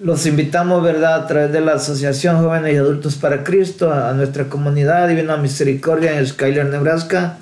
los 0.00 0.24
invitamos, 0.26 0.82
¿verdad?, 0.82 1.24
a 1.24 1.26
través 1.26 1.52
de 1.52 1.60
la 1.60 1.74
Asociación 1.74 2.42
Jóvenes 2.42 2.74
y 2.74 2.76
Adultos 2.76 3.16
para 3.16 3.42
Cristo, 3.42 3.92
a 3.92 4.12
nuestra 4.12 4.48
comunidad 4.48 5.08
Divina 5.08 5.36
Misericordia 5.36 6.18
en 6.18 6.26
Skyler, 6.26 6.66
Nebraska. 6.66 7.38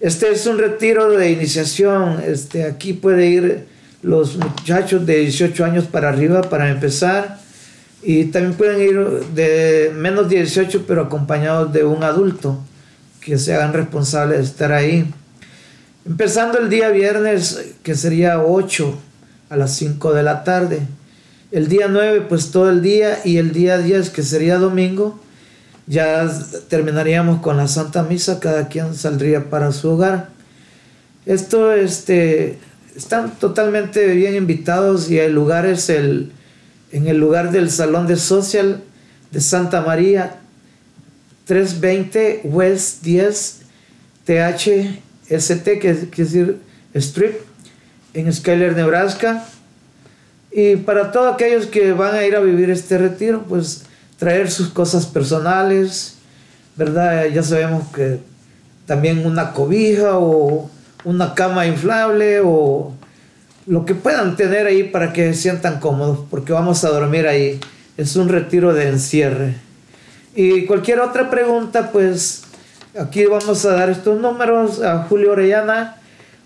Este 0.00 0.30
es 0.30 0.46
un 0.46 0.58
retiro 0.58 1.10
de 1.10 1.30
iniciación. 1.30 2.20
Este, 2.26 2.64
aquí 2.64 2.94
puede 2.94 3.26
ir 3.26 3.73
los 4.04 4.36
muchachos 4.36 5.06
de 5.06 5.20
18 5.20 5.64
años 5.64 5.84
para 5.86 6.10
arriba 6.10 6.42
para 6.42 6.70
empezar. 6.70 7.38
Y 8.02 8.26
también 8.26 8.54
pueden 8.54 8.80
ir 8.82 9.00
de 9.34 9.90
menos 9.96 10.28
de 10.28 10.36
18, 10.36 10.84
pero 10.86 11.02
acompañados 11.02 11.72
de 11.72 11.84
un 11.84 12.04
adulto 12.04 12.60
que 13.20 13.38
se 13.38 13.54
hagan 13.54 13.72
responsables 13.72 14.38
de 14.38 14.44
estar 14.44 14.72
ahí. 14.72 15.10
Empezando 16.06 16.58
el 16.58 16.68
día 16.68 16.90
viernes, 16.90 17.72
que 17.82 17.94
sería 17.94 18.42
8 18.42 18.94
a 19.48 19.56
las 19.56 19.74
5 19.76 20.12
de 20.12 20.22
la 20.22 20.44
tarde. 20.44 20.80
El 21.50 21.68
día 21.68 21.88
9, 21.88 22.26
pues 22.28 22.50
todo 22.50 22.68
el 22.68 22.82
día. 22.82 23.20
Y 23.24 23.38
el 23.38 23.52
día 23.52 23.78
10, 23.78 24.10
que 24.10 24.22
sería 24.22 24.58
domingo, 24.58 25.18
ya 25.86 26.30
terminaríamos 26.68 27.40
con 27.40 27.56
la 27.56 27.68
Santa 27.68 28.02
Misa. 28.02 28.38
Cada 28.38 28.68
quien 28.68 28.94
saldría 28.94 29.48
para 29.48 29.72
su 29.72 29.92
hogar. 29.92 30.28
Esto, 31.24 31.72
este, 31.72 32.58
están 32.96 33.38
totalmente 33.38 34.06
bien 34.14 34.34
invitados 34.34 35.10
y 35.10 35.18
el 35.18 35.32
lugar 35.32 35.66
es 35.66 35.88
el, 35.90 36.32
en 36.92 37.06
el 37.08 37.18
lugar 37.18 37.50
del 37.50 37.70
Salón 37.70 38.06
de 38.06 38.16
Social 38.16 38.82
de 39.30 39.40
Santa 39.40 39.80
María, 39.80 40.36
320 41.46 42.42
West 42.44 43.02
10 43.02 43.60
THST, 44.24 45.64
que 45.80 45.90
es 45.90 46.10
decir, 46.10 46.58
Strip, 46.94 47.34
en 48.14 48.32
Skyler, 48.32 48.76
Nebraska. 48.76 49.44
Y 50.52 50.76
para 50.76 51.10
todos 51.10 51.34
aquellos 51.34 51.66
que 51.66 51.92
van 51.92 52.14
a 52.14 52.24
ir 52.24 52.36
a 52.36 52.40
vivir 52.40 52.70
este 52.70 52.96
retiro, 52.96 53.44
pues 53.48 53.82
traer 54.16 54.50
sus 54.50 54.68
cosas 54.68 55.04
personales, 55.04 56.14
¿verdad? 56.76 57.26
Ya 57.26 57.42
sabemos 57.42 57.88
que 57.92 58.20
también 58.86 59.26
una 59.26 59.52
cobija 59.52 60.18
o 60.18 60.70
una 61.04 61.34
cama 61.34 61.66
inflable 61.66 62.40
o 62.44 62.92
lo 63.66 63.84
que 63.84 63.94
puedan 63.94 64.36
tener 64.36 64.66
ahí 64.66 64.84
para 64.84 65.12
que 65.12 65.32
se 65.32 65.42
sientan 65.42 65.80
cómodos, 65.80 66.20
porque 66.30 66.52
vamos 66.52 66.84
a 66.84 66.90
dormir 66.90 67.26
ahí. 67.26 67.60
Es 67.96 68.16
un 68.16 68.28
retiro 68.28 68.74
de 68.74 68.88
encierre. 68.88 69.54
Y 70.34 70.66
cualquier 70.66 71.00
otra 71.00 71.30
pregunta, 71.30 71.92
pues 71.92 72.42
aquí 72.98 73.24
vamos 73.26 73.64
a 73.64 73.72
dar 73.72 73.90
estos 73.90 74.20
números 74.20 74.82
a 74.82 75.04
Julio 75.04 75.32
Orellana, 75.32 75.96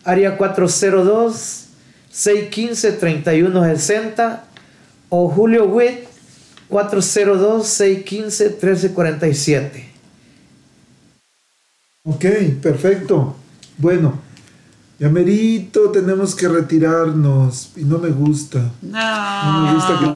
área 0.04 0.36
402 0.36 1.64
615 2.10 2.92
3160 2.92 4.44
o 5.08 5.28
Julio 5.28 5.66
Witt 5.66 6.04
402 6.68 7.66
615 7.66 8.44
1347. 8.50 9.88
Ok, 12.04 12.24
perfecto. 12.62 13.36
Bueno, 13.78 14.20
ya 14.98 15.08
merito 15.08 15.90
tenemos 15.90 16.34
que 16.34 16.48
retirarnos 16.48 17.70
y 17.76 17.84
no 17.84 17.98
me 17.98 18.10
gusta. 18.10 18.72
No 18.82 19.62
me 19.62 19.74
gusta 19.74 20.14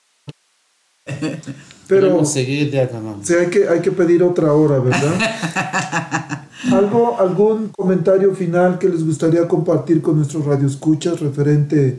que... 1.06 1.42
Pero 1.88 2.24
sí, 2.24 2.40
hay, 2.40 3.46
que, 3.50 3.68
hay 3.68 3.80
que 3.80 3.92
pedir 3.92 4.22
otra 4.22 4.54
hora, 4.54 4.78
¿verdad? 4.78 5.12
¿Algo, 6.72 7.20
¿Algún 7.20 7.68
comentario 7.68 8.34
final 8.34 8.78
que 8.78 8.88
les 8.88 9.04
gustaría 9.04 9.46
compartir 9.46 10.00
con 10.00 10.16
nuestros 10.16 10.46
radioescuchas 10.46 11.20
referente 11.20 11.98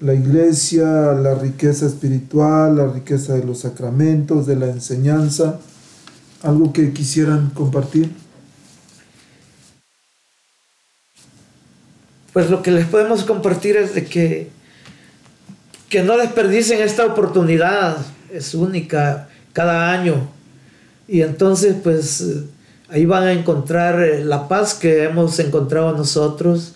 a 0.00 0.04
la 0.04 0.14
iglesia, 0.14 1.12
a 1.12 1.14
la 1.14 1.34
riqueza 1.36 1.86
espiritual, 1.86 2.76
la 2.76 2.88
riqueza 2.88 3.34
de 3.34 3.44
los 3.44 3.60
sacramentos, 3.60 4.46
de 4.46 4.56
la 4.56 4.66
enseñanza? 4.66 5.58
¿Algo 6.42 6.72
que 6.72 6.92
quisieran 6.92 7.50
compartir? 7.50 8.10
Pues 12.32 12.50
lo 12.50 12.62
que 12.62 12.70
les 12.70 12.86
podemos 12.86 13.24
compartir 13.24 13.76
es 13.76 13.94
de 13.94 14.04
que, 14.04 14.50
que 15.88 16.02
no 16.02 16.16
desperdicien 16.16 16.80
esta 16.80 17.04
oportunidad, 17.04 17.96
es 18.32 18.54
única 18.54 19.28
cada 19.52 19.90
año. 19.90 20.28
Y 21.08 21.22
entonces 21.22 21.76
pues 21.82 22.20
eh, 22.20 22.44
ahí 22.88 23.04
van 23.04 23.24
a 23.24 23.32
encontrar 23.32 24.00
eh, 24.00 24.24
la 24.24 24.46
paz 24.46 24.74
que 24.74 25.04
hemos 25.04 25.38
encontrado 25.40 25.92
nosotros. 25.96 26.74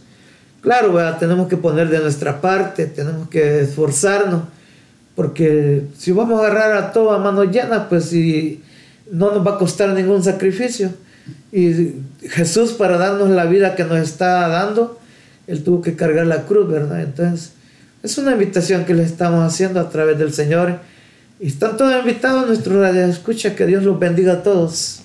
Claro, 0.61 0.93
¿verdad? 0.93 1.19
tenemos 1.19 1.49
que 1.49 1.57
poner 1.57 1.89
de 1.89 2.01
nuestra 2.01 2.41
parte, 2.41 2.87
tenemos 2.87 3.29
que 3.29 3.61
esforzarnos, 3.61 4.45
porque 5.15 5.85
si 5.97 6.11
vamos 6.11 6.41
a 6.41 6.47
agarrar 6.47 6.77
a 6.77 6.93
todo 6.93 7.13
a 7.13 7.19
mano 7.19 7.45
llena, 7.45 7.89
pues 7.89 8.07
si 8.07 8.63
no 9.11 9.31
nos 9.31 9.47
va 9.47 9.53
a 9.53 9.59
costar 9.59 9.91
ningún 9.91 10.25
sacrificio. 10.25 10.91
Y 11.53 11.97
Jesús 12.23 12.73
para 12.73 12.97
darnos 12.97 13.29
la 13.31 13.45
vida 13.45 13.77
que 13.77 13.85
nos 13.85 13.99
está 13.99 14.49
dando, 14.49 14.99
Él 15.47 15.63
tuvo 15.63 15.83
que 15.83 15.97
cargar 15.97 16.27
la 16.27 16.47
cruz, 16.47 16.69
¿verdad? 16.69 17.03
Entonces, 17.03 17.53
es 18.03 18.19
una 18.19 18.33
invitación 18.33 18.85
que 18.85 18.95
le 18.95 19.03
estamos 19.03 19.43
haciendo 19.43 19.81
a 19.81 19.89
través 19.89 20.19
del 20.19 20.33
Señor. 20.33 20.81
Y 21.41 21.49
están 21.49 21.77
todos 21.77 21.95
invitados 21.99 22.45
a 22.45 22.47
nuestro 22.47 22.81
radio 22.81 23.07
escucha, 23.07 23.57
que 23.57 23.67
Dios 23.67 23.83
los 23.83 23.99
bendiga 23.99 24.35
a 24.35 24.43
todos. 24.43 25.01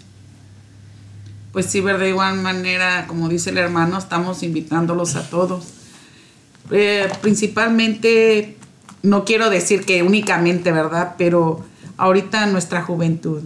Pues 1.52 1.66
sí, 1.66 1.82
¿verdad? 1.82 2.02
De 2.02 2.10
igual 2.10 2.38
manera, 2.38 3.06
como 3.08 3.28
dice 3.28 3.50
el 3.50 3.58
hermano, 3.58 3.98
estamos 3.98 4.44
invitándolos 4.44 5.16
a 5.16 5.30
todos. 5.30 5.66
Eh, 6.72 7.10
principalmente, 7.22 8.58
no 9.02 9.26
quiero 9.26 9.50
decir 9.50 9.86
que 9.86 10.04
únicamente, 10.04 10.72
¿verdad? 10.72 11.16
Pero 11.18 11.66
ahorita 11.98 12.46
nuestra 12.46 12.82
juventud 12.84 13.44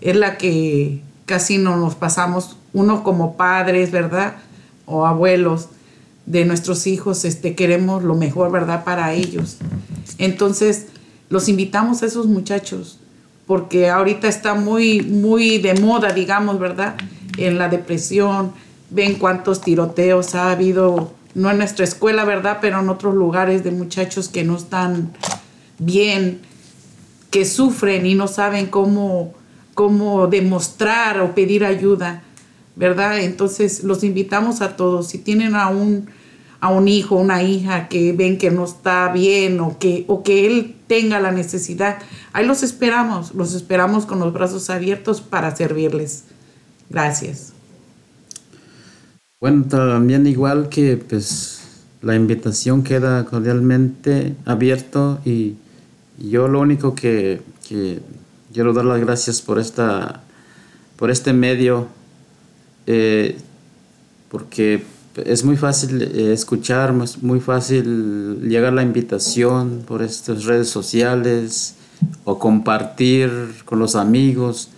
es 0.00 0.16
la 0.16 0.38
que 0.38 1.02
casi 1.24 1.58
no 1.58 1.76
nos 1.76 1.94
pasamos, 1.94 2.56
uno 2.72 3.02
como 3.02 3.36
padres, 3.36 3.90
¿verdad? 3.90 4.36
O 4.84 5.06
abuelos 5.06 5.70
de 6.26 6.44
nuestros 6.44 6.86
hijos, 6.86 7.24
este, 7.24 7.54
queremos 7.54 8.02
lo 8.02 8.14
mejor, 8.14 8.50
¿verdad? 8.50 8.84
Para 8.84 9.14
ellos. 9.14 9.58
Entonces, 10.18 10.86
los 11.30 11.48
invitamos 11.48 12.02
a 12.02 12.06
esos 12.06 12.26
muchachos, 12.26 12.98
porque 13.46 13.88
ahorita 13.88 14.28
está 14.28 14.54
muy, 14.54 15.02
muy 15.02 15.58
de 15.58 15.74
moda, 15.74 16.12
digamos, 16.12 16.58
¿verdad? 16.58 16.96
En 17.38 17.58
la 17.58 17.68
depresión, 17.68 18.52
ven 18.90 19.14
cuántos 19.14 19.60
tiroteos 19.60 20.34
ha 20.34 20.50
habido, 20.50 21.12
no 21.34 21.50
en 21.50 21.58
nuestra 21.58 21.84
escuela, 21.84 22.24
¿verdad? 22.24 22.58
Pero 22.60 22.80
en 22.80 22.88
otros 22.88 23.14
lugares 23.14 23.62
de 23.62 23.70
muchachos 23.70 24.28
que 24.28 24.42
no 24.42 24.56
están 24.56 25.12
bien, 25.78 26.40
que 27.30 27.44
sufren 27.44 28.04
y 28.06 28.14
no 28.14 28.26
saben 28.26 28.66
cómo, 28.66 29.34
cómo 29.74 30.26
demostrar 30.26 31.20
o 31.20 31.34
pedir 31.34 31.64
ayuda, 31.64 32.22
¿verdad? 32.76 33.18
Entonces 33.18 33.82
los 33.82 34.04
invitamos 34.04 34.60
a 34.60 34.76
todos, 34.76 35.08
si 35.08 35.18
tienen 35.18 35.56
a 35.56 35.68
un, 35.68 36.08
a 36.60 36.68
un 36.68 36.86
hijo, 36.88 37.16
una 37.16 37.42
hija 37.42 37.88
que 37.88 38.12
ven 38.12 38.38
que 38.38 38.50
no 38.50 38.64
está 38.64 39.10
bien 39.12 39.58
o 39.60 39.78
que, 39.78 40.04
o 40.06 40.22
que 40.22 40.46
él 40.46 40.76
tenga 40.86 41.18
la 41.18 41.32
necesidad, 41.32 41.98
ahí 42.32 42.46
los 42.46 42.62
esperamos, 42.62 43.34
los 43.34 43.54
esperamos 43.54 44.06
con 44.06 44.20
los 44.20 44.32
brazos 44.32 44.70
abiertos 44.70 45.22
para 45.22 45.56
servirles. 45.56 46.24
Gracias. 46.90 47.54
Bueno, 49.40 49.64
también 49.64 50.26
igual 50.26 50.68
que 50.68 50.96
pues 50.96 51.62
la 52.02 52.14
invitación 52.14 52.82
queda 52.82 53.24
cordialmente 53.24 54.34
abierto 54.44 55.18
y 55.24 55.56
yo 56.18 56.46
lo 56.48 56.60
único 56.60 56.94
que, 56.94 57.42
que 57.68 58.00
quiero 58.52 58.72
dar 58.72 58.84
las 58.84 59.00
gracias 59.00 59.42
por 59.42 59.58
esta 59.58 60.22
por 60.96 61.10
este 61.10 61.34
medio 61.34 61.88
eh, 62.86 63.36
porque 64.30 64.82
es 65.24 65.44
muy 65.44 65.56
fácil 65.56 66.02
eh, 66.02 66.32
escuchar, 66.32 66.94
es 67.02 67.22
muy 67.22 67.40
fácil 67.40 68.42
llegar 68.42 68.72
la 68.72 68.82
invitación 68.82 69.82
por 69.86 70.02
estas 70.02 70.44
redes 70.44 70.68
sociales 70.68 71.76
o 72.24 72.38
compartir 72.38 73.30
con 73.64 73.78
los 73.78 73.96
amigos, 73.96 74.68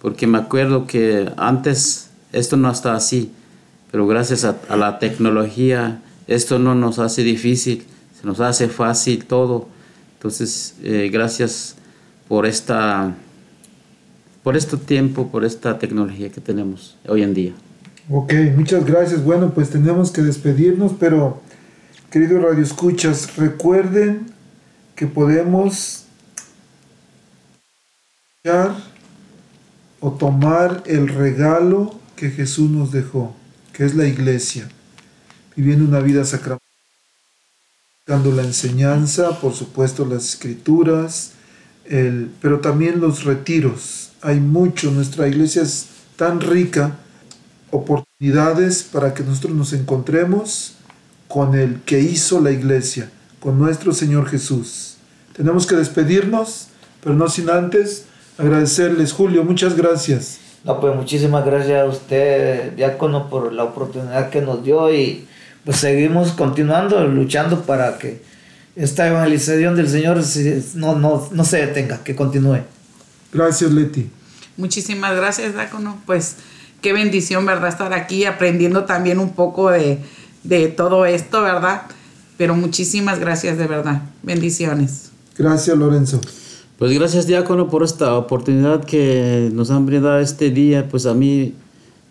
porque 0.00 0.26
me 0.26 0.38
acuerdo 0.38 0.86
que 0.86 1.30
antes 1.36 2.10
esto 2.32 2.56
no 2.56 2.70
estaba 2.70 2.96
así, 2.96 3.32
pero 3.90 4.06
gracias 4.06 4.44
a, 4.44 4.76
la 4.76 4.98
tecnología 4.98 6.02
esto 6.26 6.58
no 6.58 6.74
nos 6.74 6.98
hace 6.98 7.22
difícil, 7.22 7.84
se 8.20 8.26
nos 8.26 8.40
hace 8.40 8.68
fácil 8.68 9.24
todo. 9.24 9.68
Entonces, 10.14 10.74
eh, 10.82 11.08
gracias 11.12 11.76
por 12.28 12.46
esta 12.46 13.14
por 14.46 14.56
este 14.56 14.76
tiempo, 14.76 15.26
por 15.26 15.44
esta 15.44 15.76
tecnología 15.76 16.30
que 16.30 16.40
tenemos 16.40 16.96
hoy 17.08 17.24
en 17.24 17.34
día. 17.34 17.52
Ok, 18.08 18.32
muchas 18.54 18.84
gracias. 18.84 19.24
Bueno, 19.24 19.52
pues 19.52 19.70
tenemos 19.70 20.12
que 20.12 20.22
despedirnos, 20.22 20.92
pero 21.00 21.42
queridos 22.12 22.40
radioescuchas, 22.40 23.34
recuerden 23.34 24.26
que 24.94 25.08
podemos 25.08 26.04
o 29.98 30.12
tomar 30.12 30.84
el 30.86 31.08
regalo 31.08 31.98
que 32.14 32.30
Jesús 32.30 32.70
nos 32.70 32.92
dejó, 32.92 33.34
que 33.72 33.84
es 33.84 33.96
la 33.96 34.06
iglesia, 34.06 34.68
viviendo 35.56 35.84
una 35.84 35.98
vida 35.98 36.24
sacramental, 36.24 36.60
dando 38.06 38.30
la 38.30 38.44
enseñanza, 38.44 39.40
por 39.40 39.54
supuesto 39.54 40.04
las 40.04 40.28
escrituras, 40.28 41.32
el, 41.84 42.30
pero 42.40 42.60
también 42.60 43.00
los 43.00 43.24
retiros. 43.24 44.05
Hay 44.22 44.40
mucho, 44.40 44.90
nuestra 44.90 45.28
iglesia 45.28 45.62
es 45.62 45.86
tan 46.16 46.40
rica 46.40 46.96
oportunidades 47.70 48.82
para 48.82 49.14
que 49.14 49.22
nosotros 49.22 49.54
nos 49.54 49.72
encontremos 49.72 50.74
con 51.28 51.54
el 51.54 51.80
que 51.82 52.00
hizo 52.00 52.40
la 52.40 52.50
iglesia, 52.50 53.10
con 53.40 53.58
nuestro 53.58 53.92
Señor 53.92 54.28
Jesús. 54.28 54.96
Tenemos 55.34 55.66
que 55.66 55.76
despedirnos, 55.76 56.68
pero 57.02 57.14
no 57.14 57.28
sin 57.28 57.50
antes 57.50 58.06
agradecerles. 58.38 59.12
Julio, 59.12 59.44
muchas 59.44 59.76
gracias. 59.76 60.38
No, 60.64 60.80
pues 60.80 60.96
muchísimas 60.96 61.44
gracias 61.44 61.82
a 61.82 61.84
usted, 61.84 62.72
diácono, 62.72 63.28
por 63.28 63.52
la 63.52 63.64
oportunidad 63.64 64.30
que 64.30 64.40
nos 64.40 64.64
dio 64.64 64.92
y 64.92 65.26
pues 65.64 65.78
seguimos 65.78 66.32
continuando, 66.32 67.04
luchando 67.06 67.62
para 67.62 67.98
que 67.98 68.22
esta 68.74 69.06
evangelización 69.08 69.76
del 69.76 69.88
Señor 69.88 70.20
no, 70.74 70.94
no, 70.96 71.28
no 71.30 71.44
se 71.44 71.66
detenga, 71.66 72.02
que 72.02 72.16
continúe. 72.16 72.60
Gracias, 73.36 73.70
Leti. 73.70 74.08
Muchísimas 74.56 75.14
gracias, 75.14 75.54
Dácono. 75.54 76.00
Pues 76.06 76.36
qué 76.80 76.94
bendición, 76.94 77.44
¿verdad? 77.44 77.68
Estar 77.68 77.92
aquí 77.92 78.24
aprendiendo 78.24 78.84
también 78.84 79.18
un 79.18 79.34
poco 79.34 79.70
de, 79.70 79.98
de 80.42 80.68
todo 80.68 81.04
esto, 81.04 81.42
¿verdad? 81.42 81.82
Pero 82.38 82.54
muchísimas 82.54 83.18
gracias 83.18 83.58
de 83.58 83.66
verdad. 83.66 84.02
Bendiciones. 84.22 85.10
Gracias, 85.36 85.76
Lorenzo. 85.76 86.18
Pues 86.78 86.92
gracias, 86.92 87.26
diácono, 87.26 87.68
por 87.68 87.82
esta 87.82 88.14
oportunidad 88.16 88.84
que 88.84 89.50
nos 89.52 89.70
han 89.70 89.84
brindado 89.84 90.18
este 90.20 90.50
día. 90.50 90.88
Pues 90.88 91.04
a 91.04 91.12
mí 91.12 91.52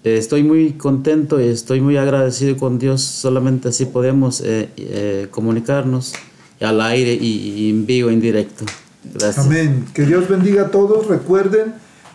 eh, 0.03 0.17
estoy 0.17 0.43
muy 0.43 0.73
contento 0.73 1.41
y 1.41 1.47
estoy 1.47 1.81
muy 1.81 1.97
agradecido 1.97 2.55
con 2.55 2.77
Dios. 2.77 3.01
Solamente 3.01 3.69
así 3.69 3.85
podemos 3.85 4.41
eh, 4.41 4.69
eh, 4.77 5.27
comunicarnos 5.31 6.13
al 6.61 6.81
aire 6.81 7.13
y, 7.13 7.53
y 7.57 7.69
en 7.71 7.87
vivo, 7.87 8.11
en 8.11 8.21
directo. 8.21 8.65
Gracias. 9.13 9.45
Amén. 9.45 9.85
Que 9.93 10.03
Dios 10.03 10.27
bendiga 10.27 10.63
a 10.63 10.71
todos. 10.71 11.07
Recuerden, 11.07 11.73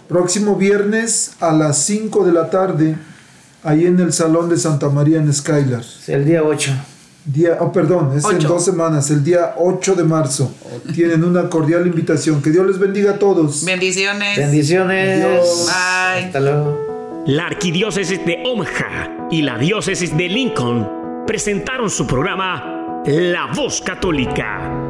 próximo 0.09 0.57
viernes 0.57 1.32
a 1.41 1.53
las 1.53 1.78
5 1.84 2.24
de 2.24 2.32
la 2.32 2.51
tarde, 2.51 2.97
ahí 3.62 3.86
en 3.86 3.99
el 4.01 4.12
Salón 4.12 4.49
de 4.49 4.57
Santa 4.57 4.88
María 4.88 5.18
en 5.18 5.32
Skylar. 5.32 5.84
El 6.07 6.24
día 6.24 6.43
8. 6.43 6.72
Día, 7.24 7.59
oh, 7.61 7.70
perdón, 7.70 8.16
es 8.16 8.24
en 8.24 8.38
dos 8.38 8.64
semanas, 8.64 9.11
el 9.11 9.22
día 9.22 9.55
8 9.59 9.95
de 9.95 10.05
marzo. 10.05 10.53
Tienen 10.95 11.22
una 11.22 11.49
cordial 11.51 11.86
invitación. 11.86 12.41
Que 12.41 12.51
Dios 12.51 12.66
les 12.66 12.78
bendiga 12.78 13.12
a 13.12 13.18
todos. 13.18 13.64
Bendiciones. 13.64 14.38
Bendiciones. 14.38 15.24
Adiós. 15.24 15.66
Bye. 15.66 16.24
Hasta 16.24 16.41
luego. 16.41 16.91
La 17.26 17.47
Arquidiócesis 17.47 18.24
de 18.24 18.43
Omaha 18.47 19.28
y 19.30 19.43
la 19.43 19.59
Diócesis 19.59 20.16
de 20.16 20.28
Lincoln 20.28 21.24
presentaron 21.26 21.91
su 21.91 22.07
programa 22.07 23.03
La 23.05 23.53
Voz 23.55 23.82
Católica, 23.82 24.89